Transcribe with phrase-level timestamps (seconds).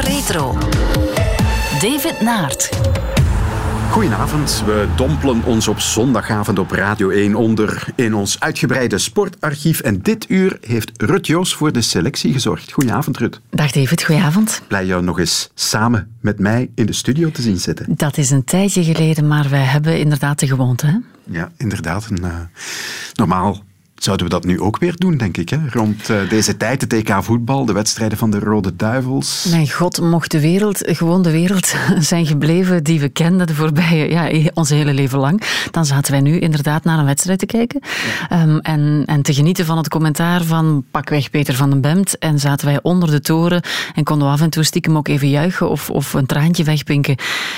[0.00, 0.58] Retro.
[1.80, 2.68] David Naert.
[3.90, 9.80] Goedenavond, we dompelen ons op zondagavond op Radio 1 onder in ons uitgebreide sportarchief.
[9.80, 12.72] En dit uur heeft Rut Joos voor de selectie gezorgd.
[12.72, 13.40] Goedenavond, Rut.
[13.50, 14.62] Dag David, goedenavond.
[14.68, 17.86] Blij jou nog eens samen met mij in de studio te zien zitten.
[17.88, 20.86] Dat is een tijdje geleden, maar wij hebben inderdaad de gewoonte.
[20.86, 20.96] Hè?
[21.24, 22.06] Ja, inderdaad.
[22.10, 22.34] Een, uh,
[23.14, 23.62] normaal
[24.02, 25.48] zouden we dat nu ook weer doen, denk ik.
[25.48, 25.58] Hè?
[25.70, 29.46] Rond uh, deze tijd, het EK voetbal, de wedstrijden van de Rode Duivels.
[29.50, 34.10] Mijn god, mocht de wereld gewoon de wereld zijn gebleven die we kenden de voorbije,
[34.10, 37.80] ja, ons hele leven lang, dan zaten wij nu inderdaad naar een wedstrijd te kijken
[38.28, 38.42] ja.
[38.42, 42.38] um, en, en te genieten van het commentaar van pakweg Peter van den Bemt en
[42.38, 43.62] zaten wij onder de toren
[43.94, 47.16] en konden we af en toe stiekem ook even juichen of, of een traantje wegpinken.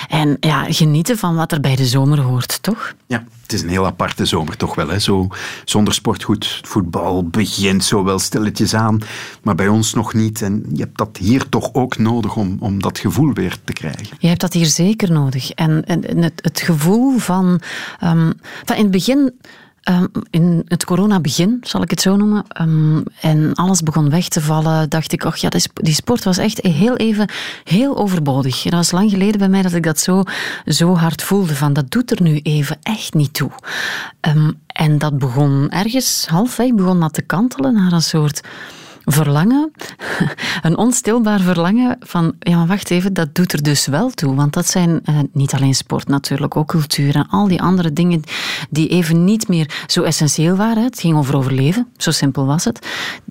[0.08, 2.94] En ja, genieten van wat er bij de zomer hoort, toch?
[3.06, 4.88] Ja, het is een heel aparte zomer toch wel.
[4.88, 4.98] Hè?
[4.98, 5.28] Zo,
[5.64, 9.00] zonder sportgoed, voetbal begint zo wel stilletjes aan,
[9.42, 10.42] maar bij ons nog niet.
[10.42, 14.16] En je hebt dat hier toch ook nodig om, om dat gevoel weer te krijgen.
[14.18, 15.50] Je hebt dat hier zeker nodig.
[15.50, 17.60] En, en het, het gevoel van,
[18.04, 18.32] um,
[18.64, 19.32] van in het begin
[19.90, 24.40] Um, in het corona-begin, zal ik het zo noemen, um, en alles begon weg te
[24.40, 27.28] vallen, dacht ik, och ja, die sport was echt heel even
[27.64, 28.62] heel overbodig.
[28.62, 30.22] Dat was lang geleden bij mij dat ik dat zo,
[30.64, 33.50] zo hard voelde, van dat doet er nu even echt niet toe.
[34.20, 38.40] Um, en dat begon ergens halfweg, begon dat te kantelen naar een soort
[39.04, 39.72] verlangen,
[40.62, 44.34] een onstilbaar verlangen van, ja maar wacht even, dat doet er dus wel toe.
[44.34, 48.22] Want dat zijn uh, niet alleen sport natuurlijk, ook cultuur en al die andere dingen
[48.70, 50.84] die even niet meer zo essentieel waren.
[50.84, 52.86] Het ging over overleven, zo simpel was het.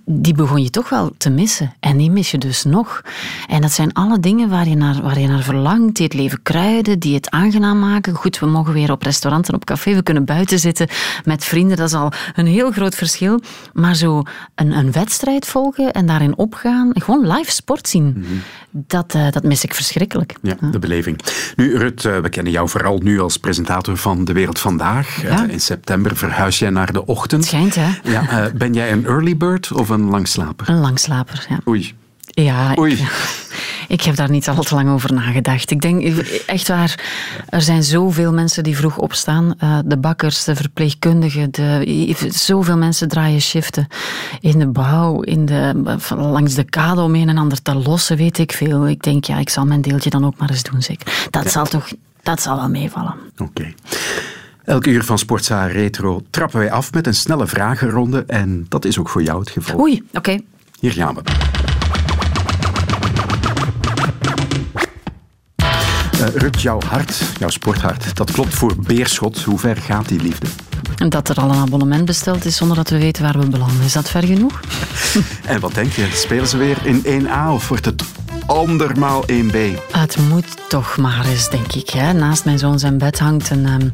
[0.05, 1.73] Die begon je toch wel te missen.
[1.79, 3.01] En die mis je dus nog.
[3.47, 6.41] En dat zijn alle dingen waar je naar, waar je naar verlangt, die het leven
[6.41, 8.13] kruiden, die het aangenaam maken.
[8.13, 10.87] Goed, we mogen weer op restaurant en op café, we kunnen buiten zitten
[11.23, 13.39] met vrienden, dat is al een heel groot verschil.
[13.73, 14.23] Maar zo
[14.55, 18.41] een, een wedstrijd volgen en daarin opgaan, gewoon live sport zien, mm -hmm.
[18.87, 20.35] dat, uh, dat mis ik verschrikkelijk.
[20.41, 21.19] Ja, de beleving.
[21.55, 25.21] Nu, Rut, uh, we kennen jou vooral nu als presentator van De Wereld Vandaag.
[25.21, 25.43] Ja.
[25.43, 27.41] Uh, in september verhuis jij naar de ochtend.
[27.41, 28.11] Het schijnt, hè?
[28.11, 30.69] Ja, ben jij een early bird of een langslaper?
[30.69, 31.59] Een langslaper, ja.
[31.67, 31.95] Oei.
[32.33, 32.93] Ja, Oei.
[32.93, 32.99] Ik,
[33.97, 35.71] ik heb daar niet al te lang over nagedacht.
[35.71, 36.03] Ik denk
[36.45, 36.99] echt waar,
[37.49, 39.53] er zijn zoveel mensen die vroeg opstaan.
[39.63, 43.87] Uh, de bakkers, de verpleegkundigen, de, zoveel mensen draaien shiften.
[44.39, 48.37] In de bouw, in de, langs de kade om een en ander te lossen, weet
[48.37, 48.87] ik veel.
[48.87, 51.27] Ik denk, ja, ik zal mijn deeltje dan ook maar eens doen, zeker.
[51.29, 51.49] Dat ja.
[51.49, 51.91] zal toch,
[52.23, 53.13] dat zal wel meevallen.
[53.37, 53.43] Oké.
[53.43, 53.75] Okay.
[54.65, 58.23] Elke uur van Sportza Retro trappen wij af met een snelle vragenronde.
[58.27, 59.79] En dat is ook voor jou het geval.
[59.79, 60.17] Oei, oké.
[60.17, 60.43] Okay.
[60.79, 61.21] Hier gaan we.
[66.21, 69.41] Uh, Rut, jouw hart, jouw sporthart, dat klopt voor Beerschot.
[69.41, 70.47] Hoe ver gaat die liefde?
[71.09, 73.83] Dat er al een abonnement besteld is zonder dat we weten waar we belanden.
[73.83, 74.59] Is dat ver genoeg?
[75.45, 76.09] en wat denk je?
[76.13, 78.03] Spelen ze weer in 1A of wordt het
[78.45, 79.57] andermaal 1B?
[79.91, 81.89] Het moet toch maar eens, denk ik.
[81.89, 82.13] Hè.
[82.13, 83.91] Naast mijn zoon zijn bed hangt een, um,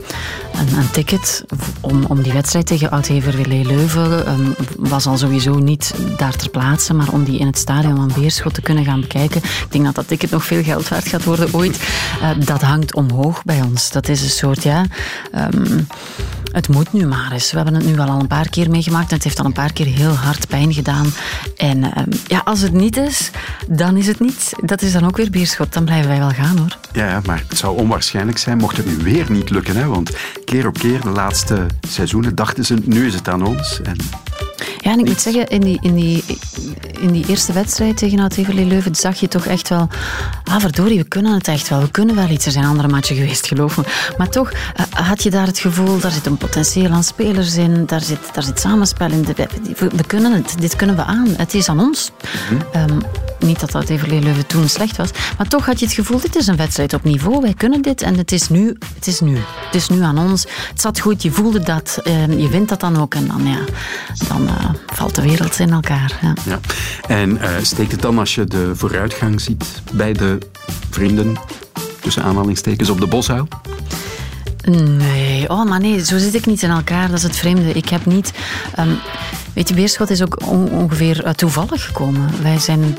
[0.53, 1.45] een, ticket
[1.81, 4.29] om, om die wedstrijd tegen Oud-Heverwille Leuven.
[4.29, 8.11] Um, was al sowieso niet daar ter plaatse, maar om die in het stadion van
[8.15, 9.41] Beerschot te kunnen gaan bekijken.
[9.43, 11.79] Ik denk dat dat ticket nog veel geld waard gaat worden ooit.
[12.21, 13.91] Uh, dat hangt omhoog bij ons.
[13.91, 14.85] Dat is een soort, ja...
[15.53, 15.87] Um,
[16.57, 17.51] het moet nu maar eens.
[17.51, 19.73] We hebben het nu al een paar keer meegemaakt en het heeft al een paar
[19.73, 21.07] keer heel hard pijn gedaan.
[21.57, 21.91] En uh,
[22.27, 23.31] ja, als het niet is,
[23.67, 24.53] dan is het niet.
[24.61, 25.73] Dat is dan ook weer Beerschot.
[25.73, 26.77] Dan blijven wij wel gaan hoor.
[26.91, 29.75] Ja, maar het zou onwaarschijnlijk zijn mocht het nu weer niet lukken.
[29.75, 29.85] Hè?
[29.85, 30.11] Want
[30.45, 33.81] keer op keer, de laatste seizoenen, dachten ze, nu is het aan ons.
[33.81, 33.97] En
[34.77, 36.23] ja, en ik moet zeggen, in die, in die,
[36.99, 39.87] in die eerste wedstrijd tegen Oud-Heverlee Leuven zag je toch echt wel...
[40.43, 41.81] Ah, verdorie, we kunnen het echt wel.
[41.81, 42.45] We kunnen wel iets.
[42.45, 43.83] Er zijn andere matchen geweest, geloof me.
[44.17, 44.57] Maar toch uh,
[44.89, 47.85] had je daar het gevoel, daar zit een potentieel aan spelers in.
[47.85, 49.25] Daar zit, daar zit samenspel in.
[49.25, 49.47] We,
[49.95, 50.55] we kunnen het.
[50.59, 51.27] Dit kunnen we aan.
[51.37, 52.11] Het is aan ons.
[52.49, 52.91] Mm -hmm.
[52.91, 52.99] um,
[53.39, 55.09] niet dat Oud-Heverlee Leuven toen slecht was.
[55.37, 57.41] Maar toch had je het gevoel, dit is een wedstrijd op niveau.
[57.41, 58.77] Wij kunnen dit en het is nu.
[58.95, 59.35] Het is nu.
[59.65, 60.45] Het is nu aan ons.
[60.69, 61.23] Het zat goed.
[61.23, 61.99] Je voelde dat.
[62.03, 63.15] Uh, je wint dat dan ook.
[63.15, 63.59] En dan, ja,
[64.27, 66.19] dan uh, valt de wereld in elkaar.
[66.21, 66.33] Ja.
[66.45, 66.59] ja.
[67.07, 70.37] En uh, steekt het dan als je de vooruitgang ziet bij de
[70.89, 71.37] vrienden,
[71.99, 73.47] tussen aanhalingstekens, op de boshuil?
[74.71, 77.07] Nee, oh, maar nee, zo zit ik niet in elkaar.
[77.07, 77.71] Dat is het vreemde.
[77.71, 78.33] Ik heb niet...
[78.79, 78.97] Um,
[79.57, 82.41] Weet je, Beerschot is ook on ongeveer uh, toevallig gekomen.
[82.41, 82.97] Wij zijn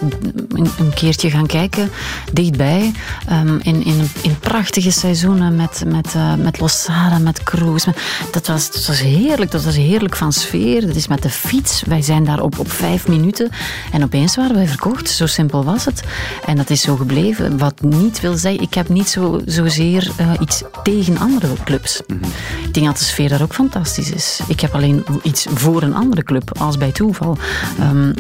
[0.51, 1.91] een, een keertje gaan kijken,
[2.33, 2.93] dichtbij,
[3.31, 7.85] um, in, in, in prachtige seizoenen met, met, uh, met Losada, met Kroes.
[8.31, 10.87] Dat was, dat was heerlijk, dat was heerlijk van sfeer.
[10.87, 11.83] Dat is met de fiets.
[11.87, 13.51] Wij zijn daar op, op vijf minuten
[13.93, 15.09] en opeens waren wij verkocht.
[15.11, 16.03] Zo simpel was het.
[16.47, 17.59] En dat is zo gebleven.
[17.59, 22.01] Wat niet wil zeggen, ik heb niet zo, zozeer uh, iets tegen andere clubs.
[22.07, 22.31] Mm -hmm.
[22.65, 24.41] Ik denk dat de sfeer daar ook fantastisch is.
[24.49, 26.47] Ik heb alleen iets voor een andere club.
[26.59, 27.39] Als bij toeval.
[27.79, 28.13] Ehm,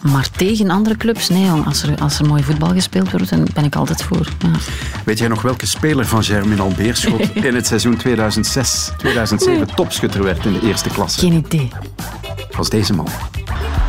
[0.00, 3.64] maar tegen andere clubs, nee, als er, als er mooi voetbal gespeeld wordt, dan ben
[3.64, 4.28] ik altijd voor.
[4.38, 4.50] Ja.
[5.04, 10.52] Weet jij nog welke speler van Germinal Beerschot in het seizoen 2006-2007 topschutter werd in
[10.52, 11.18] de eerste klasse?
[11.20, 11.70] Geen idee.
[12.56, 13.08] was deze man.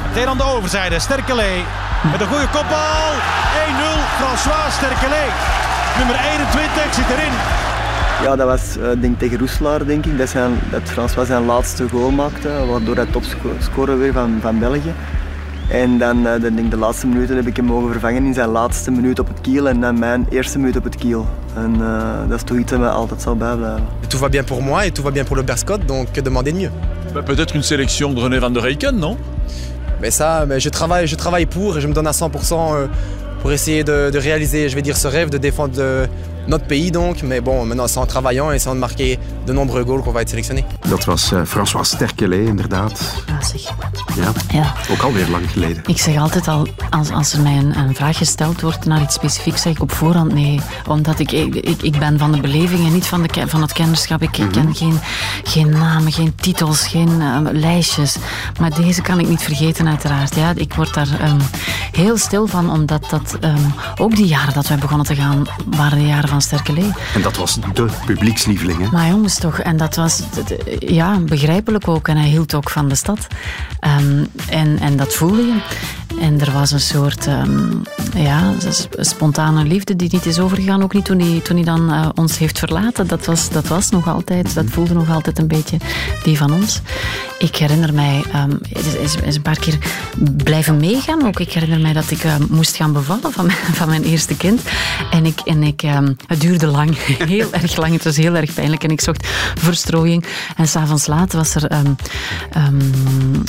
[0.07, 1.63] Meteen aan de overzijde, Sterkelee
[2.11, 3.11] met een goede kopbal.
[3.11, 5.29] 1-0, François Sterkelee.
[5.97, 7.33] Nummer 21 zit erin.
[8.23, 10.17] Ja, dat was uh, denk tegen Roeselaar, denk ik.
[10.17, 14.93] Dat, zijn, dat François zijn laatste goal maakte, waardoor hij topscorer weer van, van België.
[15.67, 18.33] En dan, uh, dan denk ik, de laatste minuten heb ik hem mogen vervangen in
[18.33, 21.25] zijn laatste minuut op het kiel en dan mijn eerste minuut op het kiel.
[21.55, 23.83] En uh, dat is toch iets dat mij altijd zal bijblijven.
[24.07, 26.51] Tout va bien pour moi et tout va bien pour le Berscott, donc que demander
[26.51, 26.71] de mieux?
[27.13, 29.17] Bah, Peut-être une sélection de René van der Eycken, non?
[30.01, 32.87] Mais ça, mais je, travaille, je travaille pour et je me donne à 100%
[33.41, 36.07] pour essayer de, de, réaliser, je vais dire, ce rêve de défendre de,
[36.47, 37.23] notre pays donc.
[37.23, 40.21] Mais bon, maintenant c'est en travaillant et c'est en marquer de nombreux goals qu'on va
[40.21, 40.63] être sélectionné.
[40.89, 43.23] Dat was uh, François Sterkelet, inderdaad.
[43.27, 43.73] Ja, zeg.
[44.15, 45.83] Ja, ja, ook alweer lang geleden.
[45.85, 49.15] Ik zeg altijd al, als, als er mij een, een, vraag gesteld wordt naar iets
[49.15, 50.59] specifieks, zeg ik op voorhand nee.
[50.87, 54.21] Omdat ik, ik, ik ben van de beleving en niet van, de, van het kennerschap.
[54.21, 54.51] Ik, mm -hmm.
[54.51, 54.99] ken geen,
[55.43, 58.17] geen namen, geen titels, geen uh, lijstjes.
[58.59, 60.35] Maar deze kan ik niet vergeten, uiteraard.
[60.35, 61.37] Ja, ik word daar um,
[61.91, 65.97] heel stil van, omdat dat um, ook die jaren dat wij begonnen te gaan, waren
[65.97, 66.91] de jaren van Sterkelee.
[67.13, 68.89] En dat was de publiekslieveling, hè?
[68.91, 70.21] Maar jongens toch, en dat was
[70.79, 72.07] ja, begrijpelijk ook.
[72.07, 73.27] En hij hield ook van de stad.
[73.99, 75.57] Um, en, en dat voelde je.
[76.19, 77.81] En er was een soort um,
[78.15, 78.53] ja,
[78.91, 80.83] spontane liefde die niet is overgegaan.
[80.83, 83.07] Ook niet toen hij, toen hij dan uh, ons heeft verlaten.
[83.07, 85.77] Dat was, dat was nog altijd, dat voelde nog altijd een beetje
[86.23, 86.81] die van ons.
[87.39, 88.59] Ik herinner mij, um,
[89.01, 89.77] is, is een paar keer
[90.43, 91.27] blijven meegaan.
[91.27, 94.37] Ook ik herinner mij dat ik uh, moest gaan bevallen van mijn, van mijn eerste
[94.37, 94.61] kind.
[95.11, 96.97] En, ik, en ik, um, het duurde lang,
[97.35, 97.93] heel erg lang.
[97.93, 98.83] Het was heel erg pijnlijk.
[98.83, 100.25] En ik zocht verstrooiing.
[100.55, 101.95] En s'avonds laat was er um,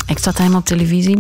[0.07, 1.17] extra time op televisie.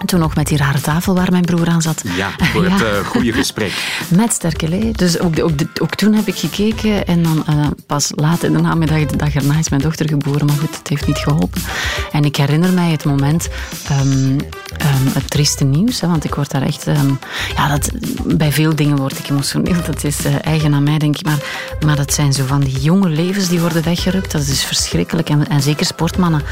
[0.00, 2.02] En toen nog met die rare tafel waar mijn broer aan zat.
[2.16, 2.98] Ja, voor het ja.
[2.98, 3.72] uh, goede gesprek.
[4.08, 4.92] Met Sterkelee.
[4.92, 7.06] Dus ook, ook, ook, toen heb ik gekeken.
[7.06, 10.46] En dan uh, pas laat in de namiddag, de dag erna, is mijn dochter geboren.
[10.46, 11.62] Maar goed, het heeft niet geholpen.
[12.12, 13.48] En ik herinner mij het moment,
[13.90, 14.38] um, um,
[15.12, 16.00] het trieste nieuws.
[16.00, 16.86] Hè, want ik word daar echt...
[16.86, 17.18] Um,
[17.56, 17.90] ja, dat,
[18.24, 19.82] bij veel dingen word ik emotioneel.
[19.86, 21.24] Dat is uh, eigen aan mij, denk ik.
[21.24, 21.38] Maar,
[21.84, 24.32] maar dat zijn zo van die jonge levens die worden weggerukt.
[24.32, 25.28] Dat is verschrikkelijk.
[25.28, 26.42] En, en zeker sportmannen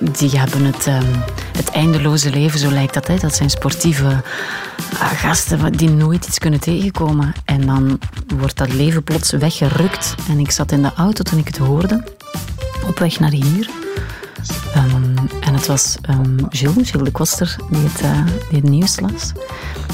[0.00, 1.22] die hebben het, um,
[1.56, 3.06] het eindeloze leven, zo lijkt dat.
[3.06, 3.16] Hè.
[3.16, 7.32] Dat zijn sportieve uh, gasten die nooit iets kunnen tegenkomen.
[7.44, 7.98] En dan
[8.36, 10.14] wordt dat leven plots weggerukt.
[10.28, 12.04] En ik zat in de auto toen ik het hoorde,
[12.86, 13.79] op weg naar hier.
[14.76, 19.32] Um, en het was um, Gilles, de Koster, die het, uh, die het nieuws las.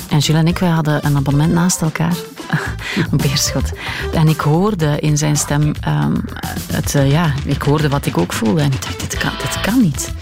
[0.09, 2.17] En Gilles en ik, wij hadden een abonnement naast elkaar.
[3.11, 3.73] een beerschot.
[4.13, 6.25] En ik hoorde in zijn stem, um,
[6.73, 8.61] het, uh, ja, ik hoorde wat ik ook voelde.
[8.61, 10.13] En ik dacht, dit kan, dit kan niet.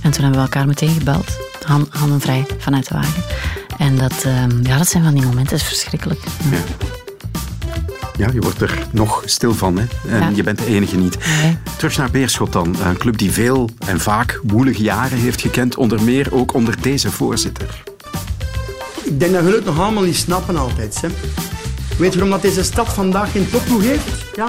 [0.00, 1.38] En toen hebben we elkaar meteen gebeld.
[1.64, 3.22] Han, handen vrij vanuit de wagen.
[3.78, 4.22] En dat,
[4.62, 6.20] ja, dat zijn van die momenten, dat is verschrikkelijk.
[6.50, 6.58] Ja.
[8.20, 9.78] Ja, je wordt er nog stil van.
[9.78, 9.84] Hè?
[10.08, 10.30] En ja.
[10.34, 11.18] je bent de enige niet.
[11.42, 11.58] Nee.
[11.76, 12.76] Terug naar Beerschot dan.
[12.84, 15.76] Een club die veel en vaak woelige jaren heeft gekend.
[15.76, 17.82] Onder meer ook onder deze voorzitter.
[19.02, 21.00] Ik denk dat we het nog allemaal niet snappen altijd.
[21.00, 21.08] Hè?
[21.98, 24.08] Weet je waarom dat deze stad vandaag geen topploeg heeft?
[24.34, 24.48] Ja?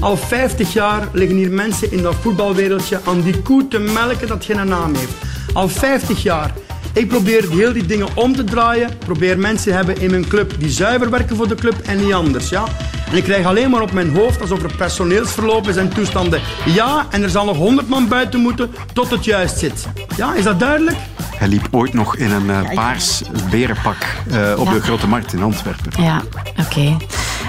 [0.00, 4.44] Al 50 jaar liggen hier mensen in dat voetbalwereldje aan die koe te melken dat
[4.44, 5.12] geen naam heeft.
[5.52, 6.54] Al 50 jaar.
[6.94, 8.90] Ik probeer heel die dingen om te draaien.
[8.98, 12.12] Probeer mensen te hebben in mijn club die zuiver werken voor de club en niet
[12.12, 12.48] anders.
[12.48, 12.64] Ja?
[13.10, 16.40] En ik krijg alleen maar op mijn hoofd alsof er personeelsverloop is en toestanden.
[16.64, 19.86] Ja, en er zal nog 100 man buiten moeten tot het juist zit.
[20.16, 20.96] Ja, is dat duidelijk?
[21.36, 23.96] Hij liep ooit nog in een uh, paars berenpak
[24.26, 24.72] uh, op ja.
[24.72, 26.02] de Grote Markt in Antwerpen.
[26.02, 26.60] Ja, oké.
[26.60, 26.96] Okay.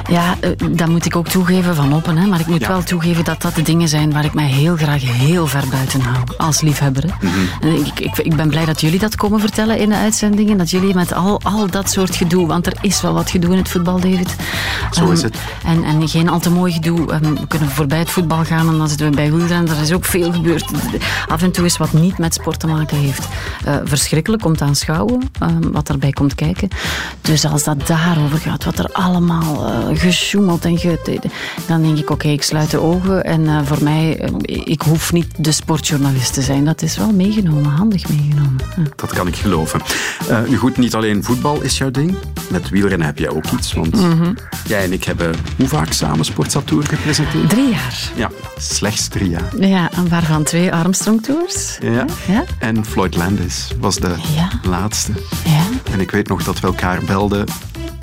[0.09, 2.17] Ja, uh, dat moet ik ook toegeven van Oppen.
[2.17, 2.27] Hè.
[2.27, 2.67] Maar ik moet ja.
[2.67, 6.01] wel toegeven dat dat de dingen zijn waar ik mij heel graag heel ver buiten
[6.01, 6.23] hou.
[6.37, 7.03] Als liefhebber.
[7.21, 7.75] Mm -hmm.
[7.85, 10.57] ik, ik, ik, ben blij dat jullie dat komen vertellen in de uitzendingen.
[10.57, 12.47] Dat jullie met al, al dat soort gedoe...
[12.47, 14.35] Want er is wel wat gedoe in het voetbal, David.
[14.91, 15.37] Zo um, is het.
[15.65, 17.13] En, en geen al te mooi gedoe.
[17.13, 19.75] Um, we kunnen voorbij het voetbal gaan en dan zitten we bij wielrennen.
[19.75, 20.65] Er is ook veel gebeurd.
[21.27, 23.27] Af en toe is wat niet met sport te maken heeft.
[23.67, 26.69] Uh, verschrikkelijk om te aanschouwen, um, wat erbij komt kijken.
[27.21, 31.19] Dus als dat daarover gaat, wat er allemaal uh, gesjoemeld en ge...
[31.67, 33.23] Dan denk ik, oké, okay, ik sluit de ogen.
[33.23, 34.29] En uh, voor mij, uh,
[34.65, 36.65] ik hoef niet de sportjournalist te zijn.
[36.65, 38.61] Dat is wel meegenomen, handig meegenomen.
[38.75, 38.83] Ja.
[38.95, 39.81] Dat kan ik geloven.
[40.47, 42.15] nu goed, niet alleen voetbal is jouw ding.
[42.49, 43.73] Met wielrennen heb jij ook iets.
[43.73, 44.37] Want mm -hmm.
[44.67, 47.49] jij en ik hebben hoe vaak samen Sportsatour gepresenteerd?
[47.49, 48.11] Drie jaar.
[48.15, 49.59] Ja, slechts drie jaar.
[49.59, 51.77] Ja, en waarvan twee Armstrong Tours.
[51.81, 52.05] Ja.
[52.27, 52.43] ja.
[52.59, 54.15] En Floyd Landis was de
[54.67, 55.11] laatste.
[55.45, 55.63] Ja.
[55.91, 57.45] En ik weet nog dat we elkaar belden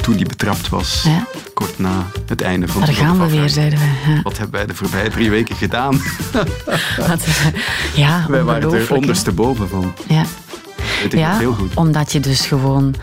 [0.03, 1.03] toen die betrapt was.
[1.05, 1.27] Ja.
[1.55, 4.15] Kort na het einde van Daar de gaan we weer, zeiden wij.
[4.15, 4.23] Ja.
[4.23, 6.01] Wat hebben wij de voorbije drie weken gedaan?
[7.09, 7.47] Wat, eh,
[7.95, 9.95] ja, wij waren er ondersteboven van.
[10.09, 10.25] Ja.
[11.03, 11.75] Weet ik Ja, heel goed.
[11.75, 12.95] omdat je dus gewoon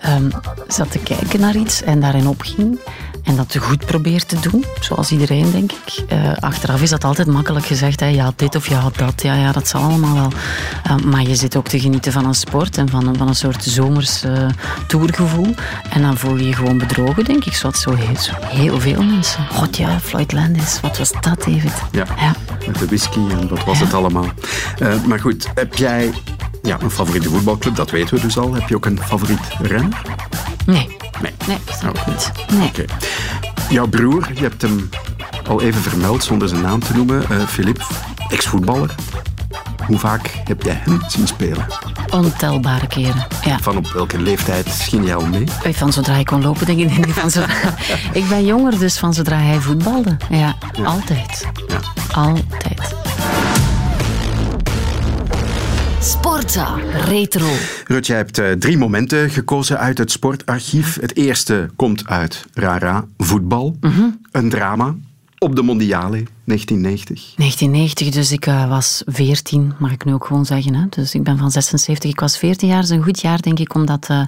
[0.00, 0.30] ehm,
[0.68, 2.78] zat te kijken naar iets en daarin opging.
[3.28, 6.04] En dat te goed probeert te doen, zoals iedereen, denk ik.
[6.08, 8.00] Eh, achteraf is dat altijd makkelijk gezegd.
[8.00, 8.06] Hè.
[8.06, 9.22] Ja, dit of ja, dat.
[9.22, 10.32] Ja, ja, dat zal allemaal wel.
[10.82, 13.34] Eh, maar je zit ook te genieten van een sport en van, een- van een
[13.34, 14.46] soort zomers eh,
[14.86, 15.54] tourgevoel.
[15.90, 17.54] En dan voel je je gewoon bedrogen, denk ik.
[17.54, 19.46] Zoals zo heel, zo heel veel mensen.
[19.52, 21.72] God ja, Floyd Landis, wat was dat, David?
[21.90, 22.34] Ja, Ja.
[22.66, 23.84] met de whisky en wat was Ja.
[23.84, 24.26] het allemaal.
[24.78, 26.12] Eh, maar goed, heb jij
[26.62, 27.76] ja, een favoriete voetbalclub?
[27.76, 28.54] Dat weten we dus al.
[28.54, 30.02] Heb je ook een favoriet renner?
[30.72, 31.32] Nee, Nee.
[31.46, 32.06] nee, snap ik Oh.
[32.08, 32.32] niet.
[32.58, 32.68] Nee.
[32.68, 32.84] Oké.
[33.70, 34.88] Jouw broer, je hebt hem
[35.48, 37.24] al even vermeld zonder zijn naam te noemen.
[37.30, 37.80] eh Philippe,
[38.28, 38.94] ex-voetballer.
[39.86, 41.66] Hoe vaak heb jij hem zien spelen?
[42.10, 43.58] Ontelbare keren, ja.
[43.58, 45.44] Van op welke leeftijd ging jij al mee?
[45.62, 47.08] Eh, Van zodra hij kon lopen, denk ik.
[47.14, 47.52] Van zodra...
[48.12, 50.16] ik ben jonger, dus van zodra hij voetbalde.
[50.30, 51.46] Ja, altijd.
[51.68, 51.78] Ja.
[52.12, 52.94] Altijd.
[56.00, 56.74] Sportza
[57.04, 57.48] Retro.
[57.86, 61.00] Rut, jij hebt eh, drie momenten gekozen uit het sportarchief.
[61.00, 63.76] Het eerste komt uit Rara, voetbal.
[64.32, 64.94] Een drama
[65.38, 67.32] op de Mondiale 1990.
[67.36, 70.74] 1990, dus ik eh, was 14, mag ik nu ook gewoon zeggen.
[70.74, 70.86] Hè?
[70.90, 72.80] Dus ik ben van 76, ik was 14 jaar.
[72.80, 74.22] Dat is een goed jaar, denk ik, om, dat, eh,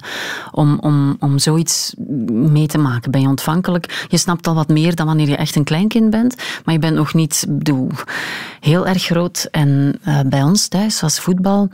[0.51, 1.93] om, om, om zoiets
[2.27, 3.11] mee te maken.
[3.11, 4.05] Ben je ontvankelijk?
[4.09, 6.35] Je snapt al wat meer dan wanneer je echt een kleinkind bent.
[6.65, 7.89] Maar je bent nog niet bedoel,
[8.59, 9.47] heel erg groot.
[9.51, 11.69] En eh, bij ons thuis was voetbal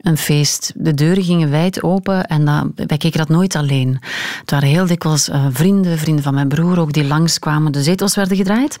[0.00, 0.72] een feest.
[0.76, 3.98] De deuren gingen wijd open en dat, wij keken dat nooit alleen.
[4.40, 7.72] Het waren heel dikwijls eh, vrienden, vrienden van mijn broer ook, die langskwamen.
[7.72, 8.78] De zetels werden gedraaid.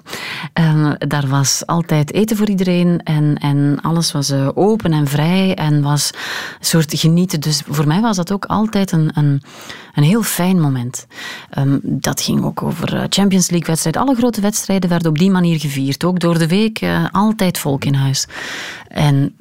[0.98, 5.82] Daar was altijd eten voor iedereen en, en alles was eh, open en vrij en
[5.82, 6.10] was
[6.58, 7.40] een soort genieten.
[7.40, 9.42] Dus voor mij was dat ook altijd een, een,
[9.98, 11.06] een heel fijn moment.
[11.50, 14.02] Ehm, dat ging ook over eh, Champions League wedstrijden.
[14.02, 16.04] Alle grote wedstrijden werden op die manier gevierd.
[16.04, 18.26] Ook door de week eh, altijd volk in huis.
[18.88, 19.34] En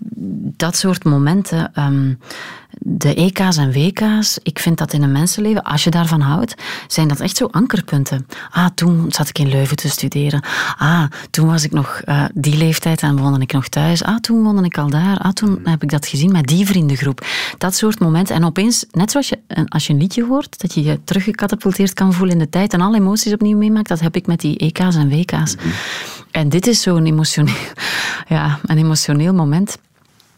[0.57, 2.13] dat soort momenten, ehm,
[2.79, 6.55] de EK's en WK's, ik vind dat in een mensenleven, als je daarvan houdt,
[6.88, 8.27] zijn dat echt zo ankerpunten.
[8.51, 10.41] Ah, toen zat ik in Leuven te studeren.
[10.77, 14.03] Ah, toen was ik nog eh, die leeftijd en woonde ik nog thuis.
[14.03, 15.17] Ah, toen woonde ik al daar.
[15.17, 17.25] Ah, toen heb ik dat gezien met die vriendengroep.
[17.57, 18.36] Dat soort momenten.
[18.36, 21.93] En opeens, net zoals je, een- als je een liedje hoort, dat je je teruggecatapulteerd
[21.93, 24.57] kan voelen in de tijd en alle emoties opnieuw meemaakt, dat heb ik met die
[24.57, 25.55] EK's en WK's.
[26.31, 27.53] En dit is zo'n emotioneel,
[28.27, 29.77] ja, een emotioneel moment.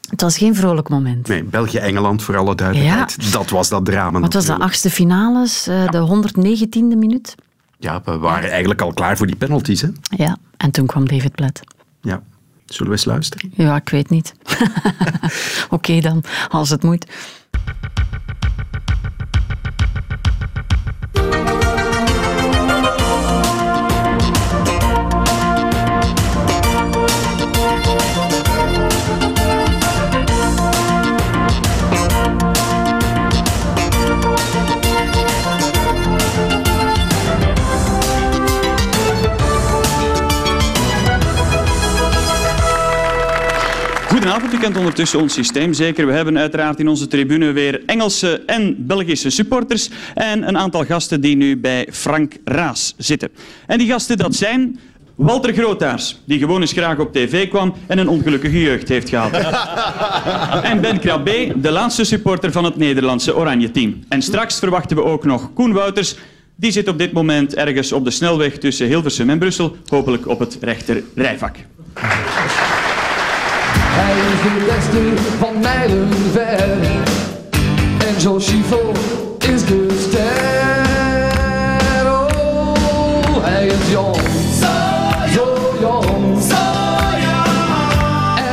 [0.10, 1.28] Het was geen vrolijk moment.
[1.28, 3.32] Nee, België-Engeland voor alle duidelijkheid.
[3.32, 7.36] Dat was dat drama Wat was de achtste finales, eh, de 119e minuut?
[7.80, 9.82] Ja, we waren eigenlijk al klaar voor die penalties.
[9.82, 9.88] Hè?
[10.02, 11.60] Ja, en toen kwam David Platt.
[12.02, 12.22] Ja.
[12.66, 13.52] Zullen we eens luisteren?
[13.56, 14.34] Ja, ik weet niet.
[15.70, 17.06] Oké dan, als het moet.
[44.30, 46.06] Goedenavond, u kent ondertussen ons systeem zeker.
[46.06, 51.22] We hebben uiteraard in onze tribune weer Engelse en Belgische supporters en een aantal gasten
[51.22, 53.30] die nu bij Frank Raas zitten.
[53.68, 54.80] En die gasten dat zijn
[55.16, 59.32] Walter Grootaars, die gewoon eens graag op tv kwam en een ongelukkige jeugd heeft gehad.
[60.72, 64.04] en Ben Krabbe, de laatste supporter van het Nederlandse Oranje team.
[64.10, 66.16] En straks verwachten we ook nog Koen Wouters.
[66.56, 70.40] Die zit op dit moment ergens op de snelweg tussen Hilversum en Brussel, hopelijk op
[70.40, 71.56] het rechter rijvak.
[73.92, 76.78] Hij is de beste van mijlen ver.
[78.08, 78.90] En Joe Schiefer
[79.54, 80.48] is de ster.
[82.06, 84.16] Oh, hij is jong.
[85.34, 86.38] Zo jong.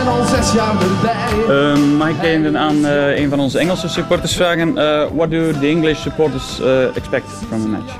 [0.00, 1.55] En al zes jaar erbij.
[1.57, 4.78] Ehm, mag ik even aan eh, een van onze Engelse supporters vragen?
[4.78, 7.93] eh, what do the English supporters eh, expect from the match?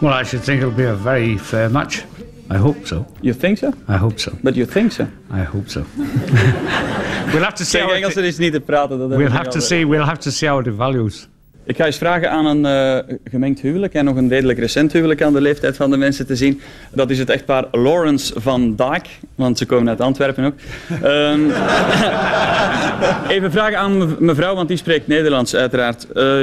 [0.00, 2.04] Well, I should think it'll be a very fair match.
[2.50, 3.06] I hope so.
[3.20, 3.68] You think so?
[3.88, 4.32] I hope so.
[4.40, 5.02] But you think so?
[5.34, 5.80] I hope so.
[7.32, 7.80] we'll have to see.
[7.80, 8.98] How Engels is niet te praten.
[8.98, 9.86] Dat we'll have to see.
[9.88, 11.28] We'll have to see how it evaluates.
[11.64, 15.22] Ik ga eens vragen aan een eh, gemengd huwelijk en nog een redelijk recent huwelijk
[15.22, 16.60] aan de leeftijd van de mensen te zien.
[16.94, 20.54] Dat is het echtpaar Lawrence van Dijk, want ze komen uit Antwerpen ook.
[21.02, 21.40] Ehm,
[23.36, 26.12] even vragen aan mev- mevrouw, want die spreekt Nederlands uiteraard.
[26.12, 26.36] Eh,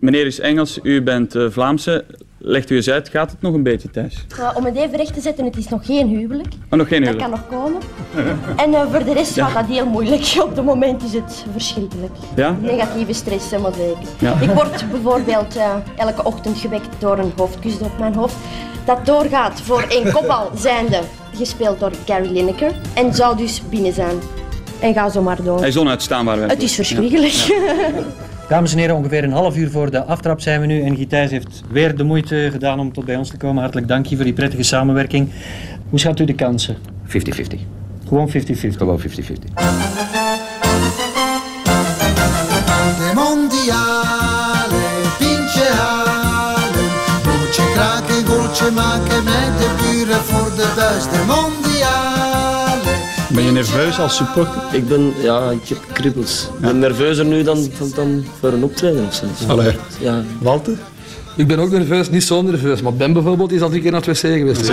[0.00, 2.04] meneer is Engels, u bent eh, Vlaamse.
[2.40, 4.24] Legt u eens uit, gaat het nog een beetje thuis?
[4.38, 6.52] Uh, om het even recht te zetten, het is nog geen huwelijk.
[6.70, 7.18] Oh, nog geen Dat huwelijk?
[7.18, 7.80] kan nog komen.
[8.64, 9.46] En uh, voor de rest Ja.
[9.46, 10.34] gaat dat heel moeilijk.
[10.44, 12.12] Op het moment is het verschrikkelijk.
[12.36, 12.56] Ja?
[12.60, 13.98] Negatieve stress, helemaal zeker.
[14.18, 14.34] Ja.
[14.40, 18.34] Ik word bijvoorbeeld uh, elke ochtend gewekt door een hoofdkus op mijn hoofd.
[18.84, 21.00] Dat doorgaat voor één kopbal zijnde,
[21.36, 22.72] gespeeld door Gary Lineker.
[22.94, 24.16] En zou dus binnen zijn.
[24.80, 25.58] En ga zo maar door.
[25.58, 26.38] Hij is onuitstaanbaar.
[26.48, 27.46] Het is verschrikkelijk.
[28.48, 30.82] Dames en heren, ongeveer een half uur voor de aftrap zijn we nu.
[30.82, 33.60] En Gitijs heeft weer de moeite gedaan om tot bij ons te komen.
[33.60, 35.28] Hartelijk dank je voor die prettige samenwerking.
[35.88, 36.76] Hoe schat u de kansen?
[36.76, 37.10] 50-50.
[38.06, 38.32] Gewoon 50-50.
[38.76, 39.04] Gewoon 50-50.
[51.14, 52.27] De mondiale
[53.30, 54.62] Ben je nerveus als supporter?
[54.72, 56.42] Ik ben, ja, ik heb kribbels.
[56.54, 59.24] Ik ben nerveuzer nu dan, dan, dan voor een optreden of zo.
[59.48, 59.76] Allee.
[60.00, 60.22] Ja.
[60.40, 60.78] Walter?
[61.38, 62.82] Ik ben ook nerveus, niet zo nerveus.
[62.82, 64.72] Maar Ben bijvoorbeeld is al drie keer naar het wc geweest.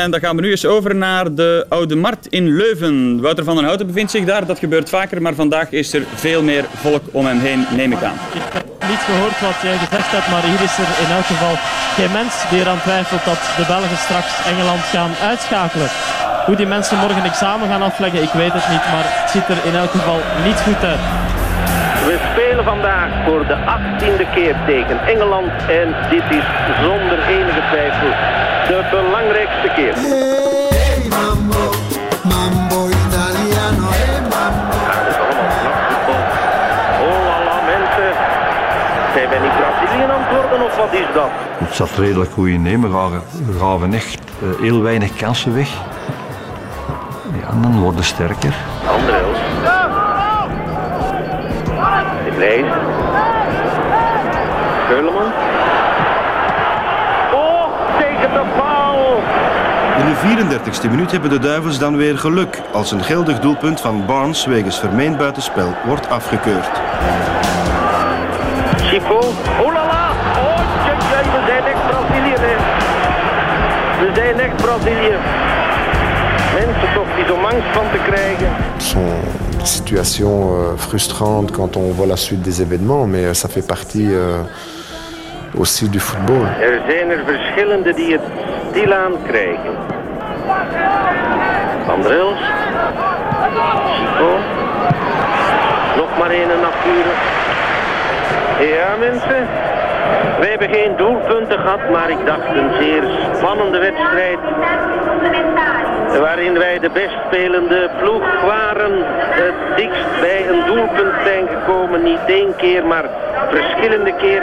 [0.00, 3.20] En dan gaan we nu eens over naar de Oude Markt in Leuven.
[3.20, 4.46] Wouter van den Houten bevindt zich daar.
[4.46, 8.02] Dat gebeurt vaker, maar vandaag is er veel meer volk om hem heen, neem ik
[8.02, 8.18] aan.
[8.88, 11.54] niet gehoord wat jij gezegd hebt, maar hier is er in elk geval
[11.96, 15.88] geen mens die eraan twijfelt dat de Belgen straks Engeland gaan uitschakelen.
[16.46, 19.64] Hoe die mensen morgen examen gaan afleggen, ik weet het niet, maar het ziet er
[19.64, 21.29] in elk geval niet goed uit.
[22.08, 26.46] We spelen vandaag voor de achttiende keer tegen Engeland en dit is
[26.82, 28.10] zonder enige twijfel
[28.68, 29.94] de belangrijkste keer.
[29.94, 31.64] Hey mambo,
[32.32, 33.86] mambo italiano.
[33.90, 34.74] Hey mambo.
[34.86, 36.22] Ja, dat is allemaal knap voetbal.
[37.06, 38.12] Oh la la mensen.
[39.14, 41.30] Zijn wij niet Brazilië aan het worden of wat is dat?
[41.64, 42.80] Het zat redelijk goed in.
[42.80, 42.90] We
[43.58, 45.70] gaven, echt eh, heel weinig kansen weg.
[47.40, 48.54] Ja, en dan worden we sterker.
[48.86, 49.49] Andreels.
[52.40, 52.64] Vlees.
[54.88, 55.32] Keuleman.
[57.34, 57.64] Oh,
[57.98, 59.20] tegen de paal.
[59.98, 64.06] In de 34e minuut hebben de Duivels dan weer geluk als een geldig doelpunt van
[64.06, 66.80] Barnes wegens vermeend buitenspel wordt afgekeurd.
[68.76, 69.18] Chico.
[69.60, 70.08] Oh la la.
[70.38, 72.34] Oh, tje, tje, we zijn echt Brazilië.
[72.38, 72.56] hè.
[74.04, 75.16] We zijn echt Brazilië.
[76.54, 78.48] Mensen toch die om angst van te krijgen.
[78.76, 83.66] Ce situations euh, frustrantes quand on voit la suite des événements, mais euh, ça fait
[83.66, 84.42] partie euh,
[85.58, 86.46] aussi du football.
[86.60, 88.22] Er zijn er verschillende die het
[88.70, 89.74] stilaan krijgen.
[91.86, 92.40] Van Drils.
[93.96, 94.30] Chico.
[95.96, 97.16] Nog maar één afvuren.
[98.60, 99.46] Ja mensen.
[100.40, 103.02] Wij hebben geen doelpunten gehad, maar ik dacht een zeer
[103.36, 104.38] spannende wedstrijd.
[106.18, 108.92] Waarin wij de best spelende ploeg waren.
[109.16, 112.02] Het dichtst bij een doelpunt zijn gekomen.
[112.02, 113.04] Niet één keer, maar
[113.50, 114.42] verschillende keer.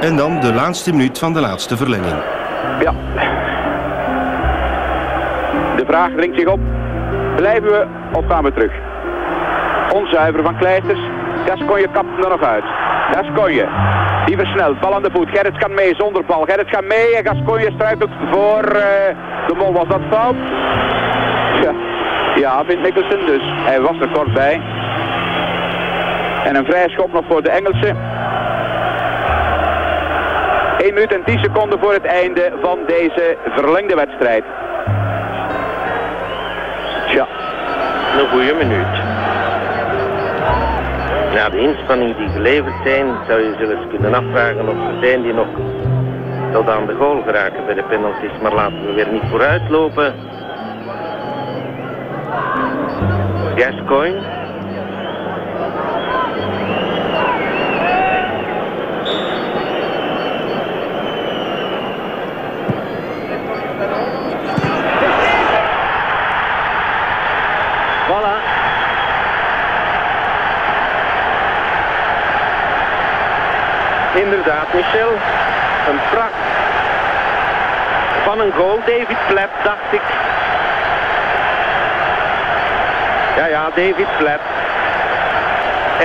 [0.00, 2.16] En dan de laatste minuut van de laatste verlenging.
[2.80, 2.92] Ja.
[5.76, 6.60] De vraag dringt zich op.
[7.36, 8.72] Blijven we of gaan we terug?
[9.92, 11.00] Onzuiver van Kleisters.
[11.46, 12.64] Gascogne kapt er nog uit.
[13.12, 13.66] Gascogne.
[14.26, 14.80] Die versnelt.
[14.80, 15.28] Bal aan de voet.
[15.30, 16.44] Gerrits kan mee zonder bal.
[16.44, 19.72] Gerrits gaat mee en Gascogne struikelt voor eh, de mol.
[19.72, 20.34] Was dat fout?
[21.62, 21.72] Ja.
[22.34, 23.42] ja, vindt dus.
[23.42, 24.60] Hij was er kort bij.
[26.44, 27.96] En een vrije schop nog voor de Engelsen.
[30.78, 34.44] 1 minuut en 10 seconden voor het einde van deze verlengde wedstrijd.
[37.08, 37.26] Tja.
[38.18, 38.99] Een goede minuut.
[41.34, 45.32] Na de inspanningen die geleverd zijn, zou je zelfs kunnen afvragen of er zijn die
[45.32, 45.48] nog
[46.52, 48.40] tot aan de goal geraken bij de penalties.
[48.42, 50.14] Maar laten we weer niet vooruitlopen.
[53.56, 54.38] Gascoigne.
[68.08, 68.50] Voilà.
[74.24, 75.12] Inderdaad, Michel.
[75.88, 76.42] Een pracht
[78.24, 78.78] van een goal.
[78.86, 80.00] David Platt, dacht ik.
[83.36, 84.42] Ja, ja, David Platt.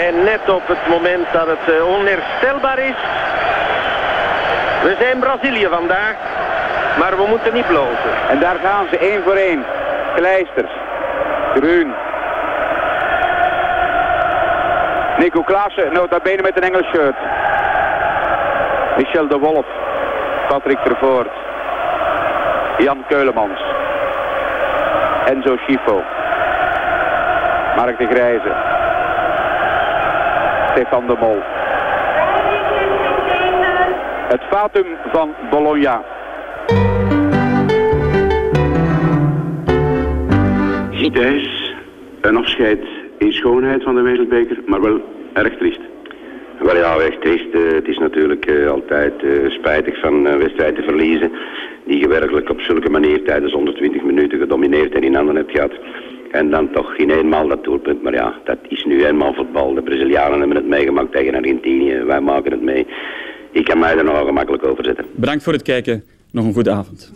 [0.08, 3.00] En net op het moment dat het eh, onherstelbaar is.
[4.84, 6.16] We zijn Brazilië vandaag.
[7.00, 8.12] Maar we moeten niet blozen.
[8.30, 9.66] En daar gaan ze één voor één.
[10.16, 10.72] Kleisters.
[11.56, 11.94] Gruun.
[15.18, 17.16] Nico Klaassen, nota bene met een Engels shirt.
[18.98, 19.66] Michel de Wolf.
[20.48, 21.32] Patrick Vervoort.
[22.78, 23.62] Jan Keulemans.
[25.26, 26.04] Enzo Schifo.
[27.76, 28.52] Mark de Grijze.
[30.72, 31.40] Stefan de Mol.
[34.28, 36.02] Het fatum van Bologna.
[40.92, 41.74] Gitijs,
[42.22, 42.80] een afscheid
[43.18, 45.02] in schoonheid van de wereldbeker, maar wel
[45.34, 45.95] erg triest.
[46.66, 47.54] Wel ja, echt triest.
[47.54, 51.32] Eh, het is natuurlijk eh, altijd eh, spijtig van een wedstrijd te verliezen.
[51.86, 55.72] Die je werkelijk op zulke manier tijdens 120 minuten gedomineerd en in handen hebt gehad.
[56.32, 58.04] En dan toch in eenmaal dat doelpunt.
[58.04, 59.74] Maar ja, dat is nu eenmaal voetbal.
[59.74, 62.04] De Brazilianen hebben het meegemaakt tegen Argentinië.
[62.04, 62.88] Wij maken het mee.
[63.52, 65.06] Ik kan mij er nog gemakkelijk over zetten.
[65.16, 66.04] Bedankt voor het kijken.
[66.32, 67.12] Nog een goede avond.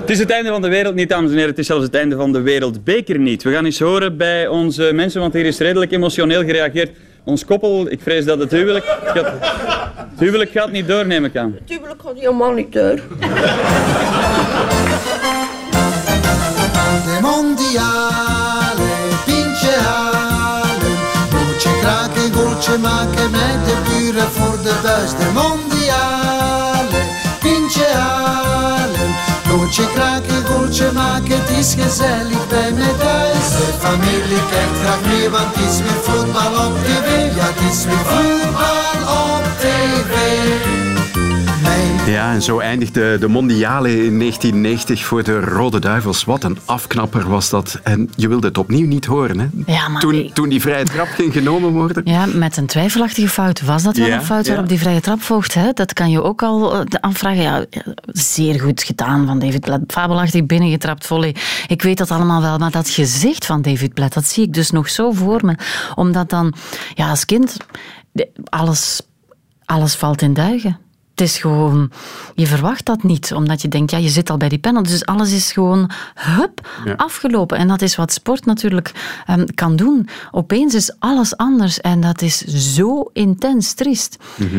[0.00, 1.50] Het is het einde van de wereld niet, dames en heren.
[1.50, 3.42] Het is zelfs het einde van de wereldbeker niet.
[3.42, 6.90] We gaan eens horen bij onze mensen, want hier is redelijk emotioneel gereageerd.
[7.30, 8.84] Ons koppel, ik vrees dat het huwelijk...
[9.04, 9.32] Gaat,
[10.10, 11.54] het huwelijk gaat niet door, neem ik aan.
[11.60, 13.00] Het huwelijk gaat helemaal niet door.
[17.04, 18.88] De mondiale
[19.24, 20.96] vince halen.
[21.32, 25.10] Goaltje kraken, goaltje maken met de buren voor de buis.
[25.10, 27.00] De mondiale
[27.40, 28.59] vince halen.
[29.50, 33.50] Goaltje kraken, goaltje maken, het is gezellig bij mij thuis.
[33.50, 37.34] De familie kijkt graag mee, want het is weer voetbal op tv.
[37.36, 40.99] Ja, het is weer voetbal op tv.
[42.06, 46.24] Ja, en zo eindigde de Mondiale in 1990 voor de Rode Duivels.
[46.24, 47.80] Wat een afknapper was dat.
[47.82, 49.46] En je wilde het opnieuw niet horen, hè?
[49.66, 52.02] Ja, maar toen, toen die vrije trap ging genomen worden.
[52.04, 53.60] Ja, met een twijfelachtige fout.
[53.60, 54.50] Was dat wel Ja, een fout ja.
[54.50, 55.54] waarop die vrije trap volgt?
[55.54, 55.72] Hè?
[55.72, 57.42] Dat kan je ook al eh, afvragen.
[57.42, 57.64] Ja,
[58.06, 59.92] zeer goed gedaan van David Blatt.
[59.92, 61.36] Fabelachtig binnengetrapt volley.
[61.66, 64.70] Ik weet dat allemaal wel, maar dat gezicht van David Blatt, dat zie ik dus
[64.70, 65.54] nog zo voor me.
[65.94, 66.54] Omdat dan,
[66.94, 67.56] ja, als kind,
[68.44, 69.00] alles,
[69.64, 70.78] alles valt in duigen.
[71.20, 71.90] Het is gewoon,
[72.34, 74.90] je verwacht dat niet, omdat je denkt, ja, je zit al bij die penalty.
[74.90, 76.92] Dus alles is gewoon, hup, Ja.
[76.96, 77.58] afgelopen.
[77.58, 78.92] En dat is wat sport natuurlijk
[79.26, 80.08] ehm, kan doen.
[80.30, 82.38] Opeens is alles anders en dat is
[82.74, 84.16] zo intens triest.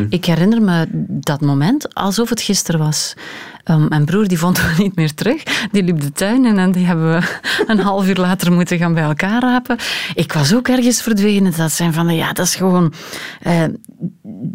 [0.09, 3.13] Ik herinner me dat moment alsof het gisteren was.
[3.63, 5.43] Ehm, mijn broer die vond hem niet meer terug.
[5.71, 7.39] Die liep de tuin in en die hebben we
[7.71, 9.77] een half uur later moeten gaan bij elkaar rapen.
[10.13, 11.53] Ik was ook ergens verdwenen.
[11.57, 12.93] Dat zijn van, ja, dat is gewoon
[13.41, 13.63] eh,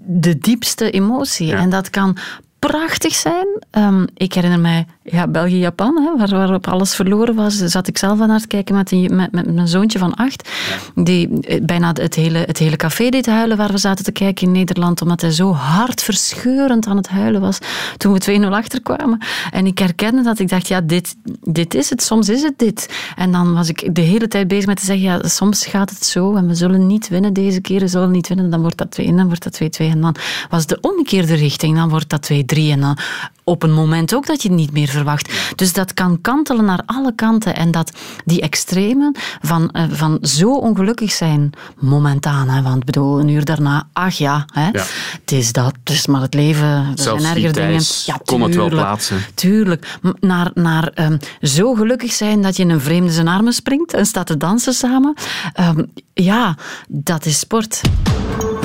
[0.07, 1.55] de diepste emotie.
[1.55, 2.17] En dat kan
[2.59, 3.47] prachtig zijn.
[3.71, 7.57] Ehm, ik herinner mij ja, België-Japan, waar, waarop alles verloren was.
[7.57, 10.49] Zat ik zelf aan te kijken met, met, met mijn zoontje van acht.
[10.95, 14.47] Die eh, bijna het hele, het hele café deed huilen waar we zaten te kijken
[14.47, 15.03] in Nederland.
[15.03, 17.59] Omdat hij zo hartverscheurend aan het huilen was
[17.97, 19.19] toen we 2-0 achterkwamen.
[19.51, 20.39] En ik herkende dat.
[20.39, 22.03] Ik dacht, ja, dit, dit is het.
[22.03, 22.89] Soms is het dit.
[23.17, 26.05] En dan was ik de hele tijd bezig met te zeggen, ja, soms gaat het
[26.05, 27.81] zo en we zullen niet winnen deze keer.
[27.81, 28.51] We zullen niet winnen.
[28.51, 29.87] Dan wordt dat 2 en dan wordt dat 2-2.
[29.91, 30.15] En dan
[30.51, 31.77] was de omgekeerde richting.
[31.77, 32.56] Dan wordt dat 2-3.
[32.57, 32.99] En dan
[33.45, 35.53] op een moment ook dat je het niet meer verwacht.
[35.57, 37.57] Dus dat kan kantelen naar alle kanten.
[37.57, 37.93] En dat
[38.25, 42.49] die extremen van, eh, van zo ongelukkig zijn, momentaan.
[42.49, 44.85] Hè, want ik bedoel, een uur daarna, ach ja, hè, Ja.
[45.21, 45.75] het is dat.
[45.85, 46.67] Het is maar het leven.
[46.67, 47.81] Er Zelfs zijn erger dingen.
[47.81, 48.87] Gitijs kon het wel tuurlijk.
[48.87, 49.19] plaatsen.
[49.35, 49.99] Tuurlijk.
[50.21, 54.07] Naar, naar ehm, zo gelukkig zijn dat je in een vreemde zijn armen springt en
[54.07, 55.15] staat te dansen samen.
[55.53, 55.83] Ehm,
[56.15, 56.57] ja,
[56.89, 57.81] dat is sport.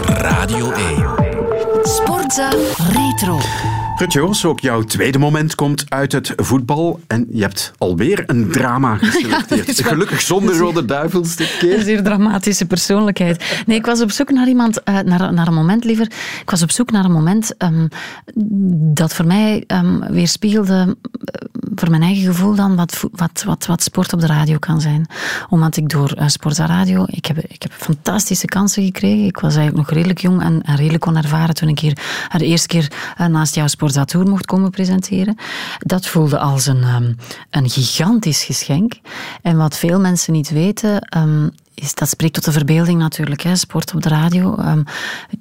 [0.06, 1.31] Radio 1.
[1.86, 3.91] Sportza Retro.
[3.96, 7.00] Rut Joos, ook jouw tweede moment komt uit het voetbal.
[7.08, 9.84] En je hebt alweer een drama geselecteerd.
[9.84, 11.78] Gelukkig zonder rode duivels dit keer.
[11.78, 13.64] Een zeer dramatische persoonlijkheid.
[13.66, 16.06] Nee, ik was op zoek naar iemand, eh, naar, naar een moment liever.
[16.42, 17.88] Ik was op zoek naar een moment ehm,
[18.94, 23.84] dat voor mij ehm, weerspiegelde, eh, voor mijn eigen gevoel dan, wat, wat, wat, wat
[23.84, 25.06] sport op de radio kan zijn.
[25.50, 29.26] Omdat ik door uh, Sportza Radio, ik heb, ik heb fantastische kansen gekregen.
[29.26, 31.98] Ik was eigenlijk nog redelijk jong en, en redelijk onervaren toen ik hier
[32.30, 35.36] eh, de eerste keer eh, naast jouw Tour mocht komen presenteren.
[35.80, 37.14] Dat voelde als een, ehm,
[37.50, 38.94] een gigantisch geschenk.
[39.42, 43.56] En wat veel mensen niet weten, ehm, is, dat spreekt tot de verbeelding natuurlijk, hè,
[43.56, 44.56] sport op de radio.
[44.56, 44.84] Ehm,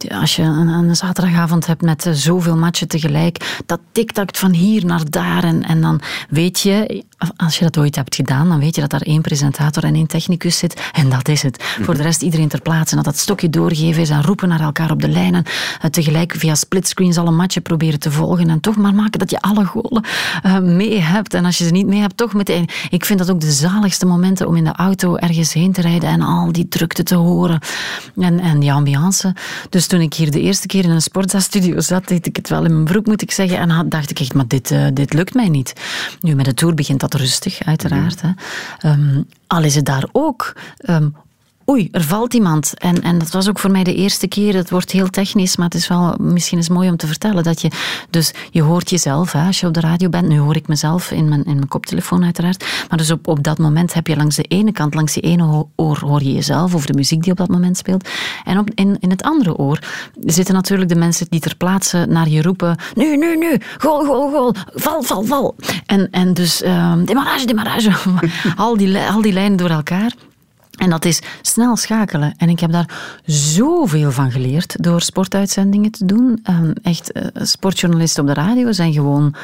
[0.09, 4.85] als je een, een zaterdagavond hebt met eh, zoveel matchen tegelijk, dat tiktakt van hier
[4.85, 5.45] naar daar.
[5.45, 7.05] En dan weet je,
[7.37, 10.07] als je dat ooit hebt gedaan, dan weet je dat daar één presentator en één
[10.07, 10.81] technicus zit.
[10.93, 11.63] En dat is het.
[11.81, 12.91] Voor de rest iedereen ter plaatse.
[12.97, 15.35] En dat dat stokje doorgeven is en roepen naar elkaar op de lijn.
[15.35, 15.45] En
[15.81, 18.49] eh, tegelijk via splitscreens alle matchen proberen te volgen.
[18.51, 20.05] En toch maar maken dat je alle golen
[20.43, 21.35] eh, mee hebt.
[21.35, 22.69] En als je ze niet mee hebt, toch meteen.
[22.91, 26.09] Ik vind dat ook de zaligste momenten om in de auto ergens heen te rijden
[26.09, 27.59] en al die drukte te horen.
[28.21, 29.35] En, en die ambiance.
[29.71, 32.65] Dus toen ik hier de eerste keer in een sportza-studio zat, deed ik het wel
[32.65, 33.59] in mijn broek, moet ik zeggen.
[33.59, 35.73] En had- dacht ik echt, maar dit, eh, dit lukt mij niet.
[36.21, 38.23] Nu, met de Tour begint dat rustig, uiteraard.
[38.23, 38.31] Hè.
[38.79, 40.57] Ehm, al is het daar ook...
[40.77, 41.09] ehm,
[41.71, 42.75] oei, er valt iemand.
[42.79, 45.67] En, en dat was ook voor mij de eerste keer, het wordt heel technisch, maar
[45.67, 47.71] het is wel misschien eens mooi om te vertellen, dat je,
[48.11, 51.11] dus je hoort jezelf, hè, als je op de radio bent, nu hoor ik mezelf
[51.11, 54.37] in mijn, in mijn koptelefoon uiteraard, maar dus op, op dat moment heb je langs
[54.37, 57.39] de ene kant, langs die ene oor hoor je jezelf, of de muziek die op
[57.39, 58.09] dat moment speelt,
[58.45, 59.79] en op, in, in het andere oor
[60.21, 64.31] zitten natuurlijk de mensen die ter plaatse naar je roepen, nu, nu, nu, goal, goal,
[64.31, 65.55] goal, val, val, val.
[65.87, 67.93] En, en dus, ehm demarrage, demarrage,
[68.57, 70.13] al die, al die lijnen door elkaar.
[70.81, 72.35] En dat is snel schakelen.
[72.37, 76.41] En ik heb daar zoveel van geleerd door sportuitzendingen te doen.
[76.43, 79.35] Ehm, echt, eh, sportjournalisten op de radio zijn gewoon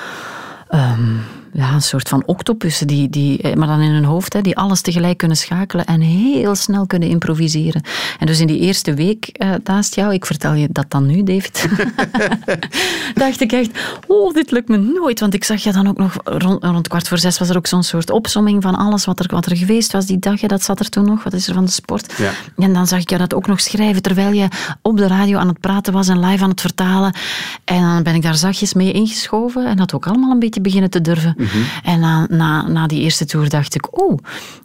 [0.68, 1.14] ehm,
[1.52, 4.56] ja, een soort van octopussen, die, die, eh, maar dan in hun hoofd, hè, die
[4.56, 7.82] alles tegelijk kunnen schakelen en heel snel kunnen improviseren.
[8.18, 11.22] En dus in die eerste week eh, naast jou, ik vertel je dat dan nu,
[11.22, 11.68] David,
[13.14, 13.70] dacht ik echt,
[14.06, 15.20] oh, dit lukt me nooit.
[15.20, 17.66] Want ik zag je dan ook nog, rond, rond kwart voor zes was er ook
[17.66, 20.40] zo'n soort opsomming van alles wat er, wat er geweest was die dag.
[20.40, 22.12] hè, Dat zat er toen nog, wat is er van de sport?
[22.16, 22.30] Ja.
[22.56, 24.48] En dan zag ik jou dat ook nog schrijven terwijl je
[24.82, 27.14] op de radio aan het praten was en live aan het vertalen.
[27.64, 30.90] En dan ben ik daar zachtjes mee ingeschoven en dat ook allemaal een beetje beginnen
[30.90, 31.36] te durven.
[31.82, 34.18] En na, na, na die eerste tour dacht ik, oh,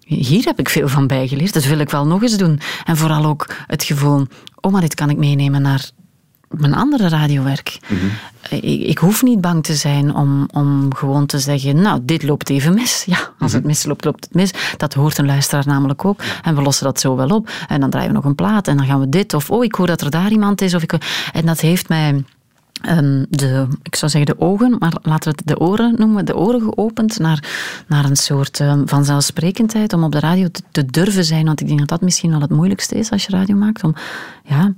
[0.05, 1.53] hier heb ik veel van bijgeleerd.
[1.53, 2.59] Dat wil ik wel nog eens doen.
[2.85, 4.27] En vooral ook het gevoel,
[4.61, 5.91] oh, maar dit kan ik meenemen naar
[6.49, 7.79] mijn andere radiowerk.
[8.49, 12.49] Ik, ik hoef niet bang te zijn om, om gewoon te zeggen, nou, dit loopt
[12.49, 13.03] even mis.
[13.05, 14.51] Ja, als het misloopt, loopt het mis.
[14.77, 16.21] Dat hoort een luisteraar namelijk ook.
[16.41, 17.49] En we lossen dat zo wel op.
[17.67, 19.33] En dan draaien we nog een plaat en dan gaan we dit.
[19.33, 20.73] Of, oh, ik hoor dat er daar iemand is.
[20.73, 20.93] Of ik,
[21.33, 22.23] en dat heeft mij...
[22.81, 26.35] ehm, de, ik zou zeggen de ogen, maar laten we het de oren noemen, de
[26.37, 27.43] oren geopend naar,
[27.87, 31.45] naar een soort ehm, vanzelfsprekendheid om op de radio te, te durven zijn.
[31.45, 33.83] Want ik denk dat dat misschien wel het moeilijkste is als je radio maakt.
[33.83, 33.95] Om
[34.43, 34.73] ja,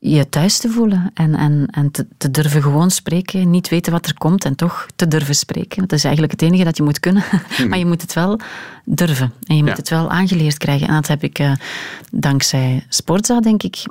[0.00, 3.50] je thuis te voelen en, en, en te, te durven gewoon spreken.
[3.50, 5.80] Niet weten wat er komt en toch te durven spreken.
[5.80, 7.22] Dat is eigenlijk het enige dat je moet kunnen.
[7.68, 8.40] Maar je moet het wel
[8.84, 9.32] durven.
[9.46, 9.76] En je moet Ja.
[9.76, 10.88] het wel aangeleerd krijgen.
[10.88, 11.52] En dat heb ik eh,
[12.10, 13.84] dankzij Sportza, denk ik,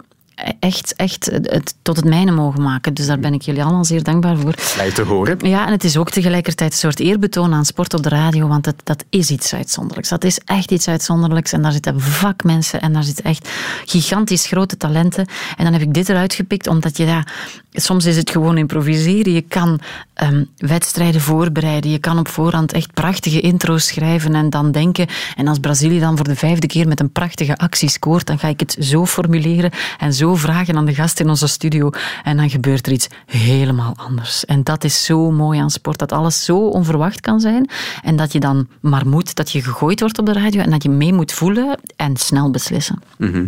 [0.60, 2.94] echt, echt het, tot het mijne mogen maken.
[2.94, 4.54] Dus daar ben ik jullie allemaal zeer dankbaar voor.
[4.74, 5.38] Blij te horen.
[5.40, 8.66] Ja, en het is ook tegelijkertijd een soort eerbetoon aan sport op de radio, want
[8.66, 10.10] het, dat is iets uitzonderlijks.
[10.10, 13.50] Dat is echt iets uitzonderlijks en daar zitten vakmensen en daar zitten echt
[13.86, 15.28] gigantisch grote talenten.
[15.58, 17.24] En dan heb ik dit eruit gepikt, omdat je, ja,
[17.72, 19.34] soms is het gewoon improviseren.
[19.34, 19.80] Je kan
[20.14, 25.48] ehm, wedstrijden voorbereiden, je kan op voorhand echt prachtige intro's schrijven en dan denken, en
[25.48, 28.60] als Brazilië dan voor de vijfde keer met een prachtige actie scoort, dan ga ik
[28.60, 31.90] het zo formuleren en zo vragen aan de gast in onze studio.
[32.24, 34.46] En dan gebeurt er iets helemaal anders.
[34.46, 37.70] En dat is zo mooi aan sport, dat alles zo onverwacht kan zijn.
[38.04, 40.84] En dat je dan maar moet, dat je gegooid wordt op de radio en dat
[40.84, 43.02] je mee moet voelen en snel beslissen.
[43.18, 43.46] Mhm.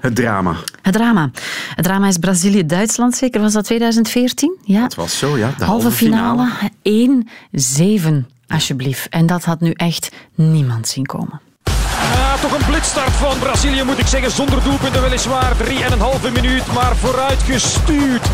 [0.00, 0.56] Het drama.
[0.82, 1.30] Het drama.
[1.74, 4.56] Het drama is Brazilië-Duitsland, zeker was dat 2014?
[4.62, 4.82] Ja.
[4.82, 5.54] Het was zo, ja.
[5.58, 6.50] De halve finale.
[6.82, 9.08] 1-7, alsjeblieft.
[9.08, 11.40] En dat had nu echt niemand zien komen.
[12.42, 14.30] Toch een blitstart van Brazilië moet ik zeggen.
[14.30, 15.52] Zonder doelpunten weliswaar.
[15.56, 18.26] 3,5 minuut, maar vooruit gestuurd.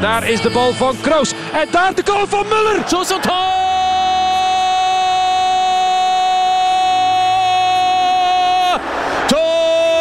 [0.00, 1.32] Daar is de bal van Kroos.
[1.52, 2.82] En daar de goal van Muller.
[2.86, 3.65] Schuss und Tor!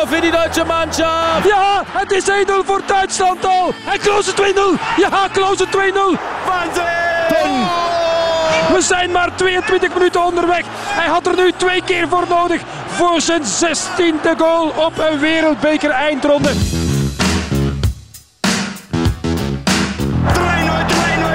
[0.05, 1.47] Tor für die deutsche Mannschaft.
[1.47, 3.73] Ja, het is 1-0 voor Duitsland al.
[3.91, 4.35] En Klose 2-0.
[4.97, 5.69] Ja, Klose 2-0.
[6.45, 6.83] Waanzin!
[8.73, 10.63] We zijn maar 22 minuten onderweg.
[10.71, 15.89] Hij had er nu twee keer voor nodig voor zijn 16e goal op een wereldbeker
[15.89, 16.49] eindronde.
[16.49, 16.55] 3-0, 3-0,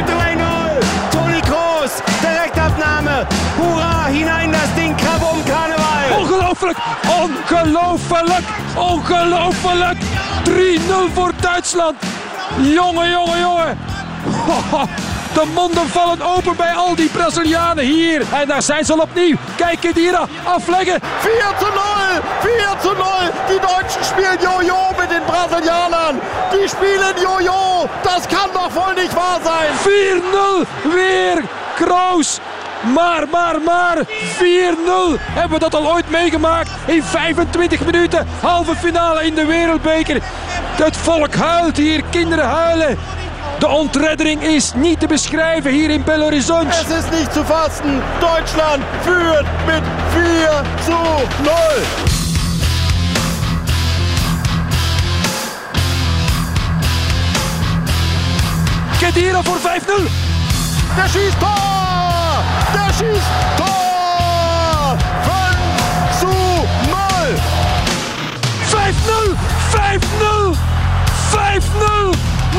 [0.05, 0.79] 3-0.
[1.11, 3.27] Toni Kroos, Direktabnahme.
[3.57, 4.90] Hurra, hinein das Ding.
[6.61, 6.79] Ongelooflijk,
[7.57, 8.45] ongelooflijk,
[8.77, 9.99] ongelooflijk.
[10.45, 11.97] 3-0 voor Duitsland.
[12.57, 13.79] Jongen, jongen, jongen.
[15.35, 18.23] De monden vallen open bij al die Brazilianen hier.
[18.33, 19.37] En daar zijn ze al opnieuw.
[19.57, 21.01] Kijk hier afleggen.
[21.19, 21.83] 4 zu 0,
[22.41, 23.07] 4 zu 0.
[23.49, 26.21] Die Deutschen spielen Jojo mit den Brasilianern.
[26.51, 27.89] Die spielen Jojo.
[28.03, 29.71] Das kann doch wohl nicht wahr sein.
[29.85, 31.43] 4-0 weer
[31.77, 32.41] Kroos.
[32.83, 35.21] Maar, maar, maar, 4-0.
[35.21, 36.71] Hebben we dat al ooit meegemaakt?
[36.87, 40.23] In 25 minuten, halve finale in de wereldbeker.
[40.73, 42.99] Het volk huilt hier, kinderen huilen.
[43.59, 46.77] De ontreddering is niet te beschrijven hier in Belo Horizonte.
[46.77, 48.03] Es ist nicht zu fassen.
[48.21, 50.97] Deutschland führt mit 4 zu
[51.43, 51.53] 0.
[58.99, 60.11] Kedira voor 5-0.
[60.97, 61.60] Der schießt Tor!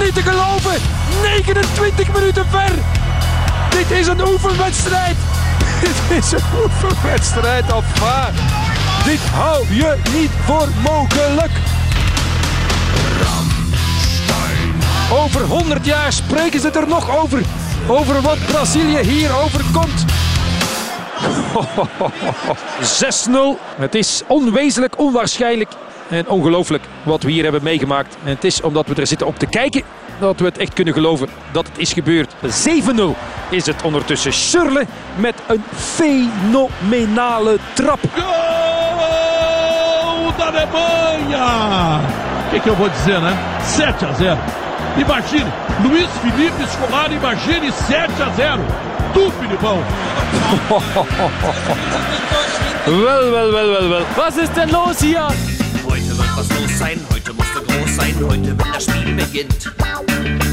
[0.03, 0.81] Niet te geloven!
[1.21, 2.71] 29 minuten ver.
[3.69, 5.15] Dit is een oefenwedstrijd.
[5.81, 8.31] Dit is een oefenwedstrijd of waar.
[9.05, 11.51] Dit hou je niet voor mogelijk.
[15.11, 17.41] Over 100 jaar spreken ze er nog over.
[17.87, 20.05] Over wat Brazilië hier overkomt.
[23.29, 23.59] 6-0.
[23.75, 25.69] Het is onwezenlijk, onwaarschijnlijk
[26.11, 28.17] en ongelooflijk wat we hier hebben meegemaakt.
[28.23, 29.83] En het is omdat we er zitten op te kijken
[30.19, 32.33] dat we het echt kunnen geloven dat het is gebeurd.
[32.33, 32.37] 7-0
[33.49, 34.33] is het ondertussen.
[34.33, 37.99] Schurle met een fenomenale trap.
[38.13, 38.21] Gol
[40.37, 41.99] da Alemanha!
[42.47, 43.37] O que, que eu vou dizer, né?
[43.63, 44.37] 7 a 0.
[44.97, 45.51] Imagine,
[45.83, 48.59] Luiz Felipe Scolari, imagine 7 a 0.
[49.13, 49.77] Tu, Filipão.
[52.85, 54.05] Wel, wel, wel, wel, wel.
[54.15, 55.27] Was ist denn los hier?
[56.35, 59.71] Was los sein, heute groß sein, heute wenn das Spiel beginnt.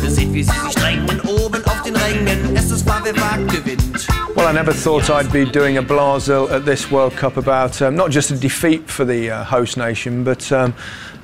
[0.09, 4.09] Seht, wie sie sich drängen, oben auf den Rängen, es ist wahr, wer wagt, gewinnt.
[4.35, 7.95] Well, I never thought I'd be doing a Blasel at this World Cup about um,
[7.97, 10.75] not just a defeat for the uh, host nation, but um,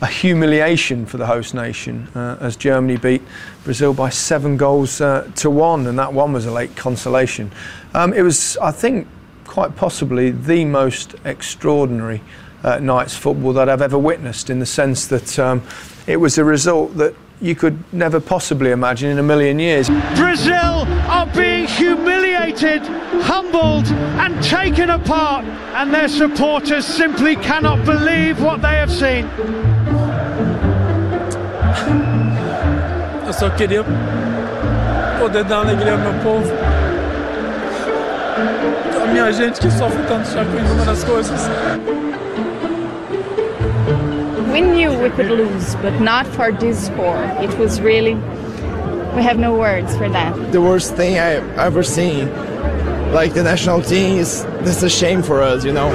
[0.01, 3.23] a humiliation for the host nation uh, as Germany beat
[3.65, 7.51] Brazil by seven goals uh, to one, and that one was a late consolation.
[7.95, 9.07] Um, it was, I think,
[9.47, 12.21] quite possibly the most extraordinary
[12.65, 15.63] uh, night's football that I've ever witnessed in the sense that um,
[16.07, 19.89] it was a result that you could never possibly imagine in a million years.
[20.17, 22.83] Brazil are being humiliated,
[23.23, 23.87] humbled,
[24.19, 29.29] and taken apart, and their supporters simply cannot believe what they have seen.
[33.27, 33.85] Eu só queria
[35.19, 36.53] poder dar alegria ao meu povo.
[39.03, 41.51] A minha gente que sofre tanto já com inúmeras coisas.
[44.55, 47.21] We knew we could lose, but not for this score.
[47.43, 48.15] It was really,
[49.17, 50.53] we have no words for that.
[50.53, 52.31] The worst thing I've ever seen.
[53.13, 55.91] Like the national team is, this is a shame for us, you know.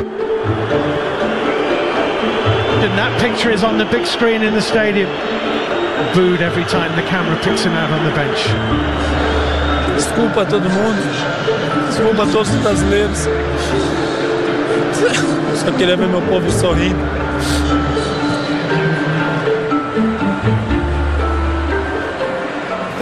[2.83, 5.09] And that picture is on the big screen in the stadium.
[6.13, 8.43] Booed every time the camera picks him out on the bench.
[9.95, 11.01] Desculpa a todo mundo.
[11.87, 13.19] Desculpa todos os brasileiros.
[15.63, 16.99] Só queria ver meu povo sorrindo.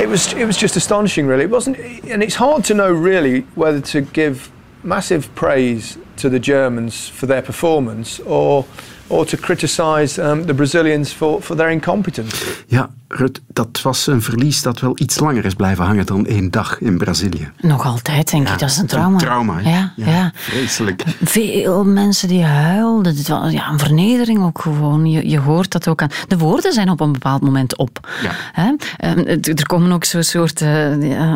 [0.08, 1.44] It was it was just astonishing, really.
[1.44, 4.50] It wasn't, and it's hard to know really whether to give
[4.82, 8.66] massive praise to the Germans for their performance or
[9.10, 12.64] or to criticise um, the Brazilians for, for their incompetence.
[12.70, 16.52] Ja, Rut, dat was een verlies dat wel iets langer is blijven hangen dan één
[16.52, 17.52] dag in Brazilië.
[17.62, 18.60] Nog altijd, denk ik.
[18.60, 19.12] Dat is een trauma.
[19.14, 19.60] Een trauma?
[19.60, 20.32] Ja, ja.
[20.36, 21.04] Vreselijk.
[21.24, 23.16] Veel mensen die huilden.
[23.16, 25.06] Het was ja, een vernedering ook gewoon.
[25.12, 26.10] Je, je hoort dat ook aan.
[26.28, 28.08] De woorden zijn op een bepaald moment op.
[28.22, 28.32] Ja.
[28.52, 28.74] Hè?
[28.98, 29.20] Ehm,
[29.58, 30.92] Er komen ook zo'n soort eh,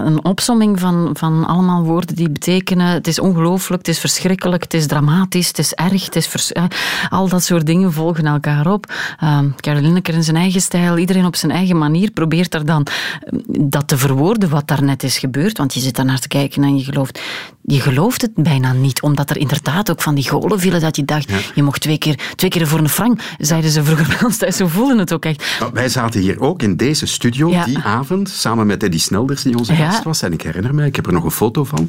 [0.06, 4.74] een opsomming van, van allemaal woorden die betekenen het is ongelooflijk, het is verschrikkelijk, het
[4.74, 6.52] is dramatisch, het is erg, het is vers-
[7.10, 8.94] al dat soort dingen volgen elkaar op.
[9.60, 13.40] Karel Lineker in zijn eigen stijl, iedereen op zijn eigen manier probeert er dan eh,
[13.60, 16.78] dat te verwoorden wat daarnet is gebeurd, want je zit daar naar te kijken en
[16.78, 17.20] je gelooft,
[17.62, 21.06] je gelooft het bijna niet, omdat er inderdaad ook van die golen vielen dat je
[21.06, 24.38] dacht, je mocht twee keer, twee keer voor een frank, zeiden ze vroeger bij ons
[24.38, 25.58] thuis, zo voelden het ook echt.
[25.60, 27.66] Maar wij zaten hier ook in deze studio Ja.
[27.66, 29.90] die avond, samen met Eddie Snelders, die onze Ja.
[29.90, 30.22] gast was.
[30.22, 31.88] En ik herinner me, ik heb er nog een foto van.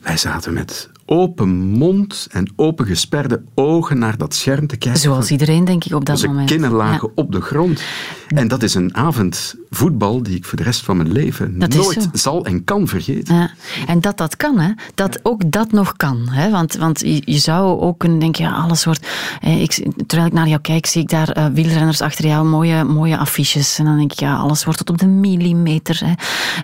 [0.00, 5.00] Wij zaten met open mond en open gesperde ogen naar dat scherm te kijken.
[5.00, 6.50] Zoals iedereen, denk ik, op dat Onze moment.
[6.50, 7.22] kinnen lagen Ja.
[7.22, 7.82] op de grond.
[8.28, 11.74] En dat is een avond voetbal die ik voor de rest van mijn leven Dat
[11.74, 13.34] nooit zal en kan vergeten.
[13.34, 13.50] Ja,
[13.86, 14.72] en dat dat kan, hè?
[14.94, 16.28] dat ook dat nog kan.
[16.30, 16.50] Hè?
[16.50, 19.06] Want, want je, zou ook kunnen denken, ja, alles wordt...
[19.40, 22.84] Eh, ik, terwijl ik naar jou kijk, zie ik daar eh, wielrenners achter jou, mooie,
[22.84, 23.78] mooie affiches.
[23.78, 26.02] En dan denk ik, ja, alles wordt tot op de millimeter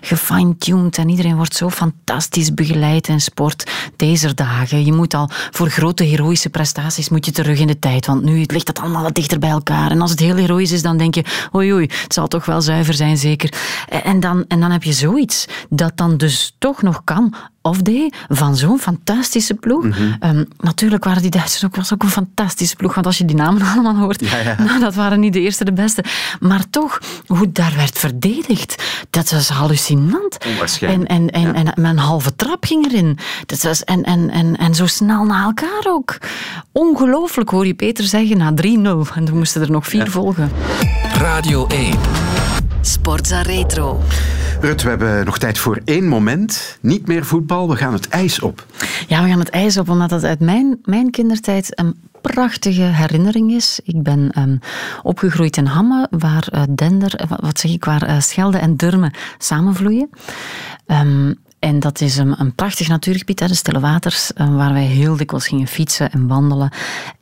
[0.01, 0.97] gefine-tuned.
[0.97, 4.27] En iedereen wordt zo fantastisch begeleid in sport deze
[4.67, 8.05] Je moet al voor grote heroïsche prestaties moet je terug in de tijd.
[8.05, 9.91] Want nu ligt dat allemaal wat dichter bij elkaar.
[9.91, 11.23] En als het heel heroïs is, dan denk je,
[11.55, 13.53] oei oei, het zal toch wel zuiver zijn, zeker.
[13.89, 17.33] En dan, en dan heb je zoiets dat dan dus toch nog kan
[17.69, 19.83] of day van zo'n fantastische ploeg.
[19.83, 20.13] Mhm.
[20.19, 23.35] Ehm, natuurlijk waren die Duitsers ook, was ook een fantastische ploeg, want als je die
[23.35, 24.55] namen allemaal hoort, Ja, ja.
[24.63, 26.03] nou, dat waren niet de eerste, de beste.
[26.39, 30.37] Maar toch, hoe daar werd verdedigd, dat was hallucinant.
[30.81, 33.17] En, en, en, en met een halve trap ging erin.
[33.45, 36.17] Dat was, en, en, en, en zo snel na elkaar ook.
[36.71, 39.15] Ongelooflijk, hoor je Peter zeggen, na 3-0.
[39.15, 40.51] En er moesten er nog vier volgen.
[41.17, 41.95] Radio 1.
[42.81, 44.01] Sportza Retro.
[44.61, 46.77] Rut, we hebben nog tijd voor één moment.
[46.81, 48.65] Niet meer voetbal, we gaan het ijs op.
[49.07, 53.51] Ja, we gaan het ijs op, omdat het uit mijn, mijn kindertijd een prachtige herinnering
[53.51, 53.79] is.
[53.83, 54.57] Ik ben ehm,
[55.03, 59.13] opgegroeid in Hamme, waar eh, Dender, eh, wat- zeg ik, waar eh, Schelde en Durme
[59.37, 60.09] samenvloeien.
[60.85, 65.47] Ehm, en dat is een, een prachtig natuurgebied, de Stille Waters, waar wij heel dikwijls
[65.47, 66.71] gingen fietsen en wandelen.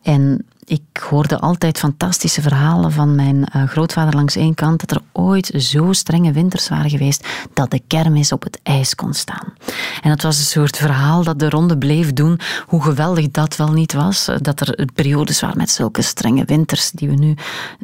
[0.02, 5.01] En ik hoorde altijd fantastische verhalen van mijn eh, grootvader langs één kant, dat er
[5.11, 9.53] ooit zo strenge winters waren geweest dat de kermis op het ijs kon staan.
[10.01, 13.72] En het was een soort verhaal dat de ronde bleef doen, hoe geweldig dat wel
[13.72, 14.28] niet was.
[14.28, 17.34] eh, Dat er periodes waren met zulke strenge winters, die we nu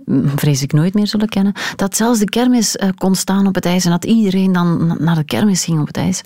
[0.05, 1.53] mm, vrees ik nooit meer zullen kennen.
[1.75, 4.95] Dat zelfs de kermis eh, kon staan op het ijs en dat iedereen dan na-
[4.99, 6.21] naar de kermis ging op het ijs.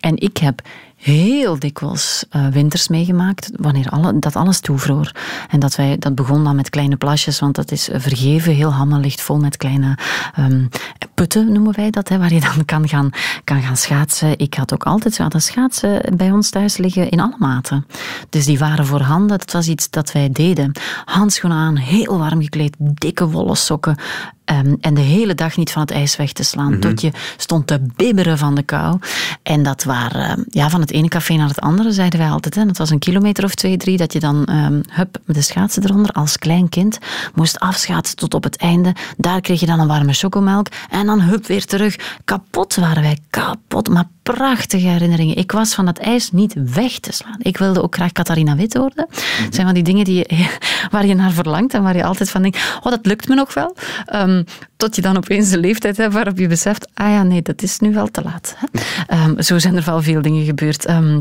[0.00, 0.60] En ik heb
[1.04, 5.12] heel dikwijls eh, winters meegemaakt, wanneer alle, dat alles toevroor.
[5.50, 8.54] En dat, wij, dat begon dan met kleine plasjes, want dat is vergeven.
[8.54, 9.98] Heel Hamme ligt vol met kleine
[10.34, 10.66] ehm,
[11.14, 13.10] putten, noemen wij dat, hè, waar je dan kan gaan,
[13.44, 14.38] kan gaan schaatsen.
[14.38, 17.86] Ik had ook altijd, hadden schaatsen bij ons thuis liggen in alle maten.
[18.28, 20.72] Dus die waren voorhanden, dat was iets dat wij deden.
[21.04, 23.96] Handschoenen aan, heel warm gekleed, dikke wollen sokken.
[24.44, 26.70] Ehm, en de hele dag niet van het ijs weg te slaan.
[26.70, 26.80] Mhm.
[26.80, 28.98] Tot je stond te bibberen van de kou.
[29.42, 32.54] En dat waren ehm, ja, van het ene café naar het andere, zeiden wij altijd.
[32.54, 32.66] Hè.
[32.66, 35.84] Dat was een kilometer of twee, drie, dat je dan ehm, hup, met de schaatsen
[35.84, 36.98] eronder als klein kind
[37.34, 38.94] moest afschaatsen tot op het einde.
[39.16, 40.66] Daar kreeg je dan een warme chocomelk.
[40.90, 41.96] En dan hup, weer terug.
[42.24, 43.88] Kapot waren wij, kapot.
[43.88, 45.36] Maar prachtige herinneringen.
[45.36, 47.36] Ik was van dat ijs niet weg te slaan.
[47.38, 49.06] Ik wilde ook graag Catharina Wit worden.
[49.10, 50.46] Het zijn van die dingen die je,
[50.90, 53.54] waar je naar verlangt en waar je altijd van denkt, oh, dat lukt me nog
[53.54, 53.76] wel.
[54.06, 54.42] Ehm,
[54.76, 57.78] tot je dan opeens de leeftijd hebt waarop je beseft, ah ja, nee, dat is
[57.78, 58.56] nu wel te laat.
[58.58, 58.80] Hè?
[59.06, 60.84] Ehm, zo zijn er wel veel dingen gebeurd.
[60.84, 61.20] Ehm,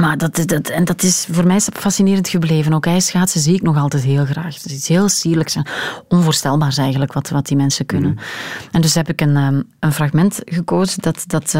[0.00, 2.72] maar dat, is- dat, en dat is voor mij fascinerend gebleven.
[2.72, 4.54] Ook ijsschaatsen zie ik nog altijd heel graag.
[4.54, 5.66] Het is iets heel sierlijks en
[6.08, 8.18] onvoorstelbaars eigenlijk wat, wat die mensen kunnen.
[8.70, 9.36] En dus heb ik een,
[9.80, 11.54] een fragment gekozen dat, dat,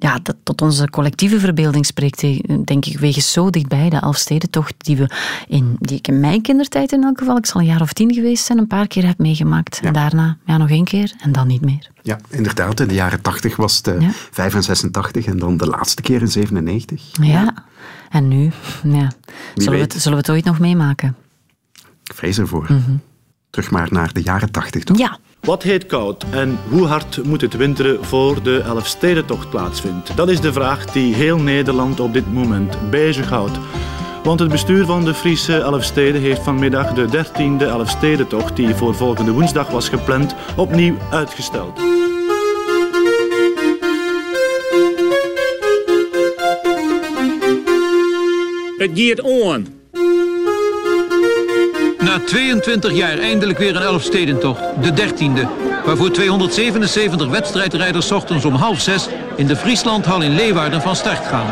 [0.00, 2.22] ja, dat tot onze collectieve verbeelding spreekt.
[2.22, 5.10] eh, Denk ik, wegens zo dichtbij, de Elfstedentocht die, we
[5.48, 8.14] in, die ik in mijn kindertijd in elk geval, ik zal een jaar of tien
[8.14, 9.80] geweest zijn, een paar keer heb meegemaakt.
[9.82, 11.90] En daarna ja, nog één keer en dan niet meer.
[12.02, 12.80] Ja, inderdaad.
[12.80, 14.10] In de jaren 80 was het eh, Ja.
[14.30, 17.02] 5 en 86 en dan de laatste keer in 97.
[17.22, 17.54] Ja,
[18.10, 18.50] en nu?
[18.82, 19.10] Ja.
[19.54, 21.16] Zullen, we het, zullen we het ooit nog meemaken?
[22.04, 22.62] Ik vrees ervoor.
[22.68, 22.96] Mhm.
[23.50, 24.98] Terug maar naar de jaren 80, toch?
[24.98, 25.18] Ja.
[25.40, 30.16] Wat heet koud en hoe hard moet het winteren voor de Elfstedentocht plaatsvindt?
[30.16, 33.58] Dat is de vraag die heel Nederland op dit moment bezighoudt.
[34.22, 39.32] Want het bestuur van de Friese Elfsteden heeft vanmiddag de 13e Elfstedentocht, die voor volgende
[39.32, 41.78] woensdag was gepland, opnieuw uitgesteld.
[48.78, 49.79] Het giert on.
[52.00, 55.48] Na 22 jaar eindelijk weer een Elfstedentocht, de 13e.
[55.84, 61.46] Waarvoor 277 wedstrijdrijders ochtends om half zes in de Frieslandhal in Leeuwarden van start gaan.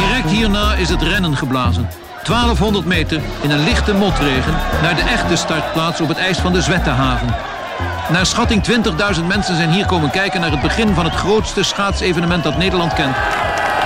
[0.00, 1.88] Direct hierna is het rennen geblazen.
[2.24, 6.62] 1200 meter in een lichte motregen naar de echte startplaats op het ijs van de
[6.62, 7.34] Zwettehaven.
[8.10, 8.62] Naar schatting
[9.16, 12.92] 20.000 mensen zijn hier komen kijken naar het begin van het grootste schaatsevenement dat Nederland
[12.92, 13.16] kent.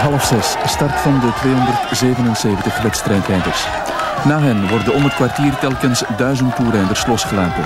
[0.02, 3.66] Half zes, start van de 277 wedstrijdrijders.
[4.24, 7.64] Na hen worden om het kwartier telkens duizend toerrijders losgelaten.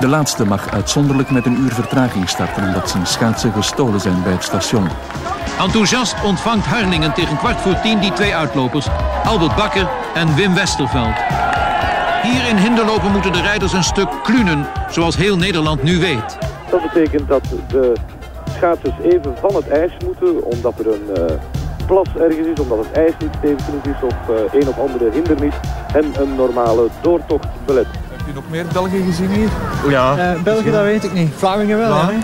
[0.00, 4.32] De laatste mag uitzonderlijk met een uur vertraging starten omdat zijn schaatsen gestolen zijn bij
[4.32, 4.88] het station.
[5.60, 8.86] Enthousiast ontvangt Harlingen tegen kwart voor tien die twee uitlopers,
[9.24, 11.16] Albert Bakker en Wim Westerveld.
[12.22, 16.38] Hier in Hinderlopen moeten de rijders een stuk klunen, zoals heel Nederland nu weet.
[16.70, 17.92] Dat betekent dat de
[18.56, 21.34] schaatsers even van het ijs moeten, omdat er een eh,
[21.86, 25.10] plas ergens is, omdat het ijs niet stevig genoeg is of eh, een of andere
[25.10, 25.54] hindernis
[25.94, 27.86] en een normale doortocht belet.
[28.10, 29.48] Heb je nog meer Belgen gezien hier?
[29.88, 30.16] Ja.
[30.16, 31.30] Eh, België, dat weet ik niet.
[31.36, 32.06] Vlamingen wel, Ja.
[32.06, 32.14] hè?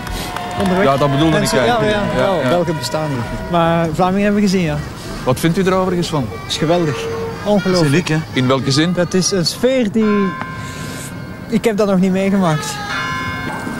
[0.61, 0.83] Onderweg.
[0.83, 2.13] Ja, dat bedoelde ik Mensen- Ja, ja, eigenlijk.
[2.17, 2.49] ja, Ja, ja.
[2.49, 3.51] Belgen bestaan niet.
[3.51, 4.75] Maar Vlamingen hebben we gezien, ja.
[5.23, 6.25] Wat vindt u er overigens van?
[6.31, 7.05] Dat is geweldig.
[7.45, 8.07] Ongelooflijk.
[8.07, 8.17] hè?
[8.33, 8.93] In welke zin?
[8.93, 10.29] Dat is een sfeer die...
[11.47, 12.75] Ik heb dat nog niet meegemaakt.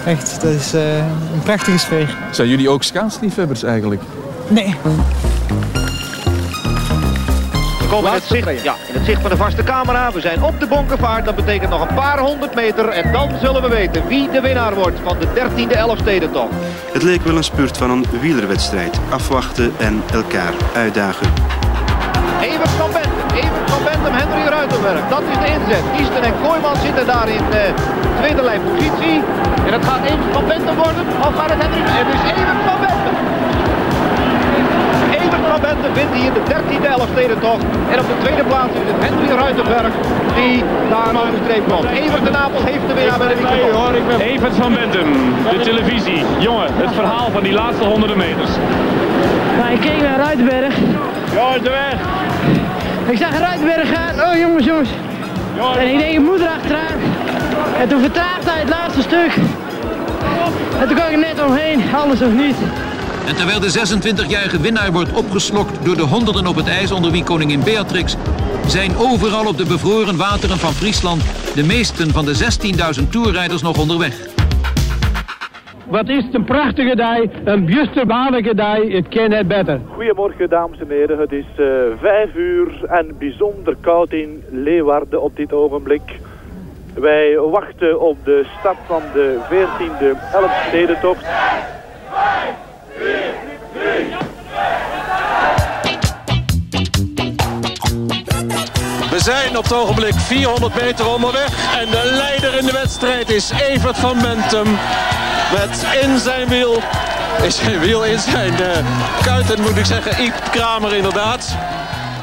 [0.05, 2.17] Echt, dat is eh, een prachtige sfeer.
[2.31, 4.01] Zijn jullie ook schaatsliefhebbers eigenlijk?
[4.47, 4.75] Nee.
[7.85, 10.11] We komen in het, zicht, ja, in het zicht van de vaste camera.
[10.11, 11.25] We zijn op de Bonkenvaart.
[11.25, 12.89] Dat betekent nog een paar honderd meter.
[12.89, 16.53] En dan zullen we weten wie de winnaar wordt van de 13e Elfstedentocht.
[16.93, 18.99] Het leek wel een spurt van een wielerwedstrijd.
[19.09, 21.27] Afwachten en elkaar uitdagen.
[22.41, 25.07] Evert van Bentum, Evert van Bentum, Henry Ruitenberg.
[25.09, 25.83] Dat is de inzet.
[25.97, 27.73] Kiesten en Kooijman zitten daar in de
[28.19, 29.23] tweede lijn positie.
[29.65, 31.05] En het gaat Evert van Bentum worden.
[31.27, 31.81] Of gaat het Henry?
[31.85, 33.24] Het is Evert van Bentum.
[35.59, 37.63] Bentum wint hier de 13e Elfstedentocht.
[37.91, 39.93] En op de tweede plaats is het Henry Ruitenberg
[40.35, 41.85] die daar over de streep komt.
[41.89, 43.93] Evert de Napel heeft de winnaar bij de microfoon.
[44.19, 45.09] Evert van Bentum,
[45.49, 46.25] de televisie.
[46.39, 48.51] Jongen, het verhaal van die laatste honderden meters.
[49.57, 50.73] Nou, ik keek naar Ruitenberg.
[51.33, 51.97] Ja, is de weg.
[53.13, 54.29] Ik zag Ruitenberg gaan.
[54.29, 54.89] Oh jongens, jongens.
[55.77, 56.97] En ik denk, ik moet erachteraan.
[57.79, 59.31] En toen vertraagde hij het laatste stuk.
[60.79, 62.55] En toen kwam ik er net omheen, alles of niet.
[63.27, 67.23] En terwijl de 26-jarige winnaar wordt opgeslokt door de honderden op het ijs onder wie
[67.23, 68.15] koningin Beatrix,
[68.67, 71.21] zijn overal op de bevroren wateren van Friesland
[71.55, 72.33] de meesten van de
[73.01, 74.33] 16.000 toerrijders nog onderweg.
[75.85, 79.79] Wat is het een prachtige dag, een bjusterbaarlijke dag, ik ken het beter.
[79.93, 81.65] Goedemorgen dames en heren, het is eh,
[82.01, 86.19] vijf uur en bijzonder koud in Leeuwarden op dit ogenblik.
[86.93, 91.25] Wij wachten op de start van de 14e Elfstedentocht.
[99.09, 101.77] We zijn op het ogenblik 400 meter onderweg.
[101.79, 104.67] En de leider in de wedstrijd is Evert van Bentum.
[105.51, 106.81] Met in zijn wiel,
[107.43, 111.57] in zijn wiel, in zijn uh, kuiten moet ik zeggen, Iep Kramer inderdaad.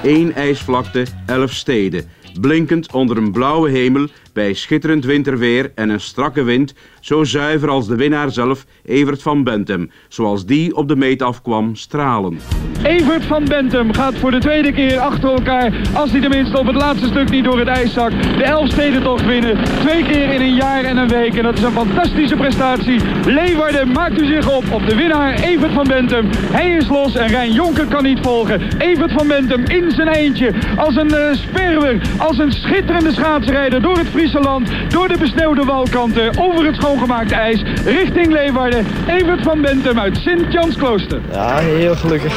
[0.03, 2.11] Eén ijsvlakte, elf steden.
[2.41, 7.87] Blinkend onder een blauwe hemel, bij schitterend winterweer en een strakke wind, zo zuiver als
[7.87, 12.39] de winnaar zelf, Evert van Bentum, zoals die op de meet afkwam, stralen.
[12.83, 16.76] Evert van Bentum gaat voor de tweede keer achter elkaar, als hij tenminste op het
[16.76, 19.64] laatste stuk niet door het ijs zakt, de Elfstedentocht winnen.
[19.64, 23.01] Twee keer in een jaar en een week en dat is een fantastische prestatie.
[23.26, 26.28] Leeuwarden maakt u zich op op de winnaar Evert van Bentum.
[26.33, 28.61] Hij is los en Rijn Jonker kan niet volgen.
[28.78, 33.99] Evert van Bentum in zijn eentje, als een uh, sperwer, als een schitterende schaatsrijder door
[33.99, 38.87] het Friese land, door de besneeuwde walkanten, over het schoongemaakte ijs, richting Leeuwarden.
[39.09, 41.20] Evert van Bentum uit Sint-Jansklooster.
[41.33, 42.35] Ja, heel gelukkig.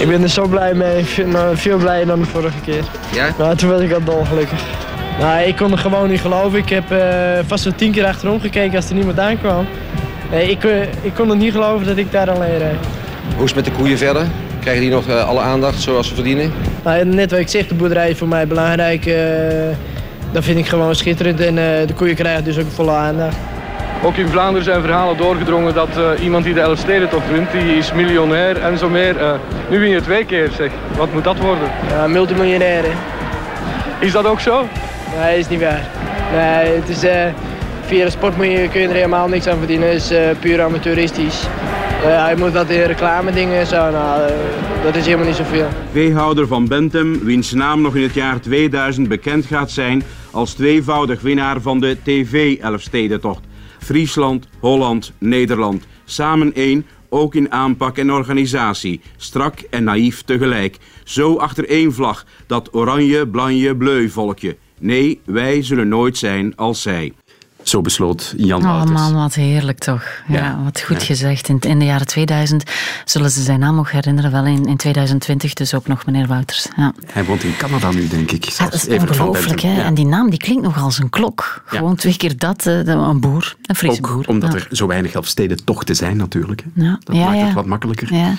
[0.00, 1.04] Ik ben er zo blij mee.
[1.26, 2.84] Me veel blijer dan de vorige keer.
[3.14, 3.28] Ja?
[3.38, 4.60] Nou, toen was ik al dolgelukkig.
[5.18, 6.58] Nou, ik kon er gewoon niet geloven.
[6.58, 6.98] Ik heb uh,
[7.46, 9.66] vast wel tien keer achterom gekeken als er niemand aankwam.
[10.30, 12.86] Nee, ik, uh, ik kon het niet geloven dat ik daar alleen reed.
[13.34, 14.26] Hoe is het met de koeien verder?
[14.60, 16.52] Krijgen die nog uh, alle aandacht zoals ze verdienen?
[16.84, 19.04] Nou, net wat ik zeg, de boerderij is voor mij belangrijk.
[20.32, 21.54] Dat vind ik gewoon schitterend en
[21.86, 23.36] de koeien krijgen dus ook volle aandacht.
[24.02, 27.92] Ook in Vlaanderen zijn verhalen doorgedrongen dat uh, iemand die de Elfstedentocht wint, die is
[27.92, 29.16] miljonair en zo meer.
[29.16, 29.32] Uh,
[29.70, 30.70] nu win je twee keer, zeg.
[30.96, 31.70] Wat moet dat worden?
[31.88, 32.90] Ja, multimiljonair, hè.
[33.98, 34.66] Is dat ook zo?
[35.20, 35.82] Nee, is niet waar.
[36.32, 37.10] Nee, het is, uh,
[37.86, 39.88] via de sport kun je, kun je er helemaal niks aan verdienen.
[39.88, 41.46] Het is puur amateuristisch.
[42.02, 44.30] je moet dat in reclame dingen en zo, nou,
[44.84, 45.68] dat is helemaal niet zoveel.
[45.92, 51.20] Veehouder van Bentum, wiens naam nog in het jaar 2000 bekend gaat zijn als tweevoudig
[51.20, 53.44] winnaar van de TV-Elfstedentocht.
[53.78, 55.86] Friesland, Holland, Nederland.
[56.04, 59.00] Samen één, ook in aanpak en organisatie.
[59.16, 60.78] Strak en naïef tegelijk.
[61.04, 64.56] Zo achter één vlag, dat oranje, blanje, bleu volkje.
[64.78, 67.12] Nee, wij zullen nooit zijn als zij.
[67.68, 69.00] Zo besloot Jan Oh Wouters.
[69.00, 70.02] man, wat heerlijk toch.
[70.26, 70.58] Ja, Ja.
[70.64, 71.04] wat goed Ja.
[71.06, 71.48] gezegd.
[71.48, 72.70] In, in de jaren 2000
[73.04, 74.30] zullen ze zijn naam nog herinneren.
[74.30, 76.68] Wel in, in 2020 dus ook nog meneer Wouters.
[76.76, 76.92] Ja.
[77.06, 78.56] Hij woont in Canada nu, denk ik.
[78.58, 79.60] Dat is ongelooflijk.
[79.60, 79.82] Hè?
[79.82, 81.62] En die naam die klinkt nog als een klok.
[81.66, 82.66] Gewoon twee keer dat.
[82.66, 83.56] eh, een boer.
[83.66, 84.24] Een Friese Ook boer.
[84.28, 86.64] omdat er zo weinig Elfsteden tochten zijn, natuurlijk.
[86.74, 88.14] Dat maakt het wat makkelijker.
[88.14, 88.32] Ja,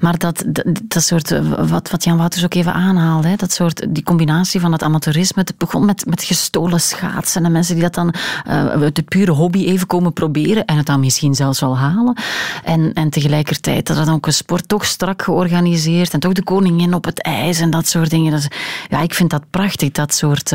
[0.00, 3.52] maar dat, dat, dat soort, eh, wat, wat Jan Wouters ook even aanhaalde, hè, dat
[3.52, 7.82] soort, die combinatie van het amateurisme, het begon met, met gestolen schaatsen en mensen die
[7.82, 8.14] dat dan
[8.44, 12.16] eh, uit de pure hobby even komen proberen en het dan misschien zelfs wel halen.
[12.64, 16.94] En, en tegelijkertijd dat het ook een sport toch strak georganiseerd en toch de koningin
[16.94, 18.32] op het ijs en dat soort dingen.
[18.32, 18.48] Dat
[18.88, 20.52] ja, ik vind dat prachtig, dat soort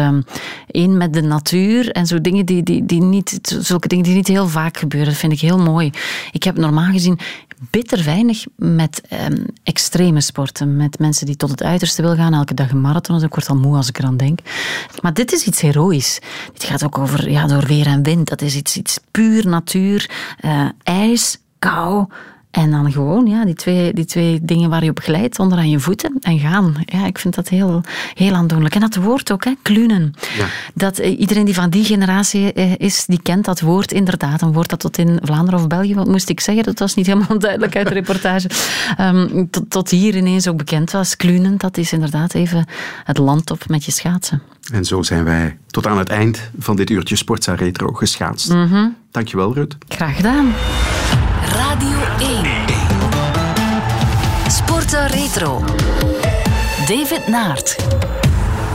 [0.68, 4.28] één met de natuur en zo dingen die, die, die niet, zulke dingen die niet
[4.28, 5.10] heel vaak gebeuren.
[5.10, 5.92] Dat vind ik heel mooi.
[6.32, 7.20] Ik heb normaal gezien
[7.60, 10.76] bitter weinig met ehm, extreme sporten.
[10.76, 13.16] Met mensen die tot het uiterste willen gaan, elke dag een marathon.
[13.16, 14.40] Dus ik word al moe als ik eraan denk.
[15.02, 16.20] Maar dit is iets heroïs.
[16.54, 18.30] Dit gaat ook over ja, door weer en wind.
[18.30, 20.10] Dat is iets, iets puur natuur.
[20.40, 22.08] eh, ijs, kou.
[22.58, 25.70] En dan gewoon ja, die, twee, die twee dingen waar je op glijdt, onder aan
[25.70, 26.76] je voeten en gaan.
[26.86, 27.82] Ja, ik vind dat heel,
[28.14, 28.76] heel aandoenlijk.
[28.76, 30.14] En dat woord ook, hè, klunen.
[30.74, 34.42] Dat, eh, iedereen die van die generatie eh, is, die kent dat woord inderdaad.
[34.42, 36.64] Een woord dat tot in Vlaanderen of België, wat moest ik zeggen?
[36.64, 38.50] Dat was niet helemaal duidelijk uit de reportage.
[38.98, 41.16] Ehm, tot, tot hier ineens ook bekend was.
[41.16, 42.66] Klunen, dat is inderdaad even
[43.04, 44.42] het land op met je schaatsen.
[44.72, 48.50] En zo zijn wij tot aan het eind van dit uurtje Sportza Retro geschaatst.
[48.50, 48.88] Mhm.
[49.12, 49.78] Dankjewel, Rut.
[49.88, 50.54] Graag gedaan.
[51.58, 52.46] Radio 1.
[54.48, 55.64] Sporten Retro.
[56.88, 57.76] David Naert.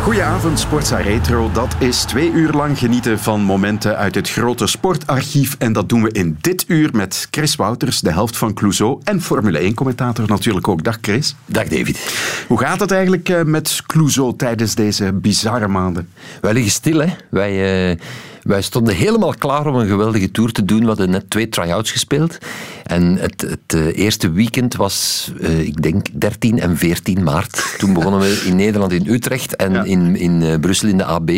[0.03, 1.51] Goedenavond, Sportza Retro.
[1.53, 5.57] Dat is twee uur lang genieten van momenten uit het grote sportarchief.
[5.59, 9.01] En dat doen we in dit uur met Chris Wouters, de helft van Clouseau.
[9.05, 10.85] En Formule 1-commentator natuurlijk ook.
[10.85, 11.35] Dag Chris.
[11.47, 12.15] Dag David.
[12.49, 16.09] Hoe gaat het eigenlijk eh, met Clouseau tijdens deze bizarre maanden?
[16.41, 17.09] Wij liggen stil, hè.
[17.31, 17.91] Wij...
[17.91, 17.99] Uh...
[18.43, 20.81] Wij stonden helemaal klaar om een geweldige tour te doen.
[20.81, 22.39] We hadden net twee try-outs gespeeld.
[22.85, 27.75] En het, het uh, eerste weekend was, uh, ik denk, 13 en 14 maart.
[27.79, 29.83] Toen begonnen we in Nederland in Utrecht en ja.
[29.85, 31.31] in, in uh, Brussel in de AB.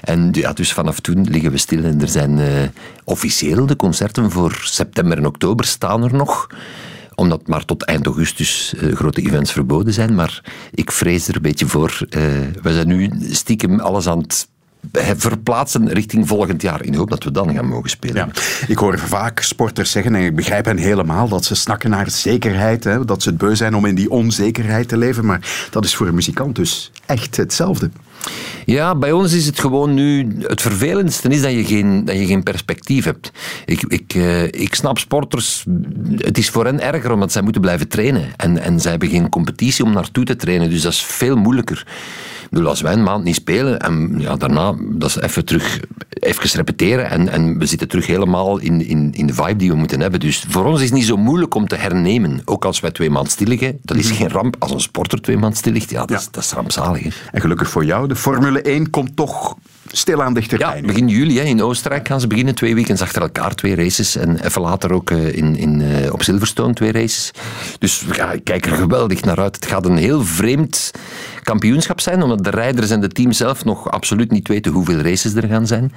[0.00, 1.84] En ja, dus vanaf toen liggen we stil.
[1.84, 2.40] En er zijn
[3.04, 6.46] officieel de concerten voor september en oktober staan er nog
[7.14, 10.14] omdat maar tot eind augustus uh, grote events verboden zijn.
[10.14, 10.40] Maar
[10.74, 11.98] ik vrees er een beetje voor.
[12.10, 12.22] Uh,
[12.62, 14.48] we zijn nu stiekem alles aan het
[15.16, 16.84] verplaatsen richting volgend jaar.
[16.84, 18.16] In de hoop dat we dan gaan mogen spelen.
[18.16, 18.28] Ja.
[18.68, 22.84] Ik hoor vaak sporters zeggen, en ik begrijp hen helemaal, dat ze snakken naar zekerheid.
[22.84, 25.24] Hè, dat ze het beu zijn om in die onzekerheid te leven.
[25.24, 27.90] Maar dat is voor een muzikant dus echt hetzelfde.
[28.64, 30.36] Ja, bij ons is het gewoon nu...
[30.40, 33.32] Het vervelendste is dat je geen, dat je geen perspectief hebt.
[33.64, 35.64] Ik, ik, uh, ik snap sporters...
[36.16, 38.28] Het is voor hen erger omdat zij moeten blijven trainen.
[38.36, 40.70] En, en zij hebben geen competitie om naartoe te trainen.
[40.70, 41.86] Dus dat is veel moeilijker.
[42.50, 46.50] Bedoel, als wij een maand niet spelen en ja, daarna, dat is even terug, even
[46.50, 50.00] repeteren en, en we zitten terug helemaal in, in, in de vibe die we moeten
[50.00, 50.20] hebben.
[50.20, 52.40] Dus voor ons is het niet zo moeilijk om te hernemen.
[52.44, 54.56] Ook als wij twee maanden stil liggen, dat is geen ramp.
[54.58, 56.16] Als een sporter twee maanden stil ligt, ja, dat, ja.
[56.16, 57.02] Is, dat is rampzalig.
[57.02, 57.10] Hè.
[57.32, 59.56] En gelukkig voor jou, de Formule 1 komt toch
[59.90, 60.76] stilaan dichterbij.
[60.76, 62.54] Ja, begin juli hè, in Oostenrijk gaan ze beginnen.
[62.54, 64.16] Twee weekends achter elkaar, twee races.
[64.16, 65.82] En even later ook in, in,
[66.12, 67.30] op Silverstone twee races.
[67.78, 69.54] Dus ja, ik kijk er geweldig naar uit.
[69.54, 70.90] Het gaat een heel vreemd
[71.42, 75.34] kampioenschap zijn, omdat de rijders en de team zelf nog absoluut niet weten hoeveel races
[75.34, 75.92] er gaan zijn.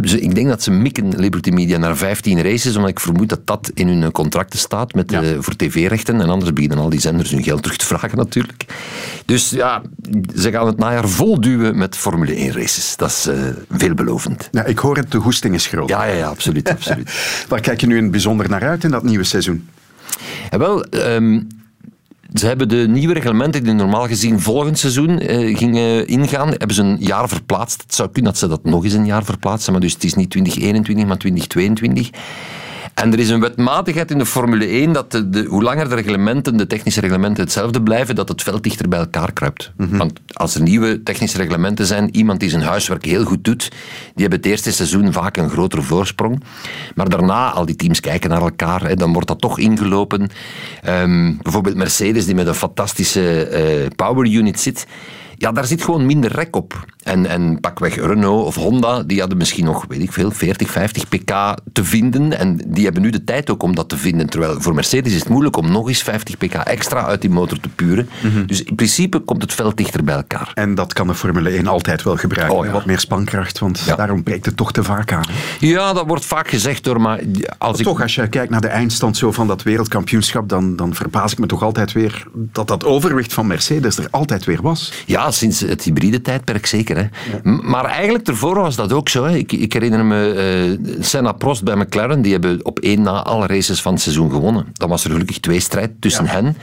[0.00, 3.46] Dus ik denk dat ze mikken Liberty Media naar 15 races, omdat ik vermoed dat
[3.46, 5.22] dat in hun contracten staat met ja.
[5.40, 6.20] voor tv-rechten.
[6.20, 8.64] En anders beginnen al die zenders hun geld terug te vragen natuurlijk.
[9.24, 9.82] Dus ja,
[10.36, 12.96] ze gaan het najaar vol duwen met Formule 1 races.
[12.96, 13.34] Dat is uh,
[13.70, 14.48] veelbelovend.
[14.52, 15.88] Ja, ik hoor het, de goesting is groot.
[15.88, 16.70] Ja, ja, ja absoluut.
[16.70, 17.12] absoluut.
[17.48, 19.68] Waar kijk je nu in het bijzonder naar uit in dat nieuwe seizoen?
[20.50, 21.46] Ja, wel, um,
[22.34, 26.82] ze hebben de nieuwe reglementen die normaal gezien volgend seizoen eh, gingen ingaan, hebben ze
[26.82, 27.82] een jaar verplaatst.
[27.82, 30.14] Het zou kunnen dat ze dat nog eens een jaar verplaatsen, maar dus het is
[30.14, 32.10] niet 2021, maar 2022.
[32.98, 35.94] En er is een wetmatigheid in de Formule 1 dat de, de, hoe langer de
[35.94, 39.72] reglementen, de technische reglementen hetzelfde blijven, dat het veld dichter bij elkaar kruipt.
[39.76, 39.98] Mm -hmm.
[39.98, 43.68] Want als er nieuwe technische reglementen zijn, iemand die zijn huiswerk heel goed doet,
[44.14, 46.42] die hebben het eerste seizoen vaak een grotere voorsprong.
[46.94, 50.30] Maar daarna, al die teams kijken naar elkaar, hè, dan wordt dat toch ingelopen.
[50.86, 54.86] Um, bijvoorbeeld Mercedes, die met een fantastische uh, power unit zit,
[55.38, 56.84] ja, daar zit gewoon minder rek op.
[57.02, 61.08] En, en pakweg Renault of Honda, die hadden misschien nog, weet ik veel, 40, 50
[61.08, 62.38] pk te vinden.
[62.38, 64.28] En die hebben nu de tijd ook om dat te vinden.
[64.28, 67.60] Terwijl voor Mercedes is het moeilijk om nog eens 50 pk extra uit die motor
[67.60, 68.08] te puren.
[68.22, 68.46] Mm -hmm.
[68.46, 70.50] Dus in principe komt het veld dichter bij elkaar.
[70.54, 72.56] En dat kan de Formule 1 altijd wel gebruiken.
[72.56, 72.72] Oh, ja.
[72.72, 73.96] Wat meer spankracht, want ja.
[73.96, 75.26] daarom breekt het toch te vaak aan.
[75.60, 77.20] Ja, dat wordt vaak gezegd door, maar...
[77.58, 77.84] Als ik...
[77.84, 81.38] Toch, als je kijkt naar de eindstand zo van dat wereldkampioenschap, dan, dan verbaas ik
[81.38, 84.92] me toch altijd weer dat dat overwicht van Mercedes er altijd weer was.
[85.06, 86.96] Ja, sinds het hybride tijdperk zeker.
[86.96, 87.02] Hè.
[87.02, 87.60] Ja.
[87.62, 89.24] Maar eigenlijk ervoor was dat ook zo.
[89.24, 89.36] Hè.
[89.36, 92.22] Ik, ik, herinner me uh, Senna Prost bij McLaren.
[92.22, 94.66] Die hebben op één na alle races van het seizoen gewonnen.
[94.72, 96.30] Dan was er gelukkig twee strijd tussen ja.
[96.30, 96.56] hen.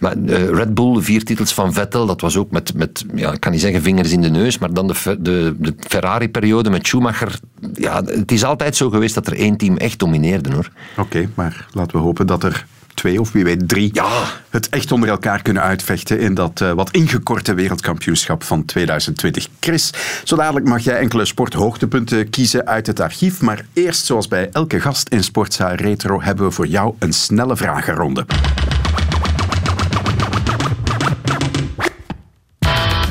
[0.00, 2.06] Maar uh, Red Bull, vier titels van Vettel.
[2.06, 4.58] Dat was ook met, met ja, ik kan niet zeggen vingers in de neus.
[4.58, 7.38] Maar dan de, de, de Ferrari-periode met Schumacher.
[7.72, 10.52] Ja, het is altijd zo geweest dat er één team echt domineerde.
[10.52, 10.70] hoor.
[10.96, 14.08] Oké, okay, maar laten we hopen dat er twee of wie weet drie ja.
[14.50, 19.48] het echt onder elkaar kunnen uitvechten in dat uh, wat ingekorte wereldkampioenschap van 2020.
[19.60, 19.92] Chris,
[20.24, 24.80] zo dadelijk mag jij enkele sporthoogtepunten kiezen uit het archief, maar eerst zoals bij elke
[24.80, 28.26] gast in Sportza Retro hebben we voor jou een snelle vragenronde.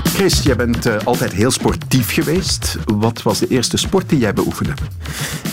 [0.04, 2.78] Chris, jij bent uh, altijd heel sportief geweest.
[2.86, 4.74] Wat was de eerste sport die jij beoefende?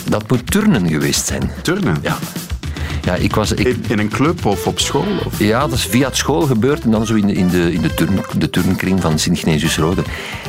[0.09, 1.51] Dat moet turnen geweest zijn.
[1.61, 1.97] Turnen?
[2.01, 2.17] Ja.
[3.07, 3.77] Ja, ik was, ik...
[3.87, 5.05] In, een club of op school?
[5.25, 5.39] Of?
[5.39, 7.81] Ja, dat is via het school gebeurd en dan zo in de, in de, in
[7.81, 10.01] de, turn, de turnkring van Sint-Ignatius-Rode.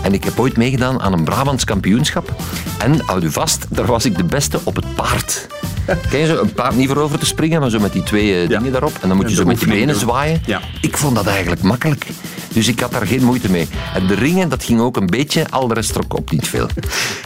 [0.02, 2.34] En ik heb ooit meegedaan aan een Brabants kampioenschap.
[2.78, 5.46] En, houd u vast, daar was ik de beste op het paard.
[6.10, 8.42] Ken je zo, een paard niet voor over te springen, maar zo met die twee
[8.42, 8.70] uh, dingen ja.
[8.70, 8.98] daarop.
[9.00, 10.40] En dan moet je zo met je benen zwaaien.
[10.46, 10.60] Ja.
[10.80, 12.06] Ik vond dat eigenlijk makkelijk.
[12.52, 13.68] Dus ik had daar geen moeite mee.
[13.94, 16.68] En de ringen, dat ging ook een beetje, al de rest trok op niet veel.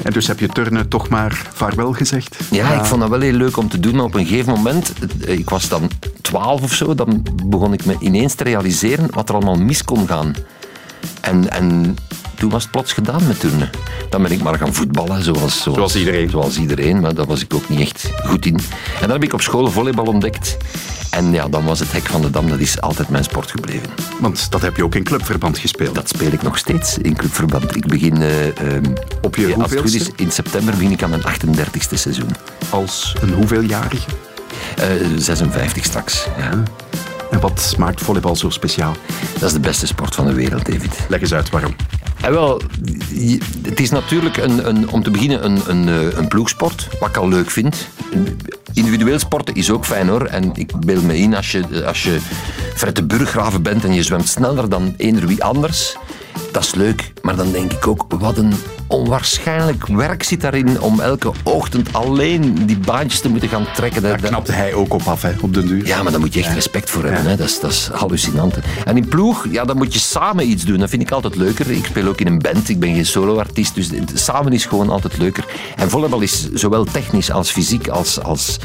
[0.03, 2.37] En dus heb je turnen toch maar vaarwel gezegd?
[2.51, 3.95] Ja, ja, ik vond dat wel heel leuk om te doen.
[3.95, 4.93] Maar op een gegeven moment,
[5.27, 9.35] ik was dan 12 of zo, dan begon ik me ineens te realiseren wat er
[9.35, 10.35] allemaal mis kon gaan.
[11.21, 11.97] En, en
[12.35, 13.71] toen was het plots gedaan met turnen.
[14.11, 16.31] Dan ben ik maar gaan voetballen, zoals, Zoals iedereen.
[16.31, 18.55] Zoals iedereen, maar daar was ik ook niet echt goed in.
[18.55, 20.57] En dan heb ik op school volleybal ontdekt.
[21.11, 23.89] En ja, dan was het hek van de dam, dat is altijd mijn sport gebleven.
[24.21, 25.95] Want dat heb je ook in clubverband gespeeld.
[25.95, 27.77] Dat speel ik nog steeds in clubverband.
[27.77, 28.85] Ik begin eh, ehm,
[29.23, 32.31] Op je ja, is, in september begin ik aan mijn 38ste seizoen.
[32.71, 34.11] Als een hoeveeljarige?
[34.77, 36.63] Eh 56 straks, ja.
[37.31, 38.93] En wat maakt volleybal zo speciaal?
[39.33, 40.97] Dat is de beste sport van de wereld, David.
[41.09, 41.77] Leg eens uit waarom.
[42.21, 42.61] En wel,
[43.15, 47.09] je- het is natuurlijk een, een, om te beginnen een, een, eh, een ploegsport, wat
[47.09, 47.89] ik al leuk vind.
[48.73, 50.25] Individueel sporten is ook fijn hoor.
[50.25, 52.19] En ik beeld me in, als je, als je
[52.75, 55.97] Fred de Burggraven bent en je zwemt sneller dan eender wie anders,
[56.53, 57.13] dat is leuk.
[57.23, 58.53] Maar dan denk ik ook, wat een
[58.87, 64.03] onwaarschijnlijk werk zit daarin om elke ochtend alleen die baantjes te moeten gaan trekken.
[64.03, 65.87] Daar knapte hij ook op af, hè, op den duur.
[65.87, 67.27] Ja, maar daar moet je echt respect voor hebben.
[67.27, 67.37] Hè.
[67.37, 68.55] Dat, is, dat is hallucinant.
[68.55, 68.61] hè.
[68.85, 70.79] En in ploeg, ja, dan moet je samen iets doen.
[70.79, 71.71] Dat vind ik altijd leuker.
[71.71, 72.69] Ik speel ook in een band.
[72.69, 73.75] Ik ben geen soloartiest.
[73.75, 75.45] Dus samen is gewoon altijd leuker.
[75.77, 78.23] En volleybal is zowel technisch als fysiek als...
[78.23, 78.59] als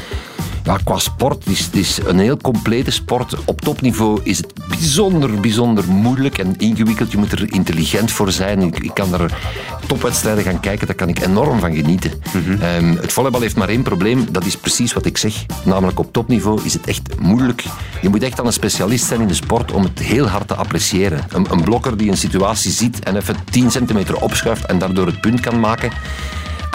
[0.64, 3.34] ja, qua sport het is het is een heel complete sport.
[3.44, 7.12] Op topniveau is het bijzonder, bijzonder moeilijk en ingewikkeld.
[7.12, 8.62] Je moet er intelligent voor zijn.
[8.62, 9.38] Ik, ik kan er
[9.86, 12.12] topwedstrijden gaan kijken, daar kan ik enorm van genieten.
[12.60, 15.44] Ehm, het volleybal heeft maar één probleem, dat is precies wat ik zeg.
[15.64, 17.64] Namelijk op topniveau is het echt moeilijk.
[18.02, 20.54] Je moet echt aan een specialist zijn in de sport om het heel hard te
[20.54, 21.24] appreciëren.
[21.28, 25.20] Een, een blokker die een situatie ziet en even 10 centimeter opschuift en daardoor het
[25.20, 25.90] punt kan maken.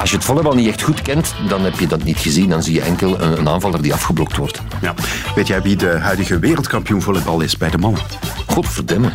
[0.04, 2.50] Als je het volleybal niet echt goed kent, dan heb je dat niet gezien.
[2.50, 4.62] Dan zie je enkel een, een aanvaller die afgeblokt wordt.
[4.82, 4.94] Ja.
[5.36, 8.02] Weet jij wie de huidige wereldkampioen volleybal is bij de mannen?
[8.48, 9.12] Godverdomme.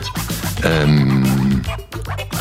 [0.61, 1.25] Ehm,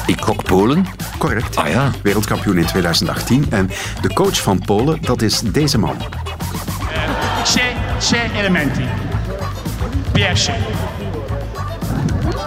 [0.05, 0.85] ik gok Polen.
[1.17, 1.55] Correct.
[1.55, 1.91] Ah ja.
[2.03, 3.45] Wereldkampioen in 2018.
[3.49, 3.69] En
[4.01, 5.97] de coach van Polen, dat is deze man.
[7.43, 8.83] Trzech, trzech elementi.
[10.11, 10.51] Pierwszy.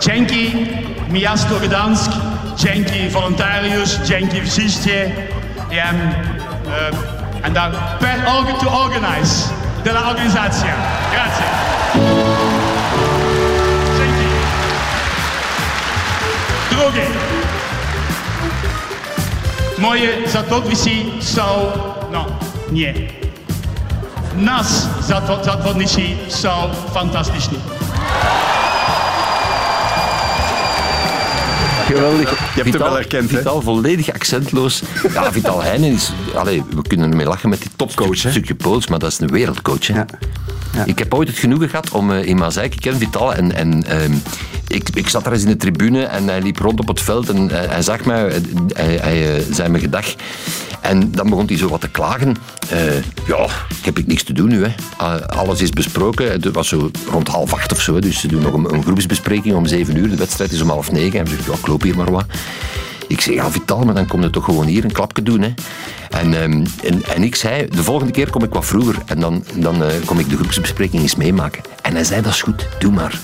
[0.00, 0.66] Dzięki
[1.10, 2.10] miasto Gdansk,
[2.56, 5.30] dzięki wolontariusz, dzięki wszystkie.
[5.70, 9.48] Ja, uh, and dan per organ to organize
[9.84, 10.74] de la organizacja.
[11.12, 11.44] Grazie.
[13.98, 14.28] Dzięki.
[16.70, 17.06] Drugie.
[19.78, 21.42] Moje zatodwisi są,
[22.12, 22.26] no,
[22.72, 22.94] nie.
[24.36, 26.50] Nas zato- zawodnicy są
[26.94, 27.58] fantastyczni.
[31.94, 32.30] Geweldig.
[32.30, 33.36] Je hebt hem wel herkend, hè?
[33.36, 34.82] Vital volledig accentloos.
[35.12, 36.12] Ja, Vital Heijnen is...
[36.34, 38.16] Allee, we kunnen ermee lachen met die topcoach.
[38.16, 39.86] stukje Pools, maar dat is een wereldcoach.
[39.86, 40.02] Hè.
[40.84, 43.84] Ik heb ooit het genoegen gehad om eh, in Mazeik, ik ken Vital, en, en
[43.86, 44.12] ehm,
[44.70, 47.28] ik, ik zat daar eens in de tribune en hij liep rond op het veld
[47.28, 48.40] en eh, hij zag mij, eh,
[48.72, 50.06] hij, hij eh, zei me gedag.
[50.80, 52.36] En dan begon hij zo wat te klagen.
[53.26, 53.46] Ja,
[53.82, 54.64] heb ik niks te doen nu.
[54.64, 54.74] Hè.
[55.26, 56.30] Alles is besproken.
[56.30, 57.98] Het was zo rond half acht of zo.
[57.98, 60.10] Dus ze doen nog een, groepsbespreking om zeven uur.
[60.10, 61.18] De wedstrijd is om half negen.
[61.18, 62.24] En hij zegt, ja, ik hier maar wat.
[63.06, 65.40] Ik zeg, ja, Vital, maar dan kom je toch gewoon hier een klapje doen.
[65.40, 65.52] Hè.
[66.10, 68.96] En, ehm, en, en ik zei, de volgende keer kom ik wat vroeger.
[69.06, 71.62] En dan, dan kom ik de groepsbespreking eens meemaken.
[71.82, 73.20] En hij zei, dat is goed, doe maar.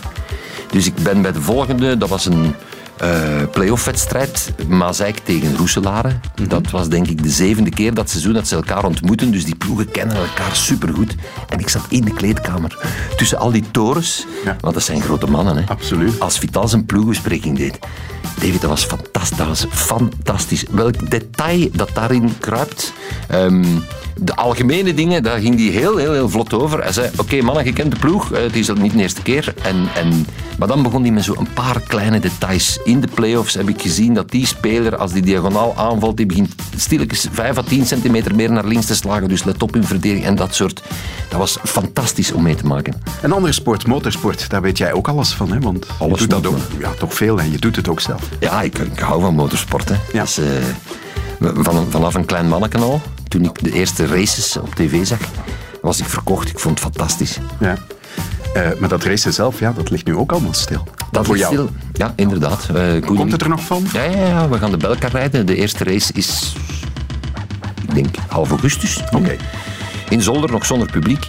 [0.70, 2.54] Dus ik ben bij de volgende, dat was een
[2.96, 6.12] eh playoff-wedstrijd, Mazeik tegen Roeselare.
[6.48, 9.30] Dat was denk ik de zevende keer dat seizoen dat ze elkaar ontmoeten.
[9.30, 11.14] Dus die ploegen kennen elkaar supergoed.
[11.48, 12.78] En ik zat in de kleedkamer
[13.16, 14.26] tussen al die torens,
[14.60, 15.56] want dat zijn grote mannen.
[15.56, 15.62] Hè.
[15.66, 16.20] Absoluut.
[16.20, 17.78] Als Vital zijn ploegbespreking deed.
[18.34, 19.36] David, dat was fantastisch.
[19.38, 20.64] Dat was fantastisch.
[20.70, 22.92] Welk detail dat daarin kruipt.
[23.28, 23.64] Ehm,
[24.20, 26.82] de algemene dingen, daar ging hij heel, heel, heel vlot over.
[26.82, 28.32] Hij zei, oké mannen, je kent de ploeg.
[28.32, 29.54] eh, Het is al niet de eerste keer.
[29.62, 30.26] En, en,
[30.58, 32.78] maar dan begon hij met zo'n paar kleine details.
[32.84, 36.54] In de playoffs heb ik gezien dat die speler, als die diagonaal aanvalt, die begint
[36.76, 39.28] stilletjes 5 à 10 centimeter meer naar links te slagen.
[39.28, 40.82] Dus let op in verdediging en dat soort.
[41.28, 42.94] Dat was fantastisch om mee te maken.
[43.22, 45.60] Een andere sport, motorsport, daar weet jij ook alles van, hè?
[45.60, 48.15] Want Alles je doet dat ook, ja, toch veel en je doet het ook zelf.
[48.40, 49.88] Ja, ik, ik hou van motorsport.
[49.88, 49.96] Hè.
[50.12, 50.46] Dus, eh,
[51.40, 55.18] van, vanaf een klein manneken al, toen ik de eerste races op tv zag,
[55.82, 56.48] was ik verkocht.
[56.48, 57.38] Ik vond het fantastisch.
[57.60, 57.76] Ja.
[58.54, 60.88] Eh, maar dat racen zelf, ja, dat ligt nu ook allemaal stil.
[61.10, 61.68] Dat voor ligt jou.
[61.68, 61.76] stil.
[61.92, 62.68] Ja, inderdaad.
[62.74, 63.84] Eh, Komt het er nog van?
[63.92, 65.46] Ja, ja, ja, we gaan de Belka rijden.
[65.46, 66.52] De eerste race is,
[67.88, 69.02] ik denk, half augustus.
[69.14, 69.36] Oké.
[70.08, 71.26] In Zolder, nog zonder publiek.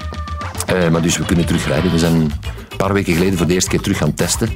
[0.92, 1.92] Maar dus we kunnen terugrijden.
[1.92, 2.32] We zijn een
[2.78, 4.50] paar weken geleden voor de eerste keer terug gaan testen.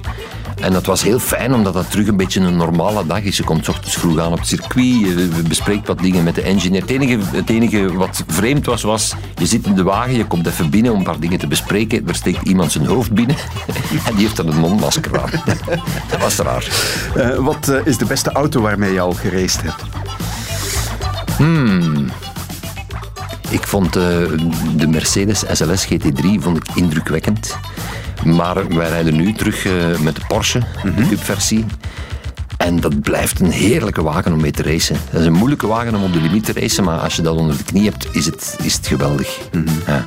[0.61, 3.37] En dat was heel fijn, omdat dat terug een beetje een normale dag is.
[3.37, 6.81] Je komt ochtends vroeg aan op het circuit, je bespreekt wat dingen met de engineer.
[6.81, 10.47] Het enige, het enige wat vreemd was, was je zit in de wagen, je komt
[10.47, 12.07] even binnen om een paar dingen te bespreken.
[12.07, 13.35] Er steekt iemand zijn hoofd binnen
[14.07, 15.29] en die heeft dan een mondmasker aan.
[16.09, 16.67] dat was raar.
[17.15, 19.83] Eh, wat eh, is de beste auto waarmee je al geraced hebt?
[21.37, 22.09] Hmm.
[23.49, 24.03] Ik vond eh,
[24.75, 27.57] de Mercedes SLS GT3 vond ik indrukwekkend.
[28.25, 31.65] Maar wij rijden nu terug eh, met de Porsche, de Cup-versie.
[32.61, 34.97] En dat blijft een heerlijke wagen om mee te racen.
[35.11, 37.37] Dat is een moeilijke wagen om op de limiet te racen, maar als je dat
[37.37, 39.39] onder de knie hebt, is het, is het geweldig.
[39.87, 40.05] Ja.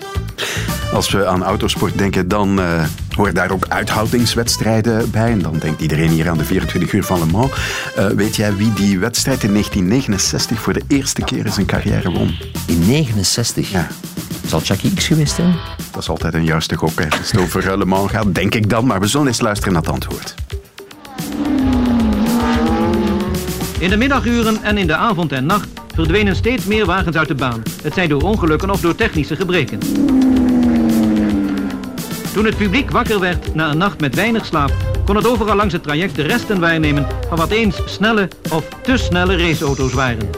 [0.93, 2.85] Als we aan autosport denken, dan eh
[3.15, 5.31] horen daar ook uithoudingswedstrijden bij.
[5.31, 7.51] En dan denkt iedereen hier aan de 24 uur van Le Mans.
[7.97, 12.11] Eh, weet jij wie die wedstrijd in 1969 voor de eerste keer in zijn carrière
[12.11, 12.35] won?
[12.67, 13.71] In 69?
[13.71, 13.89] Ja.
[14.47, 15.55] Zal Jackie X geweest zijn?
[15.91, 18.71] Dat is altijd een juiste gok, als het over eh, Le Mans gaat, denk ik
[18.71, 18.87] dan.
[18.87, 20.35] Maar we zullen eens luisteren naar het antwoord.
[23.79, 27.35] In de middaguren en in de avond en nacht verdwenen steeds meer wagens uit de
[27.35, 27.63] baan.
[27.83, 29.79] Het zij door ongelukken of door technische gebreken.
[32.33, 34.73] Toen het publiek wakker werd na een nacht met weinig slaap,
[35.05, 38.97] kon het overal langs het traject de resten waarnemen van wat eens snelle of te
[38.97, 40.31] snelle raceauto's waren.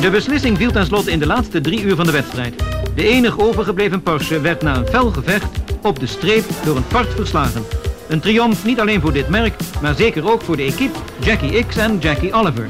[0.00, 2.54] De beslissing viel tenslotte in de laatste drie uur van de wedstrijd.
[2.94, 5.48] De enig overgebleven Porsche werd na een fel gevecht
[5.82, 7.64] op de streep door een part verslagen.
[8.08, 11.76] Een triomf niet alleen voor dit merk, maar zeker ook voor de equipe Jackie X
[11.76, 12.66] en Jackie Oliver.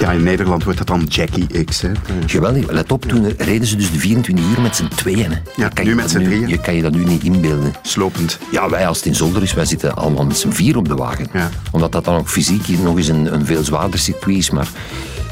[0.00, 1.80] Ja, in Nederland wordt dat dan Jackie X.
[1.80, 1.90] Hè.
[2.26, 2.70] Geweldig.
[2.70, 5.30] Let op, toen reden ze dus de 24 uur met z'n tweeën.
[5.32, 5.38] hè.
[5.56, 6.48] Ja, Kan nu met z'n drieën.
[6.48, 7.72] Je kan je dat nu niet inbeelden.
[7.82, 8.38] Slopend.
[8.52, 10.94] Ja, wij als het in Zolder is, wij zitten allemaal met z'n vier op de
[10.94, 11.26] wagen.
[11.70, 14.50] Omdat dat dan ook fysiek hier nog eens een, een veel zwaarder circuit is.
[14.50, 14.68] Maar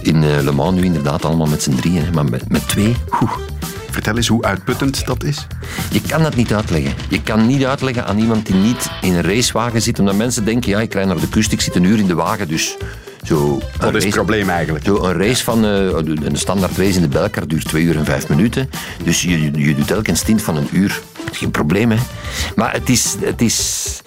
[0.03, 2.05] in eh, Le Mans nu inderdaad allemaal met z'n drieën.
[2.05, 2.11] hè.
[2.13, 3.33] Maar met, met twee, oeh.
[3.97, 5.47] Vertel eens hoe uitputtend dat is.
[5.91, 6.95] Je kan dat niet uitleggen.
[7.09, 9.99] Je kan niet uitleggen aan iemand die niet in een racewagen zit.
[9.99, 12.15] Omdat mensen denken, ja, ik rijd naar de kust, ik zit een uur in de
[12.15, 12.77] wagen, dus...
[13.23, 14.85] Zo, Dat is het probleem eigenlijk.
[14.85, 15.87] Zo een race van eh,
[16.27, 18.71] een standaard race in de Belkar duurt twee uur en vijf minuten.
[19.05, 21.01] Dus je, je, je doet elk een stint van een uur.
[21.33, 21.99] Geen probleem, hè.
[22.55, 24.01] Maar het is, het is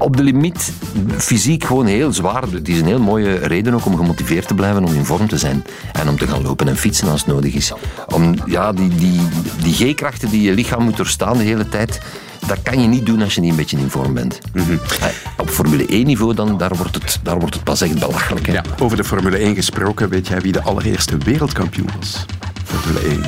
[0.00, 0.72] op de limiet
[1.16, 2.42] fysiek gewoon heel zwaar.
[2.42, 5.38] Het is een heel mooie reden ook om gemotiveerd te blijven, om in vorm te
[5.38, 5.64] zijn.
[5.92, 7.72] En om te gaan lopen en fietsen als het nodig is.
[8.14, 9.20] Om ja, die, die,
[9.62, 12.00] die G-krachten die je lichaam moet doorstaan de hele tijd,
[12.46, 14.38] dat kan je niet doen als je niet een beetje in vorm bent.
[14.52, 18.46] Eh, Op Formule 1 niveau, dan, daar, wordt het, daar wordt het pas echt belachelijk.
[18.46, 18.52] Hè.
[18.52, 22.24] Ja, over de Formule 1 gesproken, weet jij wie de allereerste wereldkampioen was?
[22.64, 23.22] Formule 1.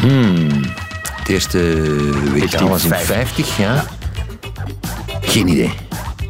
[0.00, 0.62] Hmm.
[1.18, 1.84] Het eerste
[2.32, 3.84] WK was in 50, ja.
[5.20, 5.87] Geen idee.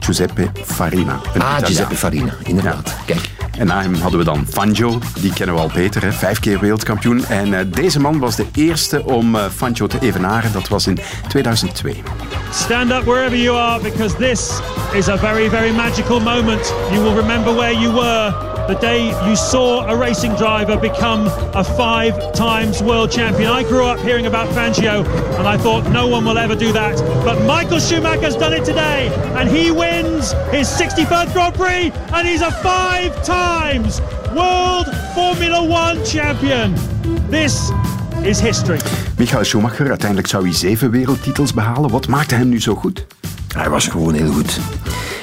[0.09, 1.13] Giuseppe Farina.
[1.13, 1.65] Ah, Italiaan.
[1.65, 2.97] Giuseppe Farina, inderdaad.
[3.07, 3.31] Kijk.
[3.59, 6.13] En na hem hadden we dan Fangio, die kennen we al beter, hè?
[6.13, 7.25] vijf keer wereldkampioen.
[7.25, 10.99] En eh, deze man was de eerste om eh, Fangio te evenaren, dat was in
[11.29, 11.95] 2002.
[12.53, 14.61] Stand up wherever you are because this
[14.93, 16.73] is a very, very magical moment.
[16.91, 18.35] You will remember where you were
[18.69, 23.51] the day you saw a racing driver become a five times world champion.
[23.51, 25.07] I grew up hearing about Fangio
[25.39, 26.97] and I thought no one will ever do that.
[27.25, 29.09] But Michael Schumacher's done it today
[29.39, 34.03] and he wins his 61st Grand Prix and he's a five times
[34.37, 36.75] world Formula One champion.
[37.31, 37.71] This
[38.23, 38.81] is history.
[39.17, 41.91] Michael Schumacher, uiteindelijk zou hij zeven wereldtitels behalen.
[41.91, 43.07] Wat maakte hem nu zo goed?
[43.57, 44.59] Hij was gewoon heel goed.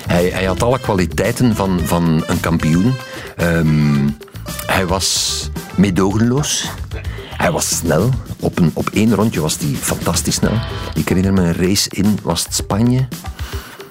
[0.08, 2.94] Hij, hij had alle kwaliteiten van, van een kampioen.
[3.36, 4.10] Ehm,
[4.66, 6.70] hij was meedogenloos.
[7.38, 8.10] Hij was snel.
[8.40, 10.60] Op, een, op één rondje was hij fantastisch snel.
[10.96, 13.08] Ik herinner me een race in, was het Spanje?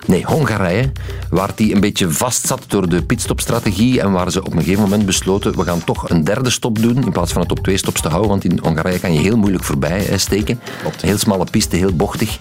[0.06, 0.92] Nee, Hongarije,
[1.30, 4.82] waar hij een beetje vast zat door de pitstopstrategie en waar ze op een gegeven
[4.82, 7.76] moment besloten, we gaan toch een derde stop doen in plaats van het op twee
[7.76, 10.60] stops te houden, want in Hongarije kan je heel moeilijk voorbij steken.
[11.00, 12.38] Heel smalle piste, heel bochtig.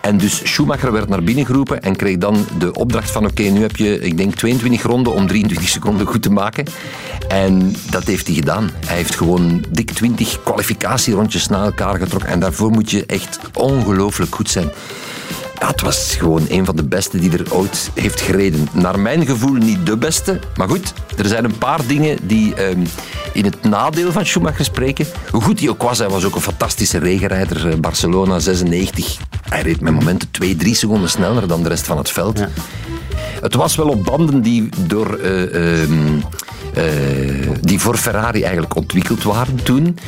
[0.00, 3.60] En dus Schumacher werd naar binnen geroepen en kreeg dan de opdracht van oké, nu
[3.60, 6.64] heb je, ik denk 22 ronden om 23 seconden goed te maken.
[7.28, 8.70] En dat heeft hij gedaan.
[8.86, 14.34] Hij heeft gewoon dik 20 kwalificatierondjes na elkaar getrokken en daarvoor moet je echt ongelooflijk
[14.34, 14.70] goed zijn.
[15.60, 18.68] Ja, het was gewoon een van de beste die er ooit heeft gereden.
[18.72, 20.38] Naar mijn gevoel niet de beste.
[20.56, 22.84] Maar goed, er zijn een paar dingen die ehm,
[23.32, 25.06] in het nadeel van Schumacher spreken.
[25.30, 27.68] Hoe goed hij ook was, hij was ook een fantastische regenrijder.
[27.68, 29.16] Eh, Barcelona 96.
[29.48, 32.40] Hij reed met momenten 2, 3 seconden sneller dan de rest van het veld.
[33.40, 35.14] Het was wel op banden die door...
[35.14, 36.22] eh, ehm, eh,
[37.60, 39.98] die voor Ferrari eigenlijk ontwikkeld waren toen.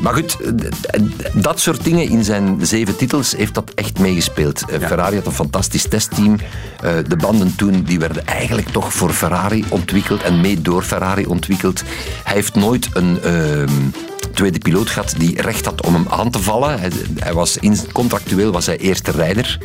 [0.00, 1.02] Maar goed, eh,
[1.32, 4.64] dat soort dingen in zijn zeven titels heeft dat echt meegespeeld.
[4.70, 6.36] Eh, Ferrari had een fantastisch testteam.
[6.82, 11.26] Eh, de banden toen die werden eigenlijk toch voor Ferrari ontwikkeld en mee door Ferrari
[11.26, 11.82] ontwikkeld.
[12.24, 13.70] Hij heeft nooit een ehm,
[14.34, 16.80] tweede piloot gehad die recht had om hem aan te vallen.
[16.80, 19.58] Hij, hij was in, contractueel was hij eerste rijder.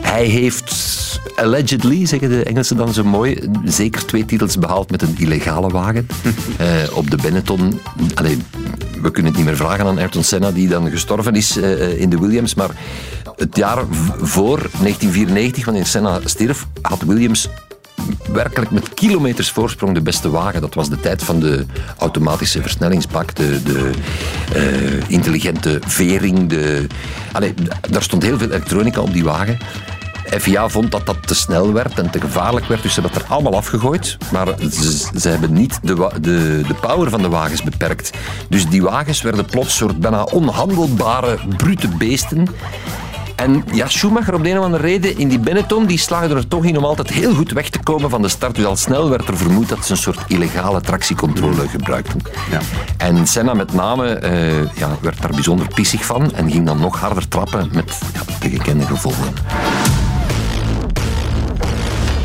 [0.00, 1.00] Hij heeft
[1.36, 6.06] allegedly, zeggen de Engelsen dan zo mooi, zeker twee titels behaald met een illegale wagen.
[6.56, 7.80] Eh, op de Benetton.
[8.14, 8.38] Allee,
[9.02, 12.10] we kunnen het niet meer vragen aan Ayrton Senna, die dan gestorven is eh, in
[12.10, 12.54] de Williams.
[12.54, 12.70] Maar
[13.36, 13.84] het jaar
[14.20, 17.48] voor 1994, wanneer Senna stierf, had Williams
[18.32, 20.60] werkelijk met kilometers voorsprong de beste wagen.
[20.60, 21.66] Dat was de tijd van de
[21.98, 23.90] automatische versnellingsbak, de, de
[24.54, 26.48] eh, intelligente vering.
[26.48, 26.86] De...
[27.32, 27.54] Allee,
[27.90, 29.58] daar stond heel veel elektronica op die wagen.
[30.38, 33.28] FIA vond dat dat te snel werd en te gevaarlijk werd, dus ze hebben het
[33.28, 34.16] er allemaal afgegooid.
[34.32, 38.10] Maar ze, ze hebben niet de, de, de power van de wagens beperkt.
[38.48, 42.48] Dus die wagens werden plots soort bijna onhandelbare, brute beesten.
[43.40, 46.48] En ja, Schumacher op de een of andere reden in die Benetton, die slaagde er
[46.48, 48.54] toch in om altijd heel goed weg te komen van de start.
[48.54, 52.20] Dus al snel werd er vermoed dat ze een soort illegale tractiecontrole gebruikten.
[52.50, 52.60] Ja.
[52.96, 57.00] En Senna met name eh, ja, werd daar bijzonder pissig van en ging dan nog
[57.00, 59.34] harder trappen met ja, de gekende gevolgen.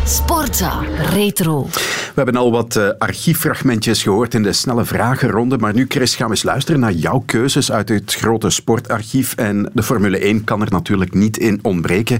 [0.07, 1.67] Sportza Retro.
[1.71, 6.27] We hebben al wat eh, archieffragmentjes gehoord in de snelle vragenronde, maar nu, Chris, gaan
[6.27, 9.35] we eens luisteren naar jouw keuzes uit het grote sportarchief.
[9.35, 12.19] En de Formule 1 kan er natuurlijk niet in ontbreken.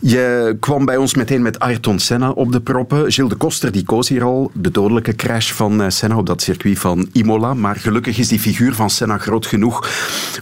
[0.00, 3.12] Je kwam bij ons meteen met Ayrton Senna op de proppen.
[3.12, 6.42] Gilles de Koster die koos hier al de dodelijke crash van eh, Senna op dat
[6.42, 7.54] circuit van Imola.
[7.54, 9.88] Maar gelukkig is die figuur van Senna groot genoeg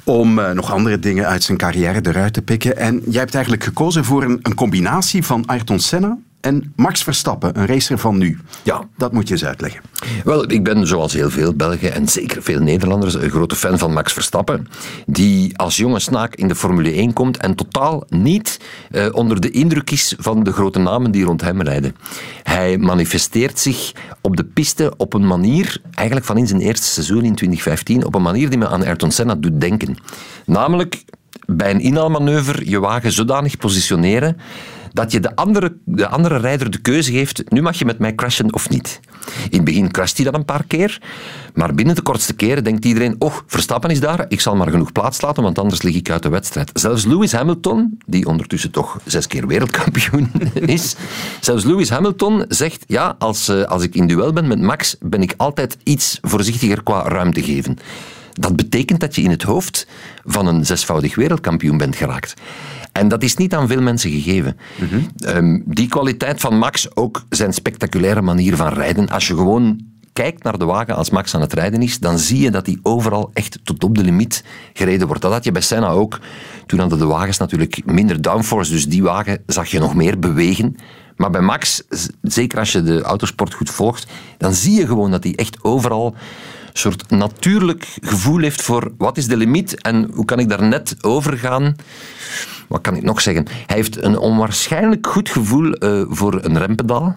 [0.05, 2.77] om eh, nog andere dingen uit zijn carrière eruit te pikken.
[2.77, 7.59] En jij hebt eigenlijk gekozen voor een, een combinatie van Ayrton Senna en Max Verstappen,
[7.59, 8.39] een racer van nu.
[8.63, 8.89] Ja.
[8.97, 9.81] Dat moet je eens uitleggen.
[10.25, 13.93] Wel, ik ben zoals heel veel Belgen en zeker veel Nederlanders een grote fan van
[13.93, 14.67] Max Verstappen.
[15.07, 19.51] Die als jonge snaak in de Formule 1 komt en totaal niet eh, onder de
[19.51, 21.97] indruk is van de grote namen die rond hem rijden.
[22.43, 27.25] Hij manifesteert zich op de piste op een manier, eigenlijk van in zijn eerste seizoen
[27.25, 29.97] in 2015, op een manier die me aan Ayrton Senna doet denken.
[30.47, 31.05] Namelijk
[31.47, 34.37] bij een inhaalmanoeuvre je wagen zodanig positioneren
[34.95, 38.15] dat je de andere, de andere rijder de keuze geeft, nu mag je met mij
[38.15, 39.01] crashen of niet.
[39.45, 41.03] In het begin crasht hij dat een paar keer,
[41.55, 44.93] maar binnen de kortste keren denkt iedereen, oh, Verstappen is daar, ik zal maar genoeg
[44.93, 46.71] plaats laten, want anders lig ik uit de wedstrijd.
[46.75, 50.95] Zelfs Lewis Hamilton, die ondertussen toch zes keer wereldkampioen is,
[51.41, 55.23] zelfs Lewis Hamilton zegt, ja, als, eh, als ik in duel ben met Max, ben
[55.23, 57.79] ik altijd iets voorzichtiger qua ruimte geven.
[58.33, 59.87] Dat betekent dat je in het hoofd
[60.25, 62.35] van een zesvoudig wereldkampioen bent geraakt.
[62.95, 64.57] En dat is niet aan veel mensen gegeven.
[65.19, 69.09] Ehm, die kwaliteit van Max, ook zijn spectaculaire manier van rijden.
[69.09, 69.81] Als je gewoon
[70.13, 72.79] kijkt naar de wagen als Max aan het rijden is, dan zie je dat hij
[72.83, 75.23] overal echt tot op de limiet gereden wordt.
[75.23, 76.21] Dat had je bij Senna ook.
[76.67, 80.77] Toen hadden de wagens natuurlijk minder downforce, dus die wagen zag je nog meer bewegen.
[81.17, 81.83] Maar bij Max,
[82.23, 84.07] zeker als je de autosport goed volgt,
[84.39, 86.15] dan zie je gewoon dat hij echt overal
[86.75, 90.63] een soort natuurlijk gevoel heeft voor wat is de limiet en hoe kan ik daar
[90.63, 91.75] net over gaan.
[92.69, 93.47] Wat kan ik nog zeggen?
[93.67, 97.17] Hij heeft een onwaarschijnlijk goed gevoel eh, voor een rempedaal.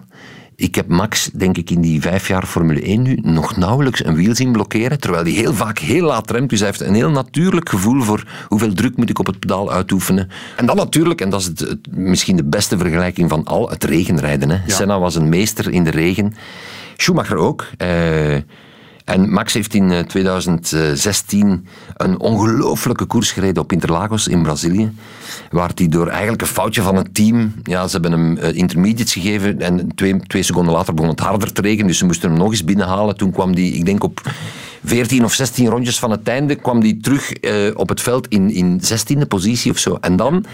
[0.56, 4.14] Ik heb Max, denk ik, in die vijf jaar Formule 1 nu nog nauwelijks een
[4.14, 6.50] wiel zien blokkeren, terwijl hij heel vaak heel laat remt.
[6.50, 9.72] Dus hij heeft een heel natuurlijk gevoel voor hoeveel druk moet ik op het pedaal
[9.72, 10.28] uitoefenen.
[10.56, 13.84] En dan natuurlijk, en dat is het, het- misschien de beste vergelijking van al, het
[13.84, 14.50] regenrijden.
[14.50, 14.58] Hè.
[14.66, 16.34] Senna was een meester in de regen.
[16.96, 17.66] Schumacher ook.
[17.76, 17.88] Eh,
[19.08, 24.92] en Max heeft in eh, 2016 een ongelooflijke koers gereden op Interlagos in Brazilië.
[25.50, 27.54] Waar hij door eigenlijk een foutje van het team...
[27.62, 31.52] Ja, ze hebben hem eh, intermediates gegeven en twee, twee seconden later begon het harder
[31.52, 31.86] te regenen.
[31.86, 33.16] Dus ze moesten hem nog eens binnenhalen.
[33.16, 34.20] Toen kwam hij, ik denk op
[34.84, 38.50] 14 of 16 rondjes van het einde, kwam hij terug eh, op het veld in,
[38.50, 39.96] in 16e positie of zo.
[40.00, 40.44] En dan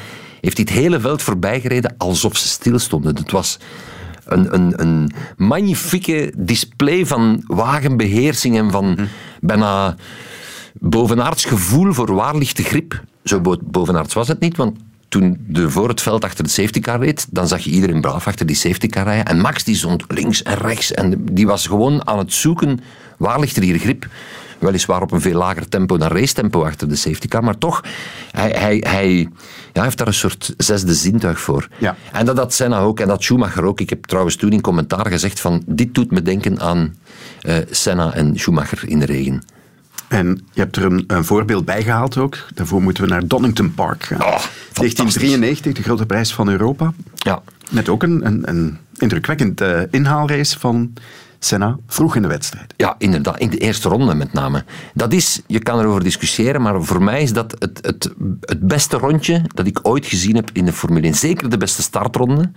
[0.40, 3.16] heeft hij het hele veld voorbij gereden alsof ze stilstonden.
[3.16, 3.59] Het was
[4.24, 8.98] een, een, een magnifieke display van wagenbeheersing en van
[9.40, 9.96] bijna
[10.80, 13.02] bovenaards gevoel voor waar ligt de grip.
[13.24, 16.80] Zo bo- bovenaards was het niet, want toen de voor het veld achter de safety
[16.80, 19.24] car reed, dan zag je iedereen braaf achter die safety car rijden.
[19.26, 22.80] En Max die stond links en rechts en die was gewoon aan het zoeken,
[23.16, 24.06] waar ligt er hier grip?
[24.59, 27.84] Weliswaar op een veel lager tempo dan racetempo achter de safety car, maar toch,
[28.30, 29.28] hij, hij, hij
[29.72, 31.68] ja, heeft daar een soort zesde zintuig voor.
[31.78, 31.96] Ja.
[32.12, 33.80] En dat had Senna ook en dat Schumacher ook.
[33.80, 36.96] Ik heb trouwens toen in commentaar gezegd van, dit doet me denken aan
[37.40, 39.42] eh, Senna en Schumacher in de regen.
[40.09, 42.38] En je hebt er een, een voorbeeld bij gehaald ook.
[42.55, 44.20] Daarvoor moeten we naar Donington Park gaan.
[44.20, 44.42] Oh,
[44.72, 46.92] 1993, de grote prijs van Europa.
[47.14, 47.42] Ja.
[47.70, 50.92] Met ook een, een, een indrukwekkend eh, inhaalrace van
[51.45, 52.74] Senna vroeg in de wedstrijd.
[52.76, 53.38] Ja, inderdaad.
[53.38, 54.64] In de eerste ronde met name.
[54.95, 58.97] Dat is, je kan erover discussiëren, maar voor mij is dat het, het, het beste
[58.97, 61.14] rondje dat ik ooit gezien heb in de Formule 1.
[61.14, 62.51] Zeker de beste startronde.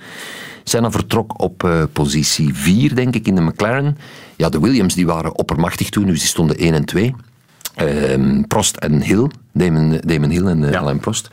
[0.63, 3.97] Senna vertrok op eh, positie 4, denk ik, in de McLaren.
[4.35, 7.15] Ja, de Williams die waren oppermachtig toen, dus die stonden 1 en 2.
[7.75, 11.29] Ehm, Prost en Hill, Damon, Damon Hill en eh, Alain Prost.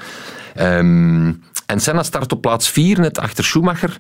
[0.55, 1.33] Ehm,
[1.67, 3.99] en Senna start op plaats 4, net achter Schumacher.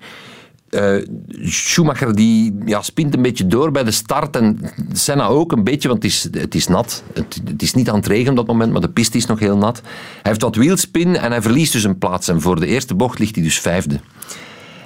[0.75, 0.97] Eh,
[1.43, 4.61] Schumacher die ja, spint een beetje door bij de start en
[4.93, 7.03] Senna ook een beetje, want het is, het is nat.
[7.15, 9.57] Het, is niet aan het regenen op dat moment, maar de piste is nog heel
[9.57, 9.81] nat.
[9.85, 12.29] Hij heeft wat wielspin en hij verliest dus een plaats.
[12.29, 14.01] En voor de eerste bocht ligt hij dus vijfde.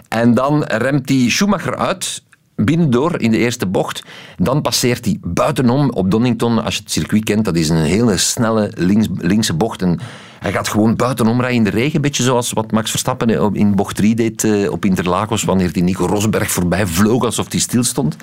[0.09, 2.23] En dan remt hij Schumacher uit
[2.65, 4.03] binnendoor in de eerste bocht.
[4.37, 6.65] Dan passeert hij buitenom op Donington.
[6.65, 9.83] Als je het circuit kent, dat is een hele snelle links, linkse bocht.
[9.83, 10.01] En
[10.39, 11.95] hij gaat gewoon buitenom rijden in de regen.
[11.95, 15.45] Een beetje zoals wat Max Verstappen in bocht 3 deed eh, op Interlagos.
[15.45, 18.17] Wanneer hij Nico Rosberg voorbij vloog alsof hij stil stond.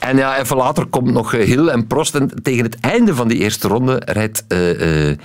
[0.00, 2.14] En ja, even later komt nog eh, Hill en Prost.
[2.14, 5.16] En tegen het einde van die eerste ronde rijdt uh, uh,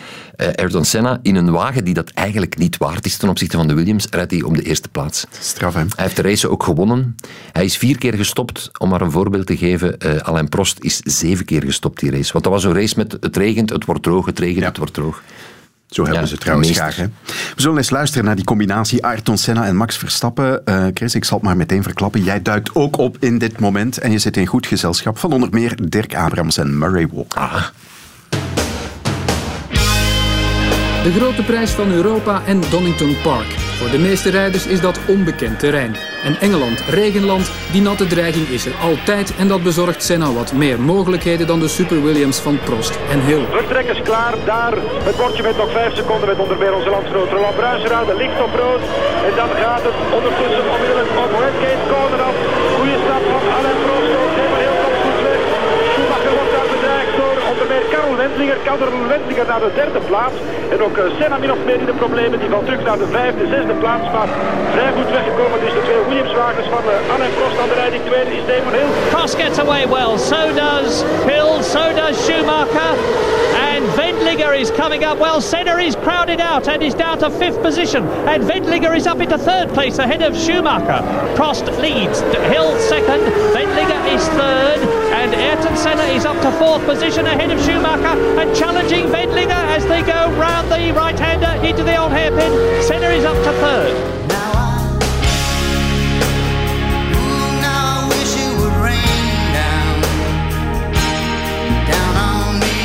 [0.55, 3.73] Ayrton Senna in een wagen die dat eigenlijk niet waard is ten opzichte van de
[3.73, 4.07] Williams.
[4.09, 5.25] Rijdt hij om de eerste plaats.
[5.39, 5.79] Straf, hè?
[5.79, 7.15] Hij heeft de race ook gewonnen.
[7.51, 8.71] Hij is vier keer gestopt.
[8.77, 12.31] Om maar een voorbeeld te geven, Alain Prost is zeven keer gestopt die race.
[12.31, 14.93] Want dat was een race met het regent, het wordt droog, het regent, het wordt
[14.93, 15.23] droog.
[15.95, 16.85] Zo hebben Ja, ze trouwens meester.
[16.91, 17.05] graag.
[17.05, 17.33] Hè?
[17.55, 20.65] We zullen eens luisteren naar die combinatie Ayrton Senna en Max Verstappen.
[20.65, 22.23] Eh, Chris, ik zal het maar meteen verklappen.
[22.23, 25.49] Jij duikt ook op in dit moment en je zit in goed gezelschap van onder
[25.51, 27.71] meer Dirk Abrams en Murray Walker.
[31.03, 33.64] De grote prijs van Europa en Donington Park.
[33.75, 35.95] Voor de meeste rijders is dat onbekend terrein.
[36.23, 40.79] En Engeland, regenland, die natte dreiging is er altijd en dat bezorgt Senna wat meer
[40.79, 43.45] mogelijkheden dan de Super Williams van Prost en Hill.
[43.51, 44.73] Vertrekkers klaar, daar
[45.07, 48.39] het bordje met nog 5 seconden met onder meer onze landsgenoot Roland Bruiseraan, de licht
[48.47, 48.83] op rood.
[49.27, 52.35] En dan gaat het ondertussen onmiddellijk op Redgate corner af.
[52.75, 55.41] Goeie stap van Alain Prost, ook helemaal heel komt goed weg.
[55.91, 58.57] Schumacher wordt daar bedreigd door onder meer Karel Wendlinger.
[58.63, 60.37] Karel Wendlinger naar de derde plaats.
[60.73, 63.09] En ook eh, Senna min of meer in de problemen, die valt terug naar de
[63.17, 64.07] vijfde, zesde plaats.
[64.15, 64.29] Maar
[64.73, 68.03] vrij goed weggekomen, dus de twee Williams-wagens van eh, Alain Prost aan de leiding.
[68.09, 68.89] Tweede is Damon Hill.
[69.13, 70.13] Prost gets away well.
[70.31, 70.91] So does
[71.31, 71.53] Hill.
[71.73, 72.91] So does Schumacher.
[73.69, 75.41] And Wendlinger is coming up well.
[75.41, 78.01] Senna is crowded out and is down to fifth position.
[78.31, 81.01] And Wendlinger is up into third place ahead of Schumacher.
[81.37, 82.19] Prost leads.
[82.53, 83.21] Hill second.
[83.55, 84.79] Wendlinger is third.
[85.25, 89.83] And Ayrton Senna is up to fourth position ahead of Schumacher and challenging Wendlinger as
[89.87, 92.51] they go round the right-hander into the old hairpin.
[92.83, 93.95] Senna is up to third.
[94.29, 94.53] Now
[97.65, 100.01] I wish it would rain down,
[101.89, 102.77] down on me.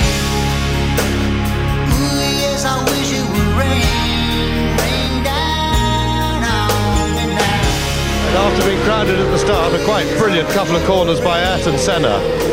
[1.93, 7.61] Ooh, yes, I wish it would rain, rain down on me now.
[8.33, 11.77] And after being crowded at the start, a quite brilliant couple of corners by Ayrton
[11.77, 12.50] Senna.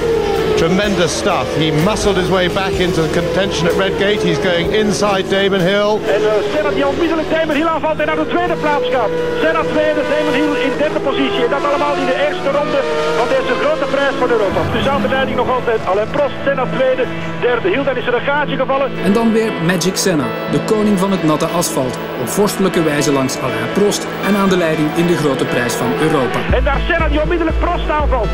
[0.58, 1.48] Tremendous stuff.
[1.56, 4.22] He muscled his way back into the contention at Redgate.
[4.24, 5.92] He's going inside Damon Hill.
[6.16, 9.12] En eh, Senna die onmiddellijk Damon Hill aanvalt en naar de tweede plaats gaat.
[9.42, 11.44] Senna tweede, Damon Hill in derde positie.
[11.44, 12.80] En dat allemaal in de eerste ronde
[13.20, 14.60] van deze grote prijs van Europa.
[14.74, 17.04] Dus aan de leiding nog altijd Alain Prost, Senna tweede,
[17.42, 17.84] derde Hill.
[17.84, 18.90] Dan is er een gaatje gevallen.
[19.04, 21.98] En dan weer Magic Senna, de koning van het natte asfalt.
[22.22, 25.92] Op vorstelijke wijze langs Alain Prost en aan de leiding in de grote prijs van
[26.02, 26.40] Europa.
[26.58, 28.28] En daar Senna die onmiddellijk Prost aanvalt.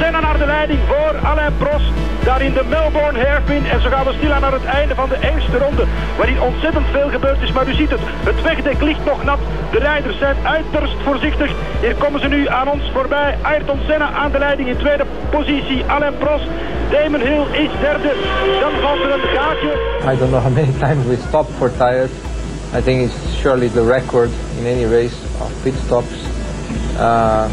[0.00, 1.69] Senna naar de leiding voor Alain Prost.
[2.24, 3.66] Daar in de Melbourne hairpin.
[3.66, 5.84] En zo gaan we stilaan naar het einde van de eerste ronde.
[6.16, 7.52] Waarin ontzettend veel gebeurd is.
[7.52, 9.38] Maar u ziet het, het wegdek ligt nog nat.
[9.70, 11.50] De rijders zijn uiterst voorzichtig.
[11.80, 13.38] Hier komen ze nu aan ons voorbij.
[13.42, 15.84] Ayrton Senna aan de leiding in tweede positie.
[15.84, 16.46] Alain Prost.
[16.90, 18.12] Damon Hill is derde.
[18.60, 19.72] Dan valt er een gaatje.
[20.12, 22.10] I don't know how many times we stopped for tires.
[22.78, 26.14] I think it's surely the record in any race of pit stops.
[26.98, 27.44] Uh,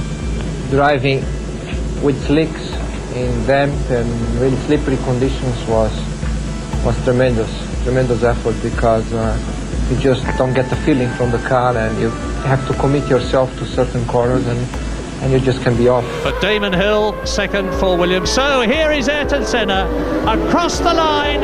[0.69, 1.23] driving
[2.01, 2.76] with slicks
[3.17, 4.09] in damp and
[4.39, 5.91] really slippery conditions was
[6.85, 7.51] was tremendous,
[7.83, 9.35] tremendous effort because uh,
[9.89, 12.09] you just don't get the feeling from the car and you
[12.51, 14.59] have to commit yourself to certain corners and,
[15.21, 16.05] and you just can be off.
[16.23, 18.29] But Damon Hill, second for Williams.
[18.29, 19.87] So here is Ayrton Senna
[20.25, 21.43] across the line,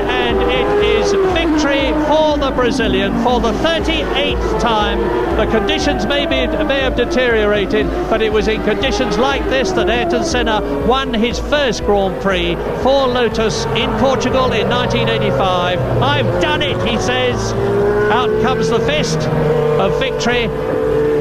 [1.33, 4.99] victory for the Brazilian for the 38th time.
[5.37, 9.89] The conditions may, be, may have deteriorated, but it was in conditions like this that
[9.89, 15.79] Ayrton Senna won his first Grand Prix for Lotus in Portugal in 1985.
[16.01, 17.53] I've done it, he says.
[18.11, 20.45] Out comes the fist of victory.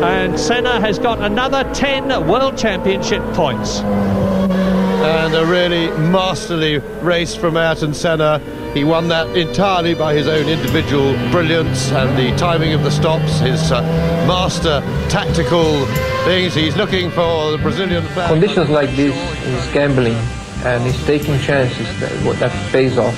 [0.02, 3.78] And Senna has got another 10 World Championship points.
[3.80, 8.40] And a really masterly race from Ayrton Senna.
[8.74, 13.38] He won that entirely by his own individual brilliance and the timing of the stops,
[13.38, 13.82] his uh,
[14.26, 15.84] master tactical
[16.24, 16.54] things.
[16.54, 18.30] He's looking for the Brazilian flag.
[18.30, 19.14] Conditions like this
[19.44, 20.16] is gambling
[20.64, 23.14] and he's taking chances that, what- that pays off.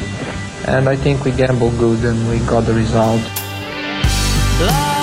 [0.67, 3.21] And I think we gambled good and we got the result.
[4.67, 4.94] Laat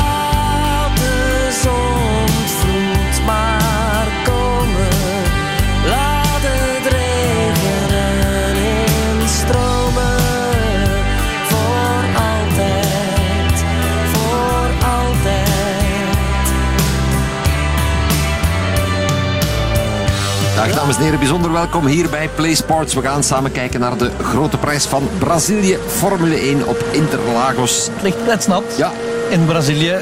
[20.62, 22.94] Dag dames en heren, bijzonder welkom hier bij Play Sports.
[22.94, 27.90] We gaan samen kijken naar de grote prijs van Brazilië, Formule 1 op Interlagos.
[27.94, 28.92] Het ligt kletsnat ja.
[29.30, 29.96] in Brazilië.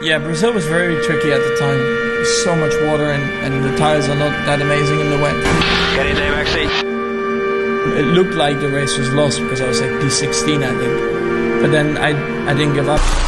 [0.00, 1.78] Yeah, Brazil was very tricky at the time.
[2.14, 5.34] There's so much water and, and the tires are not that amazing in the wet.
[5.94, 6.66] Get in there, Maxi.
[7.98, 11.60] It looked like the race was lost because I was like P16, I think.
[11.60, 12.10] But then I,
[12.50, 13.21] I didn't give up.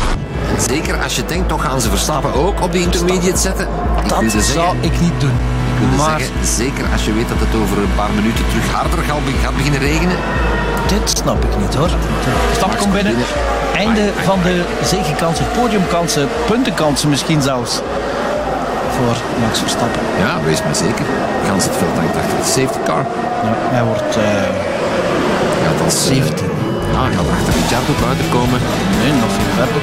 [0.59, 3.69] Zeker als je denkt, toch gaan ze Verstappen ook op die intermediate zetten.
[4.03, 5.31] Ik Dat zou ik niet doen.
[5.75, 8.73] Ik wilde Maar- zeggen, zeker als je weet dat het over een paar minuten terug
[8.73, 8.99] harder
[9.43, 10.17] gaat, beginnen regenen.
[10.87, 11.91] Dit snap ik niet hoor.
[12.57, 13.15] Stap komt binnen.
[13.75, 17.81] Einde van de zegenkansen, podiumkansen, puntenkansen misschien zelfs.
[18.97, 20.01] Voor Max Verstappen.
[20.19, 21.05] Ja, wees maar zeker.
[21.49, 23.05] Gans het veld hangt achter de safety car.
[23.43, 24.19] Ja, hij wordt
[25.67, 26.47] Gaat als, 17.
[26.95, 28.61] Ja, hij gaat achter Ricciardo buiten komen.
[29.01, 29.83] Nee, nog veel verder.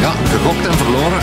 [0.00, 1.22] Ja, gegokt en verloren.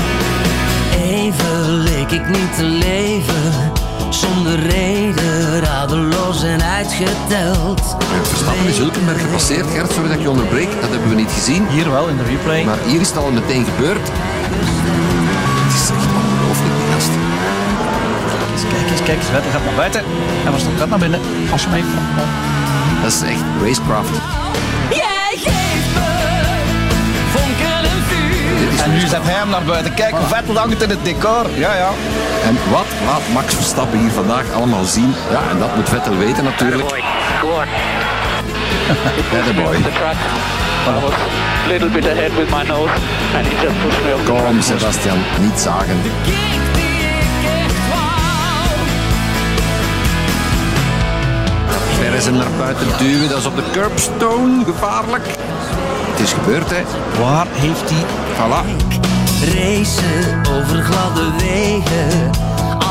[1.04, 3.72] Even leek ik niet te leven,
[4.10, 7.96] zonder reden, radeloos en uitgeteld.
[8.24, 9.66] Verstappen is Hulkenberg gepasseerd.
[9.72, 10.72] Gert, sorry dat ik je onderbreek.
[10.82, 11.68] Dat hebben we niet gezien.
[11.68, 12.64] Hier wel in de replay.
[12.64, 14.08] Maar hier is het al meteen gebeurd.
[15.66, 17.12] Het is echt ongelooflijk, die gast.
[18.40, 19.28] Kijk eens, kijk eens, kijk eens.
[19.28, 20.02] Vettel gaat naar buiten.
[20.46, 21.20] En Verstappen gaat naar binnen.
[21.52, 21.88] Alsjeblieft.
[23.02, 24.10] Dat is echt racecraft.
[24.90, 26.10] Jij geeft me
[27.34, 28.84] vonken en vuur.
[28.84, 29.94] En nu zet hij hem naar buiten.
[29.94, 31.46] Kijk, Vettel hangt in het decor.
[31.56, 31.90] Ja, ja.
[32.46, 35.14] En wat laat Max Verstappen hier vandaag allemaal zien?
[35.32, 36.90] Ja, en dat moet Vettel weten natuurlijk.
[37.42, 37.68] Go on.
[39.32, 39.76] Ja, de boy.
[39.76, 41.14] I was
[41.66, 42.92] a little bit ahead with my nose
[43.36, 44.62] and he just pushed me off the Kom.
[44.62, 46.02] Sebastian, niet zagen.
[52.26, 55.24] Hem naar buiten duwen, dat is op de curbstone, gevaarlijk.
[56.12, 56.82] Het is gebeurd, hè.
[57.22, 58.04] Waar heeft hij...
[58.36, 58.88] Voilà.
[59.54, 62.32] Racen over gladde wegen,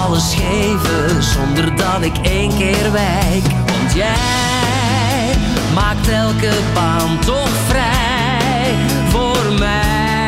[0.04, 3.44] alles geven zonder dat ik één keer wijk.
[3.66, 5.34] Want jij
[5.74, 8.74] maakt elke baan toch vrij
[9.08, 10.26] voor mij.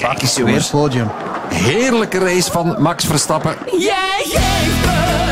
[0.00, 1.10] Pak is weer podium.
[1.48, 3.56] Heerlijke race van Max Verstappen.
[3.78, 5.29] Jij geeft me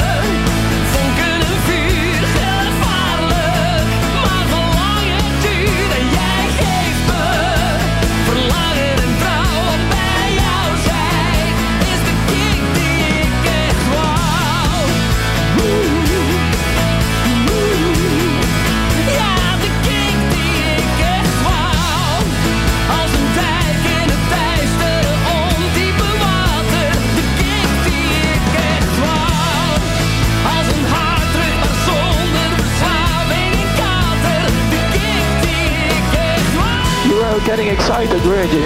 [37.59, 38.64] getting excited, weren't you?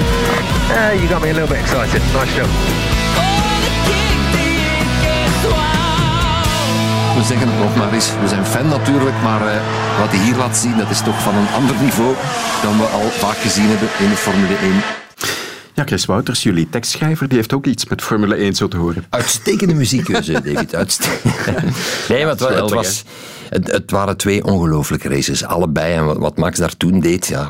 [0.68, 2.02] Uh, you got me a little bit excited.
[2.12, 2.48] Nice job.
[7.16, 9.60] We zeggen het nog maar eens, we zijn fan natuurlijk, maar eh,
[9.98, 12.14] wat hij hier laat zien, dat is toch van een ander niveau
[12.62, 14.72] dan we al vaak gezien hebben in de Formule 1.
[15.74, 19.04] Ja, Chris Wouters, jullie tekstschrijver, die heeft ook iets met Formule 1 zo te horen.
[19.10, 20.74] Uitstekende muziekkeuze, David.
[20.74, 21.76] Uitstekend.
[22.08, 23.04] Nee, maar het, was,
[23.48, 25.94] het, het waren twee ongelooflijke races, allebei.
[25.94, 27.48] En wat, wat Max daar toen deed, ja...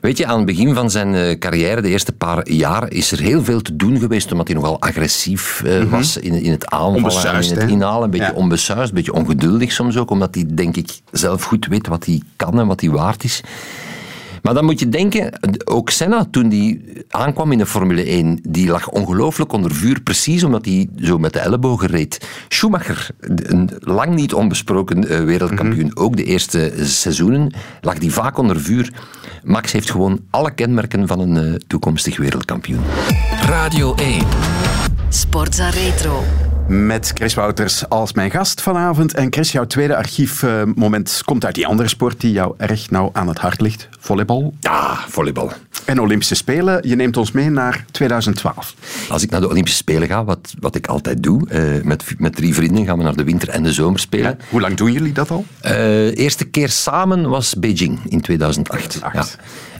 [0.00, 3.18] Weet je, aan het begin van zijn eh, carrière, de eerste paar jaar, is er
[3.20, 5.88] heel veel te doen geweest, omdat hij nogal agressief eh, Mhm.
[5.88, 8.04] was in, in het aanvallen en in het inhalen.
[8.04, 8.32] Een beetje Ja.
[8.32, 12.22] onbesuisd, een beetje ongeduldig soms ook, omdat hij, denk ik, zelf goed weet wat hij
[12.36, 13.40] kan en wat hij waard is.
[14.42, 15.32] Maar dan moet je denken,
[15.64, 20.44] ook Senna toen die aankwam in de Formule 1, die lag ongelooflijk onder vuur, precies
[20.44, 22.28] omdat hij zo met de ellebogen reed.
[22.48, 28.60] Schumacher, een lang niet onbesproken eh, wereldkampioen, ook de eerste seizoenen, lag die vaak onder
[28.60, 28.92] vuur.
[29.44, 32.80] Max heeft gewoon alle kenmerken van een eh, toekomstig wereldkampioen.
[33.46, 34.26] Radio 1.
[35.08, 36.49] Sportza Retro.
[36.70, 39.14] Met Chris Wouters als mijn gast vanavond.
[39.14, 43.28] En Chris, jouw tweede archiefmoment komt uit die andere sport die jou erg nauw aan
[43.28, 43.88] het hart ligt.
[43.98, 44.54] Volleybal.
[44.60, 45.52] Ja, volleybal.
[45.84, 46.88] En Olympische Spelen.
[46.88, 48.74] Je neemt ons mee naar 2012.
[49.08, 52.36] Als ik naar de Olympische Spelen ga, wat, wat ik altijd doe, eh, met, met
[52.36, 54.38] drie vrienden gaan we naar de winter- en de zomerspelen.
[54.48, 55.44] Hoe lang doen jullie dat al?
[55.60, 59.00] Eh, eerste keer samen was Beijing in 2008.
[59.12, 59.24] Ja.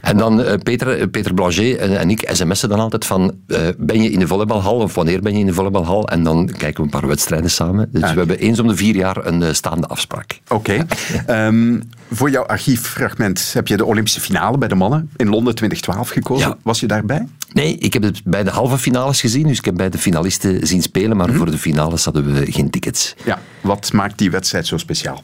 [0.01, 3.59] En dan eh, Peter, eh, Peter Blanger en, en ik sms'en dan altijd van eh,
[3.77, 6.07] ben je in de volleybalhal of wanneer ben je in de volleybalhal?
[6.07, 7.89] En dan kijken we een paar wedstrijden samen.
[7.91, 10.41] Dus we hebben eens om de vier jaar een eh, staande afspraak.
[10.47, 10.85] Oké.
[11.25, 11.79] Ehm,
[12.11, 16.57] voor jouw archieffragment heb je de Olympische finale bij de mannen in Londen 2012 gekozen.
[16.63, 17.27] Was je daarbij?
[17.53, 20.67] Nee, ik heb het bij de halve finales gezien, dus ik heb bij de finalisten
[20.67, 23.15] zien spelen, maar voor de finales hadden we geen tickets.
[23.25, 23.39] Ja.
[23.61, 25.23] Wat maakt die wedstrijd zo speciaal?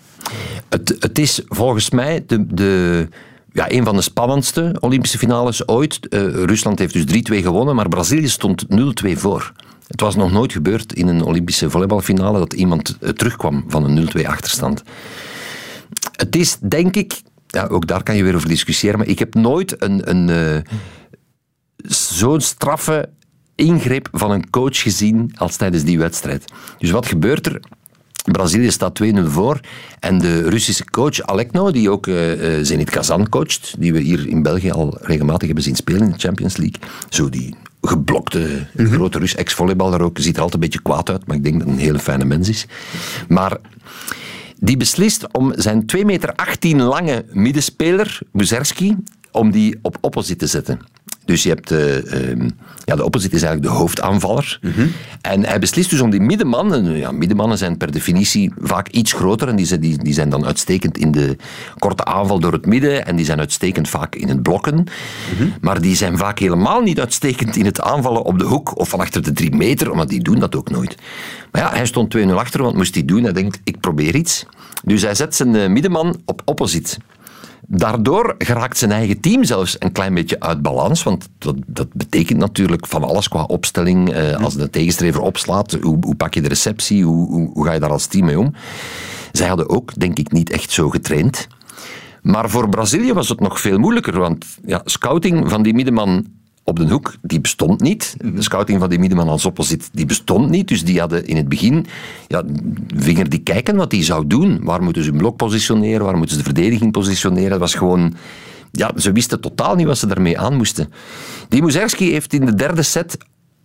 [0.69, 3.07] Het, het is volgens mij de, de,
[3.57, 6.07] ja, een van de spannendste Olympische finales ooit.
[6.07, 9.51] Eh, Rusland heeft dus 3-2 gewonnen, maar Brazilië stond 0-2 voor.
[9.87, 14.09] Het was nog nooit gebeurd in een Olympische volleybalfinale dat iemand eh, terugkwam van een
[14.17, 14.83] 0-2 achterstand.
[16.11, 18.97] Het is, denk ik, ja, ook daar kan je weer over discussiëren.
[18.97, 20.73] Maar ik heb nooit een, een, eh,
[21.91, 23.09] zo'n straffe
[23.55, 26.45] ingreep van een coach gezien als tijdens die wedstrijd.
[26.77, 27.59] Dus wat gebeurt er?
[28.31, 29.59] Brazilië staat 2-0 voor.
[29.99, 32.15] En de Russische coach Alekno, die ook eh,
[32.61, 36.19] Zenit Kazan coacht, die we hier in België al regelmatig hebben zien spelen in de
[36.19, 36.81] Champions League.
[37.09, 41.35] Zo die geblokte grote Rus, ex-volleyballer ook, ziet er altijd een beetje kwaad uit, maar
[41.35, 42.65] ik denk dat hij een hele fijne mens is.
[43.27, 43.57] Maar
[44.59, 46.33] die beslist om zijn 2,18 meter
[46.75, 48.95] lange middenspeler, Buzerski,
[49.31, 50.79] om die op opposite te zetten.
[51.27, 52.49] Dus je hebt, eh, ehm,
[52.85, 54.59] ja, de opposite is eigenlijk de hoofdaanvaller.
[55.21, 59.13] En hij beslist dus om die middenman, en ja, middenmannen zijn per definitie vaak iets
[59.13, 61.35] groter en die zijn, die, die zijn dan uitstekend in de
[61.77, 64.85] korte aanval door het midden en die zijn uitstekend vaak in het blokken.
[65.61, 68.99] Maar die zijn vaak helemaal niet uitstekend in het aanvallen op de hoek of van
[68.99, 70.95] achter de drie meter, want die doen dat ook nooit.
[71.51, 73.23] Maar ja, hij stond 2-0 achter, want moest hij doen.
[73.23, 74.45] Hij denkt, ik probeer iets.
[74.83, 76.97] Dus hij zet zijn eh, middenman op opposite.
[77.69, 81.03] Daardoor geraakt zijn eigen team zelfs een klein beetje uit balans.
[81.03, 84.09] Want dat, dat betekent natuurlijk van alles qua opstelling.
[84.13, 87.03] Eh, als de tegenstrever opslaat, hoe, hoe pak je de receptie?
[87.03, 88.53] Hoe, hoe, hoe ga je daar als team mee om?
[89.31, 91.47] Zij hadden ook, denk ik, niet echt zo getraind.
[92.21, 94.19] Maar voor Brazilië was het nog veel moeilijker.
[94.19, 96.25] Want ja, scouting van die middenman
[96.69, 98.15] op de hoek, die bestond niet.
[98.19, 100.67] De scouting van die middenman als opposit, die bestond niet.
[100.67, 101.85] Dus die hadden in het begin,
[102.27, 102.43] ja,
[102.95, 104.59] vinger die kijken wat hij zou doen.
[104.63, 106.05] Waar moeten ze hun blok positioneren?
[106.05, 107.51] Waar moeten ze de verdediging positioneren?
[107.51, 108.15] Het was gewoon...
[108.71, 110.91] Ja, ze wisten totaal niet wat ze daarmee aan moesten.
[111.49, 113.17] Die Muzerski heeft in de derde set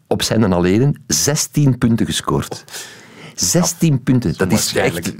[0.07, 2.65] op zijn en alleen 16 punten gescoord.
[3.35, 4.35] 16 punten.
[4.37, 5.15] Dat is echt...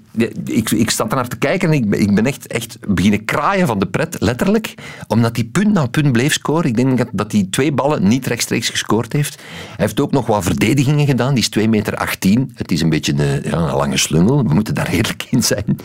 [0.45, 3.67] Ik, ik sta ernaar te kijken en ik ben, ik ben echt, echt beginnen kraaien
[3.67, 4.75] van de pret, letterlijk.
[5.09, 6.65] Omdat hij punt na punt bleef scoren.
[6.69, 9.35] Ik denk dat- dat hij twee ballen niet rechtstreeks gescoord heeft.
[9.67, 11.35] Hij heeft ook nog wat verdedigingen gedaan.
[11.35, 12.53] Die is 2 meter 18.
[12.55, 14.47] Het is een beetje een, ja, een lange slungel.
[14.47, 15.77] We moeten daar eerlijk in zijn.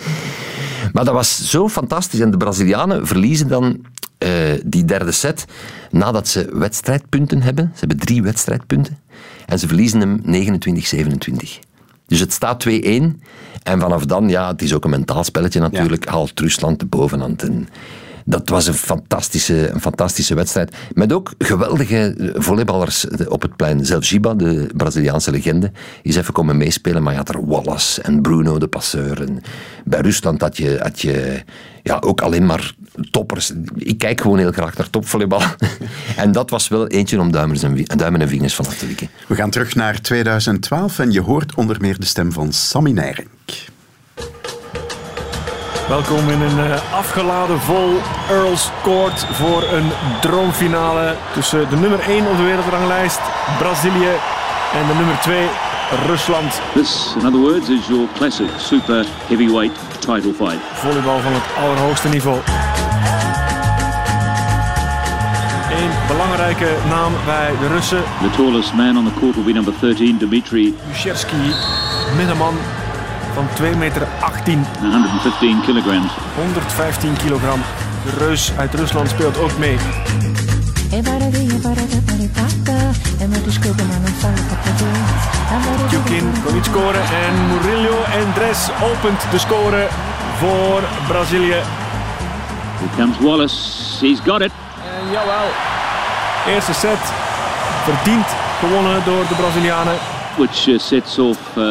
[0.94, 2.20] Maar dat was zo fantastisch.
[2.20, 3.86] En de Brazilianen verliezen dan
[4.18, 4.30] eh,
[4.66, 5.46] die derde set
[5.92, 7.72] nadat ze wedstrijdpunten hebben.
[7.74, 8.98] Ze hebben drie wedstrijdpunten.
[9.46, 10.22] En ze verliezen hem
[11.46, 11.60] 29-27.
[12.08, 12.72] Dus het staat 2-1.
[13.64, 17.44] En vanaf dan, ja, het is ook een mentaal spelletje natuurlijk, haalt Rusland de bovenhand.
[17.44, 17.68] En
[18.26, 20.76] dat was een fantastische, een fantastische wedstrijd.
[20.94, 23.86] Met ook geweldige volleyballers op het plein.
[23.86, 25.72] Zelfs Giba, de Braziliaanse legende,
[26.02, 27.04] is even komen meespelen.
[27.04, 29.22] Maar je had er Wallace en Bruno, de passeur.
[29.22, 29.42] En
[29.86, 31.44] bij Rusland had je, had je
[31.84, 32.76] ja, ook alleen maar
[33.12, 33.52] toppers.
[33.76, 35.42] Ik kijk gewoon heel graag naar topvolleybal.
[36.16, 38.88] en dat was wel eentje om duimen en, vi- duimen en vingers van af te
[38.88, 39.10] wikken.
[39.28, 43.30] We gaan terug naar 2012 en je hoort onder meer de stem van Sammy Nijrink.
[45.88, 47.94] Welkom in een eh, afgeladen vol
[48.30, 49.92] Earls Court voor een
[50.22, 53.20] droomfinale tussen de nummer 1 op de wereldranglijst,
[53.60, 54.12] Brazilië,
[54.74, 55.48] en de nummer 2,
[56.06, 56.62] Rusland.
[56.74, 60.60] This, in other words, is your classic super heavyweight title fight.
[60.74, 62.40] Volleybal van het allerhoogste niveau.
[66.08, 70.18] Belangrijke naam bij de Russen, The tallest man on the court will be number 13,
[70.18, 71.54] Dmitry, Muscherski,
[72.16, 72.54] middenman
[73.34, 76.12] van 2 meter 18, 115 kilograms.
[76.36, 77.60] 115 kilogram.
[78.06, 79.78] De reus uit Rusland speelt ook mee.
[85.90, 89.88] Jukin kon niet scoren en Murillo en Dres opent de score
[90.38, 91.62] voor Brazilië.
[92.78, 93.56] Here comes Wallace.
[94.06, 94.52] He's got it.
[95.02, 95.48] En jawel,
[96.47, 96.99] eerste set
[97.85, 98.27] verdiend
[98.59, 99.95] gewonnen door de Brazilianen.
[100.37, 101.65] Which uh, sets off uh,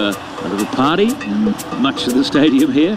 [0.46, 2.96] a little party in much of the stadium here.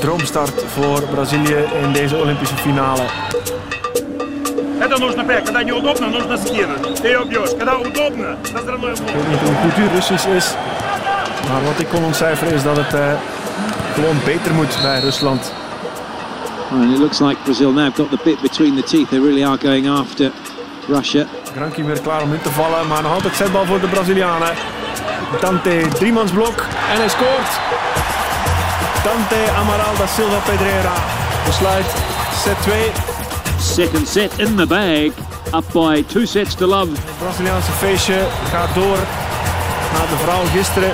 [0.00, 3.02] Droomstart voor Brazilië in deze Olympische finale.
[4.80, 7.00] Это нужно прям, когда неудобно, нужно скинуть.
[7.02, 7.50] Ты ее бьешь.
[7.50, 10.54] Когда удобно, разрывной Ik weet niet hoe goed uw Russisch is,
[11.48, 13.12] maar wat ik kon ontcijferen is dat het eh,
[13.94, 15.52] gewoon beter moet bij Rusland.
[16.73, 19.09] And it looks like Brazil now have got the bit between the teeth.
[19.09, 20.31] They really are going after
[20.87, 21.27] Russia.
[21.53, 24.53] Granky weer klaar om in te vallen, maar nog altijd zetbal voor de Brazilianen.
[25.39, 26.59] Dante, driemansblok
[26.91, 27.51] en hij scoort.
[29.03, 30.93] Dante Amaral da Silva Pedreira
[31.45, 31.85] besluit
[32.43, 32.91] set 2.
[33.59, 35.11] Second set in the bag.
[35.53, 36.91] Up by two sets to love.
[36.91, 38.97] Het Braziliaanse feestje gaat door
[39.93, 40.91] naar de vrouw gisteren.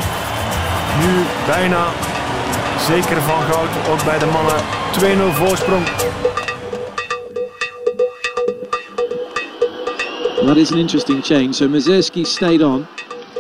[1.02, 1.86] Nu bijna
[2.90, 4.56] zeker van goud, ook bij de mannen.
[5.32, 5.86] 2-0 voorsprong.
[10.36, 11.54] Well, that is an interesting change.
[11.54, 12.88] So Mazerski stayed on.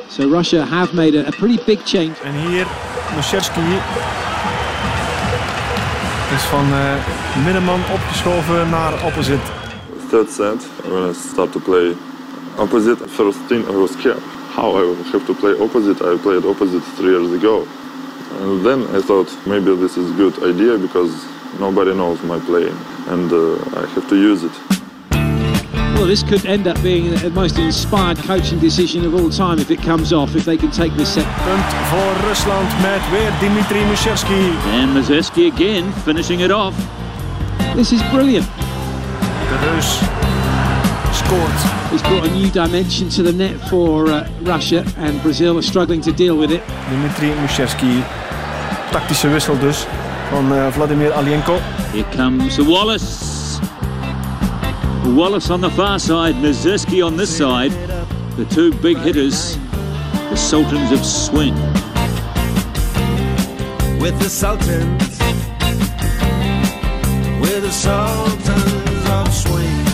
[0.09, 2.11] So Russia have made a, a pretty big change.
[2.23, 2.67] En hier
[3.15, 3.61] Muscherski
[6.35, 9.57] is van eh, middenman opgeschoven naar opposite.
[10.09, 11.95] third set, when I start to play
[12.57, 14.21] opposite, first thing I was scared.
[14.55, 16.01] How I have to play opposite?
[16.13, 17.65] I played opposite three years ago.
[18.31, 21.25] And then I thought maybe this is a good idea because
[21.59, 22.77] nobody knows my playing
[23.07, 24.51] and uh, I have to use it.
[25.99, 29.69] Well, this could end up being the most inspired coaching decision of all time if
[29.69, 31.25] it comes off, if they can take this set.
[31.25, 34.55] Punt voor Rusland met weer Dimitri Mushevski.
[34.71, 36.75] And Mazeski again finishing it off.
[37.75, 38.47] This is brilliant.
[39.49, 40.18] De Rus
[41.29, 41.91] scoort.
[41.91, 46.01] He's brought a new dimension to the net for uh, Russia, and Brazil are struggling
[46.01, 46.61] to deal with it.
[46.89, 48.03] Dimitri Mushevski.
[48.91, 49.85] Tactische wissel dus
[50.29, 51.59] van eh, Vladimir Alienko.
[51.91, 53.59] Here comes Wallace.
[55.15, 57.71] Wallace on the far side, Mazeski on this side.
[58.35, 59.57] The two big hitters,
[60.29, 61.55] the Sultans of Swing.
[63.99, 65.19] with the Sultans,
[67.41, 69.88] with the Sultans of Swing.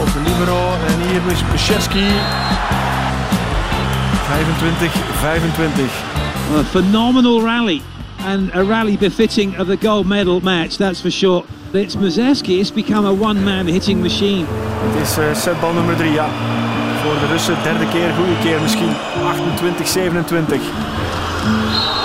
[0.00, 2.04] Op de libero en hier is Mushevski.
[4.26, 5.90] 25, 25.
[6.58, 7.82] A phenomenal rally,
[8.26, 11.44] and a rally befitting of the gold medal match, that's for sure.
[11.72, 14.46] It's Mazeski, it's become a one-man hitting machine.
[14.46, 16.28] Het is eh, setbal nummer 3, ja.
[17.02, 18.92] Voor de Russen derde keer, goede keer misschien.
[19.26, 20.60] 28, 27.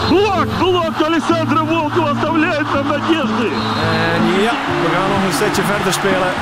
[0.09, 3.47] Блок, блок Александра Волкова оставляет нам надежды.
[3.47, 6.33] En ja, we gaan nog een setje verder spelen.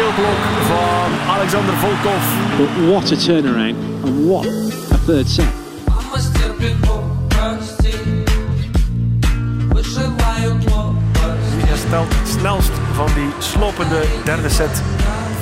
[0.00, 2.24] Killblok van Alexander Volkov.
[2.56, 4.46] But what a turnaround, and what
[4.90, 5.52] a third set.
[11.56, 14.82] Die herstelt het snelst van die slopende derde set.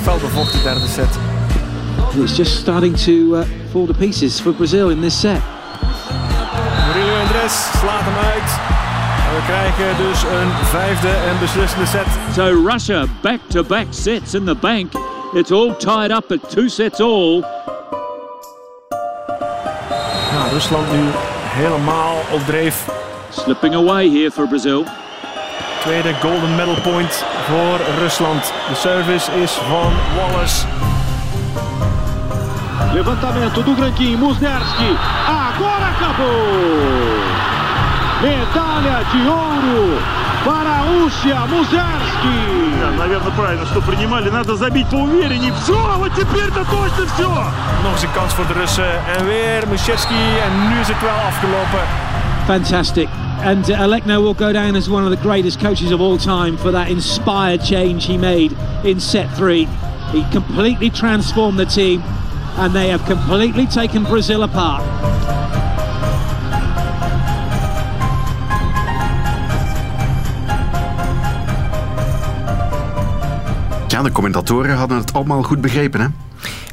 [0.01, 1.19] Felbevochten derde set.
[2.23, 5.41] It's just starting to uh, fall to pieces for Brazil in this set.
[6.87, 8.68] Murillo Andres slaat hem uit.
[9.39, 12.05] We krijgen dus een vijfde en beslissende set.
[12.33, 14.91] So Russia back-to-back sets in the bank.
[15.33, 17.43] It's all tied up at two sets all.
[20.31, 20.99] Ja, Rusland nu
[21.43, 22.85] helemaal op dreef.
[23.29, 24.85] Slipping away here for Brazil.
[25.81, 28.53] Tweede golden medal point voor Rusland.
[28.69, 30.65] De service is van Wallace.
[32.93, 34.95] Levantamento do Granquinho, Musnerski.
[35.27, 37.48] Agora acabou!
[38.22, 39.98] Medalha de ouro
[40.44, 42.64] para a Rússia, Muzerski.
[42.98, 44.30] наверное, правильно, что принимали.
[44.30, 45.52] Надо забить поувереннее.
[45.62, 47.28] Все, вот теперь-то точно все.
[47.82, 49.16] Nog eens een kans voor de Russen.
[49.18, 50.14] En weer Mushevski.
[50.44, 51.80] En nu is het wel afgelopen.
[52.46, 53.08] Fantastic.
[53.44, 56.56] And uh, Alekno will go down as one of the greatest coaches of all time
[56.56, 59.68] for that inspired change he made in set three.
[60.12, 62.02] He completely transformed the team,
[62.56, 64.82] and they have completely taken Brazil apart.
[73.99, 76.07] Ja, de commentatoren hadden het allemaal goed begrepen, hè?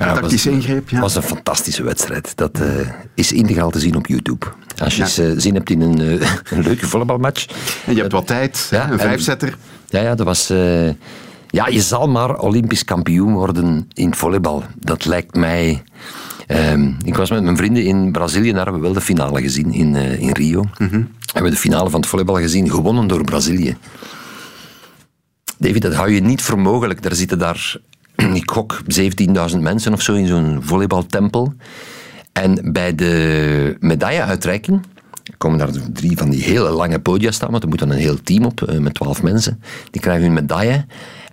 [0.05, 1.01] Ja, Tactische ingreep, ja.
[1.01, 2.37] was een fantastische wedstrijd.
[2.37, 2.69] Dat eh,
[3.15, 4.47] is integraal te zien op YouTube.
[4.83, 5.29] Als je Ja.
[5.31, 7.47] eh, zin hebt in een, eh, een leuke volleybalmatch.
[7.87, 9.57] En je hebt wat tijd, een en- vijfzetter.
[9.89, 10.47] Ja, ja, dat was...
[11.51, 14.63] ja, je zal maar Olympisch kampioen worden in volleybal.
[14.79, 15.83] Dat lijkt mij...
[16.47, 19.73] ehm, ik was met mijn vrienden in Brazilië, daar hebben we wel de finale gezien,
[19.73, 20.65] in, in Rio.
[20.79, 23.77] Hebben we de finale van het volleybal gezien, gewonnen door Brazilië.
[25.59, 27.03] David, dat hou je niet voor mogelijk.
[27.03, 27.77] Daar zitten daar,
[28.35, 28.81] ik gok,
[29.53, 31.53] 17.000 mensen of zo in zo'n volleybaltempel.
[32.33, 34.81] En bij de medailleuitreiking
[35.39, 38.23] komen daar drie van die hele lange podia staan, want er moet dan een heel
[38.23, 39.63] team op eh, met twaalf mensen.
[39.91, 40.87] Die krijgen hun medaille.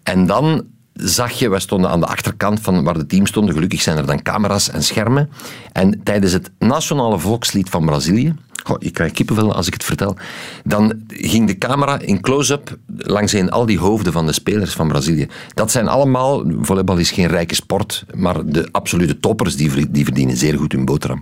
[0.03, 3.53] En dan zag je, wij stonden aan de achterkant van waar de team stonden.
[3.53, 5.29] Gelukkig zijn er dan camera's en schermen.
[5.71, 10.15] En tijdens het nationale volkslied van Brazilië, Goh, ik krijg kippenvel als ik het vertel.
[10.63, 15.27] Dan ging de camera in close-up langsheen al die hoofden van de spelers van Brazilië.
[15.53, 20.37] Dat zijn allemaal, volleybal is geen rijke sport, maar de absolute toppers die, die verdienen
[20.37, 21.19] zeer goed hun boterham.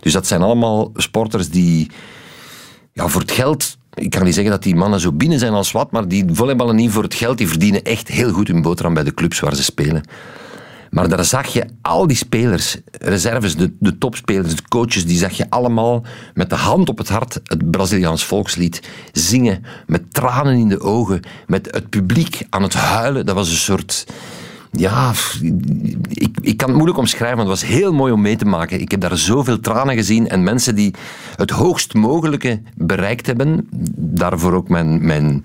[0.00, 1.90] Dus dat zijn allemaal sporters die
[2.92, 3.76] ja, voor het geld.
[3.94, 6.76] Ik kan niet zeggen dat die mannen zo binnen zijn als wat, maar die volleyballen
[6.76, 7.38] niet voor het geld.
[7.38, 10.02] Die verdienen echt heel goed hun boterham bij de clubs waar ze spelen.
[10.94, 15.32] Maar daar zag je al die spelers, reserves, de, de topspelers, de coaches, die zag
[15.32, 16.04] je allemaal
[16.34, 19.64] met de hand op het hart het Braziliaans volkslied zingen.
[19.86, 23.26] Met tranen in de ogen, met het publiek aan het huilen.
[23.26, 24.06] Dat was een soort.
[24.70, 25.12] Ja,
[26.08, 28.80] ik, ik kan het moeilijk omschrijven, want het was heel mooi om mee te maken.
[28.80, 30.94] Ik heb daar zoveel tranen gezien en mensen die
[31.36, 33.68] het hoogst mogelijke bereikt hebben.
[33.96, 35.44] Daarvoor ook mijn, mijn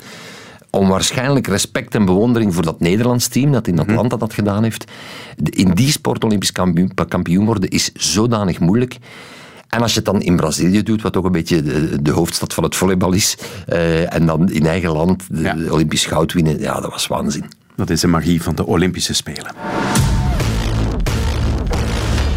[0.70, 4.92] onwaarschijnlijk respect en bewondering voor dat Nederlands team dat in Atlanta dat gedaan heeft.
[5.44, 8.98] In die sport Olympisch kampioen, kampioen worden is zodanig moeilijk.
[9.70, 12.54] En als je het dan in Brazilië doet, wat ook een beetje de, de hoofdstad
[12.54, 16.60] van het volleybal is, eh, en dan in eigen land de, de Olympisch goud winnen,
[16.60, 17.46] ja, dat was waanzin.
[17.76, 19.56] Dat is de magie van de Olympische Spelen.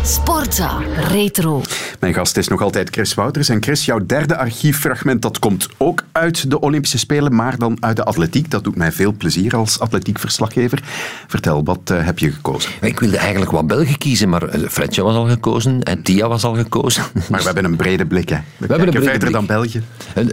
[0.04, 1.62] Sportza Retro.
[2.00, 3.48] Mijn gast is nog altijd Chris Wouters.
[3.48, 7.96] En Chris, jouw derde archieffragment dat komt ook uit de Olympische Spelen, maar dan uit
[7.96, 8.50] de atletiek.
[8.50, 10.82] Dat doet mij veel plezier als atletiekverslaggever.
[11.26, 12.70] Vertel, wat eh, heb je gekozen?
[12.80, 16.44] Ik wilde eigenlijk wat Belgen kiezen, maar eh, Fredje was al gekozen en Tia was
[16.44, 17.02] al gekozen.
[17.30, 18.36] Maar we hebben een brede blik, hè.
[18.56, 19.32] We, hebben een brede verder blik.
[19.32, 19.82] dan België.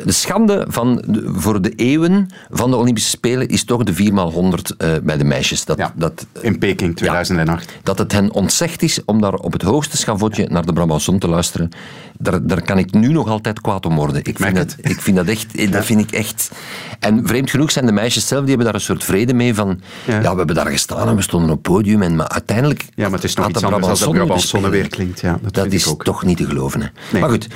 [0.05, 4.75] De schande van de- voor de eeuwen van de Olympische Spelen is toch de 4x100
[4.77, 5.65] eh, bij de meisjes.
[5.65, 7.71] Dat, dat, In Peking 2008.
[7.83, 11.27] dat het hen ontzegd is om daar op het hoogste schavotje naar de Brabançon te
[11.27, 11.69] luisteren.
[12.17, 14.23] Daar, daar kan ik nu nog altijd kwaad om worden.
[14.23, 15.71] Ik, vind, dat, ik vind dat echt...
[15.71, 16.51] Dat vind ik echt...
[16.99, 19.81] En vreemd genoeg zijn de meisjes zelf, die hebben daar een soort vrede mee van...
[20.05, 22.01] Ja, we hebben daar gestaan en we stonden op het podium.
[22.01, 22.85] En, maar uiteindelijk...
[22.95, 24.71] Ja, maar het is nog iets anders als de Brabançon spelen.
[24.71, 25.19] weer klinkt.
[25.21, 26.03] Ja, dat is ook.
[26.03, 26.81] toch niet te geloven.
[26.81, 26.87] Hè.
[27.11, 27.21] Nee.
[27.21, 27.47] Maar goed,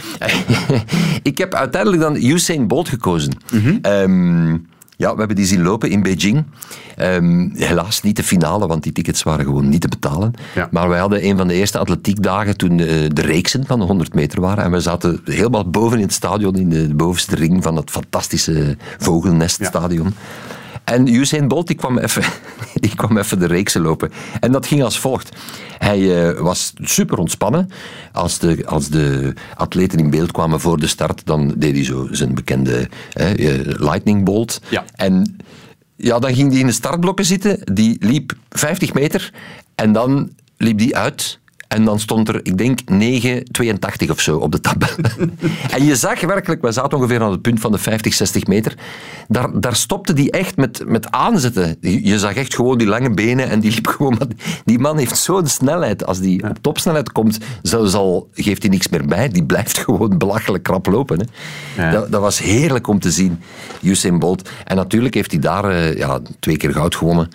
[1.32, 3.38] ik heb uiteindelijk dan Usain Bolt gekozen.
[3.52, 3.78] Mhm.
[3.82, 4.58] Ehm,
[4.98, 6.44] ja, we hebben die zien lopen in Beijing.
[6.95, 10.34] Ehm, helaas niet de finale, want die tickets waren gewoon niet te betalen.
[10.72, 14.14] Maar wij hadden een van de eerste atletiekdagen toen eh, de reeksen van de 100
[14.14, 14.64] meter waren.
[14.64, 17.91] En we zaten helemaal boven in het stadion, in de, de bovenste ring van het
[17.91, 20.14] fantastische vogelneststadion.
[20.84, 22.24] En Usain Bolt die kwam, even,
[22.84, 24.12] die kwam even de reeksen lopen.
[24.40, 25.30] En dat ging als volgt.
[25.78, 27.70] Hij eh, was super ontspannen.
[28.12, 32.08] Als de, als de atleten in beeld kwamen voor de start, dan deed hij zo
[32.12, 34.62] zijn bekende eh, lightning bolt.
[34.96, 35.38] En
[35.96, 37.60] ja, dan ging hij in de startblokken zitten.
[37.74, 39.34] Die liep 50 meter
[39.76, 41.40] en dan liep die uit.
[41.74, 42.80] En dan stond er, ik denk,
[44.04, 44.88] 9,82 of zo op de tabel.
[45.76, 48.74] en je zag werkelijk, we zaten ongeveer aan het punt van de 50, 60 meter.
[49.28, 51.78] Daar, daar stopte die echt met, met aanzetten.
[51.80, 54.18] Je zag echt gewoon die lange benen en die liep gewoon...
[54.66, 56.06] Die man heeft zo'n snelheid.
[56.06, 59.30] Als die op topsnelheid komt, zelfs al geeft hij niks meer bij.
[59.30, 61.28] Die blijft gewoon belachelijk krap lopen.
[61.76, 61.91] Hè.
[61.91, 63.40] Dat, dat was heerlijk om te zien,
[63.82, 64.50] Usain Bolt.
[64.64, 67.30] En natuurlijk heeft hij daar eh, ja, twee keer goud gewonnen.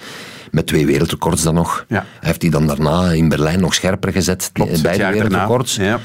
[0.51, 1.85] Met twee wereldrecords dan nog.
[1.89, 4.51] Hij heeft hij dan daarna in Berlijn nog scherper gezet.
[4.53, 5.77] Klopt, eh, het beide wereldrecords.
[5.77, 6.01] Ja.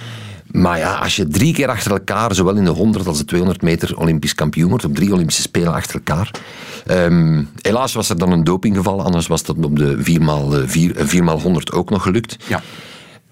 [0.53, 3.61] Maar ja, als je drie keer achter elkaar, zowel in de 100 als de 200
[3.61, 6.31] meter Olympisch kampioen wordt, op drie Olympische Spelen achter elkaar.
[6.85, 9.97] Ehm, helaas was er dan een dopinggeval, anders was dat op de
[11.07, 12.37] 4x100 ook nog gelukt.
[12.47, 12.61] Ja.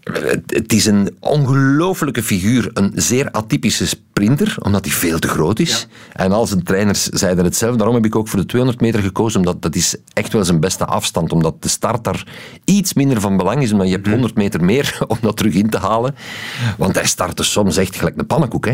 [0.03, 5.87] Het, is een ongelofelijke figuur, een zeer atypische sprinter, omdat hij veel te groot is.
[6.13, 7.75] En al zijn trainers zeiden het zelf.
[7.75, 10.59] Daarom heb ik ook voor de 200 meter gekozen, omdat dat is echt wel zijn
[10.59, 11.31] beste afstand.
[11.31, 12.27] Omdat de start daar
[12.65, 15.69] iets minder van belang is, omdat je hebt 100 meter meer om dat terug in
[15.69, 16.15] te halen.
[16.77, 18.65] Want hij startte soms echt gelijk een pannenkoek.
[18.65, 18.73] Hè.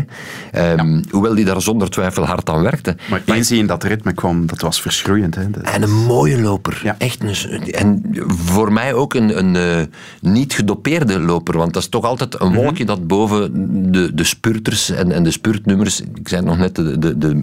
[0.52, 2.96] Ehm, Hoewel hij daar zonder twijfel hard aan werkte.
[3.10, 5.34] Maar eens hij in dat ritme kwam, dat was verschroeiend.
[5.34, 5.50] Hè?
[5.50, 6.94] Dat- En een mooie loper.
[6.98, 9.86] Echt een, en voor mij ook een, een eh,
[10.20, 11.58] niet gedopeerde loper.
[11.58, 13.52] Want dat is toch altijd een wolkje dat boven
[13.92, 17.42] de, de spurters en, en de spurtnummers, ik zei het nog net, de, de, de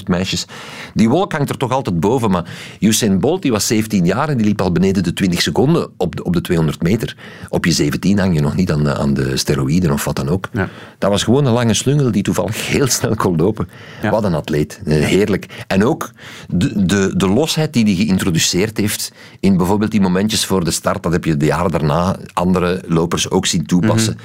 [0.00, 0.46] 4x100 meisjes,
[0.94, 2.30] die wolk hangt er toch altijd boven.
[2.30, 2.44] Maar
[2.80, 6.16] Usain Bolt die was 17 jaar en die liep al beneden de 20 seconden op
[6.16, 7.16] de, op de 200 meter.
[7.48, 10.28] Op je 17 hang je nog niet aan de, aan de steroïden of wat dan
[10.28, 10.48] ook.
[10.98, 13.68] Dat was gewoon een lange slungel die toevallig heel snel kon lopen.
[14.10, 14.80] Wat een atleet.
[14.84, 15.64] Eh, Heerlijk.
[15.66, 16.10] En ook
[16.48, 21.02] de, de, de losheid die hij geïntroduceerd heeft in bijvoorbeeld die momentjes voor de start,
[21.02, 24.18] dat heb je de jaren daarna andere lopers ook zien toepassen.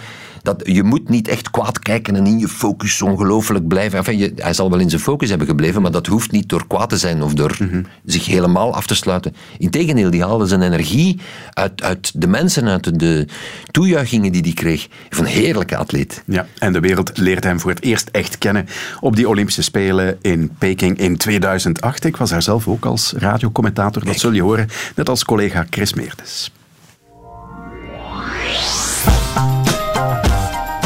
[0.43, 3.97] Dat, je moet niet echt kwaad kijken en in je focus ongelooflijk blijven.
[3.97, 6.67] Enfin, je, hij zal wel in zijn focus hebben gebleven, maar dat hoeft niet door
[6.67, 7.57] kwaad te zijn of door
[8.05, 9.35] zich helemaal af te sluiten.
[9.57, 13.27] Integendeel, die haalde zijn energie uit, uit de mensen, uit de
[13.71, 14.87] toejuichingen die hij kreeg.
[15.09, 16.23] Van een heerlijke atleet.
[16.25, 18.67] Ja, en de wereld leerde hem voor het eerst echt kennen
[18.99, 22.05] op die Olympische Spelen in Peking in 2008.
[22.05, 25.93] Ik was daar zelf ook als radiocommentator, dat zul je horen, net als collega Chris
[25.93, 26.51] Meerdes.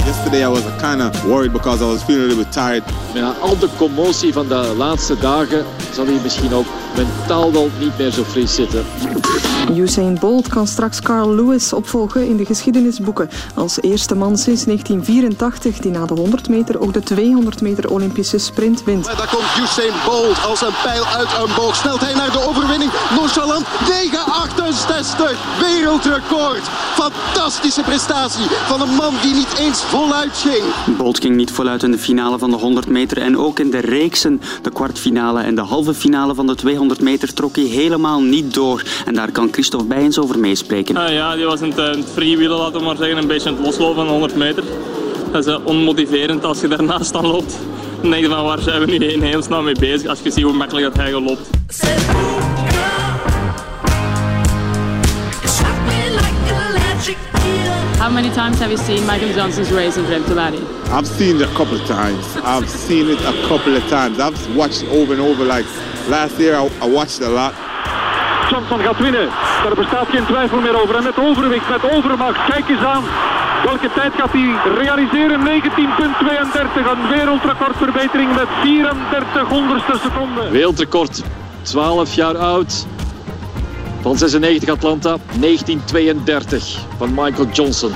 [0.06, 2.84] Yesterday I was kind of worried because I was feeling a little bit tired.
[3.42, 6.66] Al de commotie van de laatste dagen zal hij misschien ook
[6.96, 8.86] mentaal wel niet meer zo fris zitten.
[9.76, 13.30] Usain Bolt kan straks Carl Lewis opvolgen in de geschiedenisboeken.
[13.56, 18.38] Als eerste man sinds 1984 die na de 100 meter ook de 200 meter Olympische
[18.38, 19.06] sprint wint.
[19.06, 21.76] Daar komt Usain Bolt als een pijl uit een boog.
[21.76, 22.92] Snelt hij naar de overwinning.
[23.16, 23.70] Nonchalant 9,68.
[25.60, 26.64] Wereldrecord.
[26.94, 30.98] Fantastische prestatie van een man die niet eens voluit ging.
[30.98, 33.80] Bolt ging niet voluit in de finale van de 100 meter en ook in de
[33.80, 38.54] reeksen, de kwartfinale en de halve finale van de 200 meter trok hij helemaal niet
[38.54, 38.84] door.
[39.06, 40.98] En daar kan Christophe Bijens over meespreken.
[40.98, 43.56] Ah, ja, die was het, aan het freewheelen, laten we maar zeggen, een beetje aan
[43.56, 44.64] het loslopen van de 100 meter.
[45.32, 47.58] Dat is eh, onmotiverend als je daarnaast aan loopt.
[48.02, 50.44] Dan denk je van waar zijn we nu in hemelsnaam mee bezig als je ziet
[50.44, 51.50] hoe makkelijk dat hij loopt.
[58.06, 60.62] How many times have you seen Michael Johnson's race about it?
[60.94, 62.24] I've seen it a couple of times.
[62.38, 64.20] I've seen it a couple of times.
[64.20, 65.44] I've watched it over and over.
[65.44, 65.66] Like
[66.08, 67.54] last year, I, I watched a lot.
[68.52, 69.30] Johnson gaat winnen.
[69.64, 70.96] Daar bestaat geen twijfel meer over.
[70.96, 72.46] En met overwicht, met overmacht.
[72.46, 73.04] Kijk eens aan.
[73.64, 75.40] Welke tijd gaat hij realiseren?
[75.40, 80.50] 19.32, een wereldrecordverbetering met 34 honderdste seconde.
[80.50, 81.22] Wereldrecord,
[81.62, 82.86] 12 jaar oud.
[84.06, 87.92] Van 96 Atlanta, 1932 van Michael Johnson.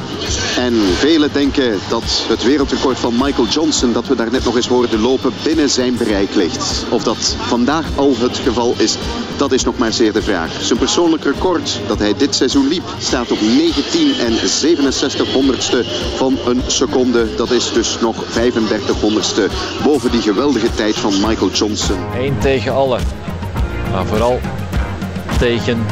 [0.57, 4.67] En velen denken dat het wereldrecord van Michael Johnson, dat we daar net nog eens
[4.67, 6.85] hoorden lopen, binnen zijn bereik ligt.
[6.89, 8.97] Of dat vandaag al het geval is,
[9.37, 10.51] dat is nog maar zeer de vraag.
[10.61, 16.37] Zijn persoonlijk record dat hij dit seizoen liep, staat op 19 en 67 honderdste van
[16.45, 17.35] een seconde.
[17.35, 19.47] Dat is dus nog 35 honderdste
[19.83, 21.97] boven die geweldige tijd van Michael Johnson.
[22.15, 23.01] Eén tegen allen.
[23.91, 24.39] Maar vooral
[25.39, 25.85] tegen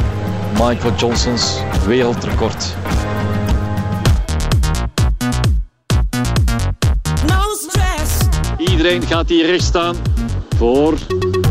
[0.52, 2.76] Michael Johnsons wereldrecord.
[7.28, 8.18] No stress.
[8.58, 9.96] Iedereen gaat hier recht staan
[10.58, 10.94] voor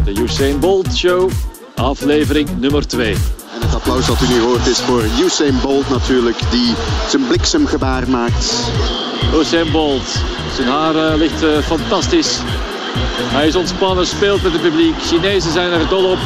[0.04, 1.30] de Usain Bolt Show,
[1.74, 3.12] aflevering nummer 2.
[3.12, 6.74] En het applaus dat u nu hoort is voor Usain Bolt natuurlijk, die
[7.08, 8.70] zijn bliksemgebaar maakt.
[9.34, 10.22] Usain Bolt,
[10.56, 12.38] zijn haar eh, ligt eh, fantastisch.
[13.18, 14.94] Hij is ontspannen, speelt met het publiek.
[15.00, 16.18] Chinezen zijn er dol op.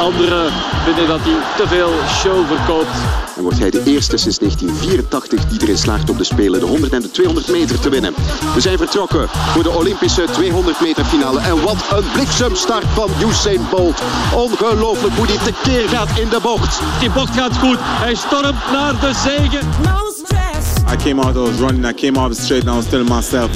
[0.00, 0.52] Anderen
[0.84, 2.96] vinden dat hij te veel show verkoopt.
[3.34, 6.92] Dan wordt hij de eerste sinds 1984 die erin slaagt om de Spelen de 100
[6.92, 8.14] en de 200 meter te winnen.
[8.54, 11.40] We zijn vertrokken voor de Olympische 200 meter finale.
[11.40, 14.02] En wat een bliksemstart van Usain Bolt.
[14.34, 16.80] Ongelooflijk hoe hij tekeer gaat in de bocht.
[17.00, 17.78] Die bocht gaat goed.
[17.80, 19.68] Hij stormt naar de zegen.
[19.82, 20.92] No stress.
[20.92, 23.50] I came out, I was running, I came out straight and I was telling myself,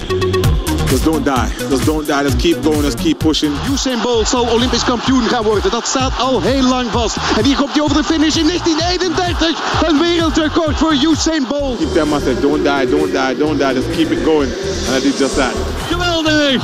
[0.91, 3.53] just don't die, just don't die, just keep going, just keep pushing.
[3.73, 5.71] Usain Bolt zal Olympisch kampioen gaan worden.
[5.71, 7.17] Dat staat al heel lang vast.
[7.37, 9.89] En hier komt hij over de finish in 1931.
[9.89, 11.79] Een wereldrecord voor Usain Bolt.
[11.79, 14.53] Keep telling myself, don't die, don't die, don't die, just keep it going.
[14.89, 15.55] And I did just that.
[15.89, 16.62] Geweldig!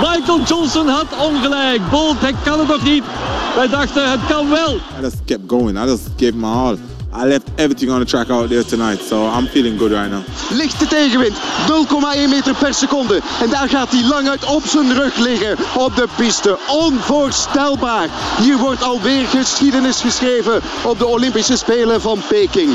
[0.00, 1.90] Michael Johnson had ongelijk.
[1.90, 3.04] Bolt, hij kan het nog niet.
[3.54, 4.74] Wij dachten, het kan wel.
[4.74, 6.91] I just kept going, I just gave my all.
[7.14, 10.22] I left everything on the track out there tonight, so I'm feeling good right now.
[10.50, 11.36] Lichte tegenwind,
[11.68, 13.20] 0,1 meter per seconde.
[13.40, 16.58] En daar gaat hij lang uit op zijn rug liggen op de piste.
[16.68, 18.08] Onvoorstelbaar.
[18.38, 22.70] Hier wordt alweer geschiedenis geschreven op de Olympische Spelen van Peking.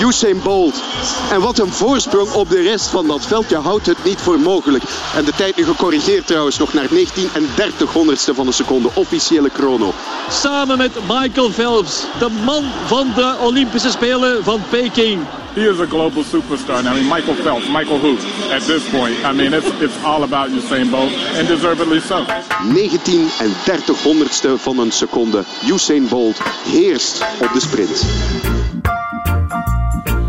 [0.00, 0.82] Usain Bolt.
[1.30, 3.48] En wat een voorsprong op de rest van dat veld.
[3.48, 4.84] Je houdt het niet voor mogelijk.
[5.16, 8.88] En de tijd nu gecorrigeerd trouwens nog naar 19 en 30 honderdste van een seconde.
[8.94, 9.92] Officiële chrono.
[10.30, 15.22] Samen met Michael Phelps, de man van de Olympische Spelen van Peking.
[15.54, 16.78] He is a global superstar.
[16.78, 18.16] I mean, Michael Phelps, Michael who?
[18.52, 22.24] At this point, I mean, it's it's all about Usain Bolt, and deservedly so.
[22.72, 25.44] 19 en 30 honderdste van een seconde.
[25.66, 28.04] Usain Bolt heerst op de sprint.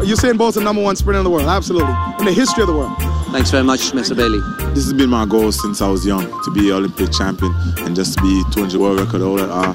[0.03, 2.75] Usain Bolt's the number one sprinter in the world, absolutely, in the history of the
[2.75, 3.10] world.
[3.31, 4.15] Thanks very much, Mr.
[4.15, 4.41] Bailey.
[4.73, 8.17] This has been my goal since I was young, to be Olympic champion and just
[8.17, 9.47] to be 200 world record holder.
[9.49, 9.73] Uh,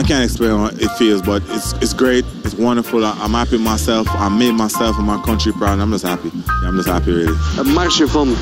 [0.00, 2.24] I can't explain how it feels, but it's it's great.
[2.42, 3.04] It's wonderful.
[3.04, 4.08] I, I'm happy myself.
[4.08, 5.72] I made myself and my country proud.
[5.72, 6.30] And I'm just happy.
[6.66, 7.36] I'm just happy, really.
[7.58, 8.36] Een marge van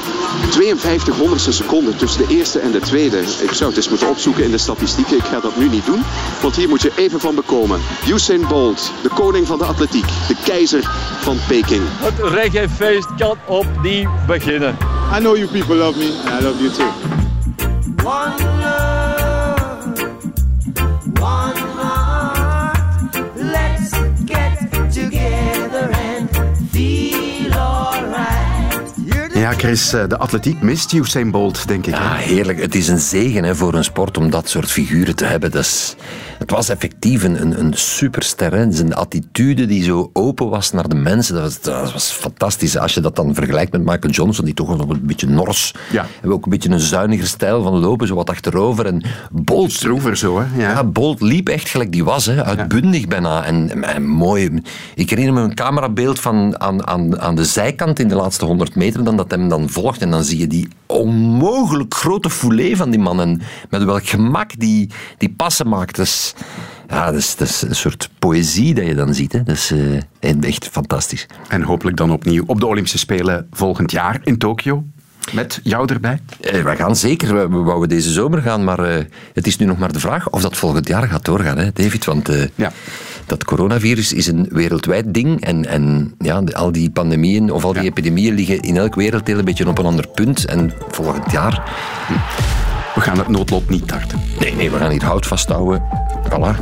[0.51, 3.19] 52 honderdste seconde tussen de eerste en de tweede.
[3.19, 5.17] Ik zou het eens moeten opzoeken in de statistieken.
[5.17, 6.03] Ik ga dat nu niet doen,
[6.43, 7.81] want hier moet je even van bekomen.
[8.09, 10.91] Usain Bolt, de koning van de atletiek, de keizer
[11.21, 11.83] van Peking.
[11.87, 14.77] Het reggae-feest kan opnieuw beginnen.
[15.17, 16.93] I know you people love me, and I love you too.
[18.05, 18.58] One
[29.39, 31.95] Ja, Chris, eh, de atletiek mist Usain Bolt, denk ik.
[31.95, 32.61] Ja, heerlijk.
[32.61, 35.51] Het is een zegen hè, voor een sport om dat soort figuren te hebben.
[35.51, 35.97] Dat
[36.49, 38.55] het was effectief een, een, een superster.
[38.55, 38.73] Hè.
[38.73, 42.77] Zijn attitude die zo open was naar de mensen, dat was, dat was fantastisch.
[42.77, 45.75] Als je dat dan vergelijkt met Michael Johnson, die toch nog een beetje nors.
[45.91, 46.07] Ja.
[46.13, 48.87] Hebben ook een beetje een zuiniger stijl van lopen, zo wat achterover.
[48.87, 49.73] En Bolt...
[49.73, 50.63] Stroever zo, hè.
[50.63, 50.71] Ja.
[50.71, 52.45] Ja, Bolt liep echt gelijk die was, hè.
[52.45, 53.45] uitbundig bijna.
[53.45, 54.63] En, en mooi.
[54.95, 58.75] Ik herinner me een camerabeeld van aan, aan, aan de zijkant in de laatste 100
[58.75, 60.03] meter, dan dat hem dan volgt.
[60.03, 63.21] En dan zie je die onmogelijk grote foulée van die man.
[63.21, 65.99] En met welk gemak die, die passen maakt.
[65.99, 66.35] Is,
[66.89, 69.33] ja, dat is, dat is een soort poëzie dat je dan ziet.
[69.33, 69.43] Hè.
[69.43, 69.73] Dat is
[70.21, 71.27] eh, echt fantastisch.
[71.49, 74.85] En hopelijk dan opnieuw op de Olympische Spelen volgend jaar in Tokio.
[75.33, 76.21] Met jou erbij?
[76.41, 77.35] Eh, we gaan zeker.
[77.35, 79.05] We, we wouden deze zomer gaan, maar eh,
[79.35, 82.05] het is nu nog maar de vraag of dat volgend jaar gaat doorgaan, hè, David.
[82.05, 82.73] Want eh, Ja.
[83.27, 85.41] dat coronavirus is een wereldwijd ding.
[85.45, 89.45] En, en ja, al die pandemieën of al die epidemieën liggen in elk werelddeel een
[89.45, 90.45] beetje op een ander punt.
[90.45, 91.71] En volgend jaar...
[92.95, 94.21] We gaan het noodlot niet tarten.
[94.41, 95.83] Nee, nee, we gaan hier hout vasthouden.
[96.31, 96.57] Voilà.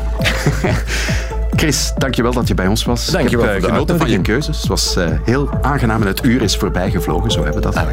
[1.60, 3.06] Chris, dankjewel dat je bij ons was.
[3.06, 4.58] Dankjewel Ik heb voor eh, de genoten van je keuzes.
[4.58, 7.30] Het was eh, heel aangenaam en het uur is voorbij gevlogen.
[7.30, 7.86] Zo hebben we dat.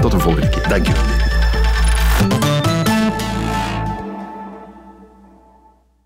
[0.00, 0.68] Tot een volgende keer.
[0.68, 0.92] Dank je.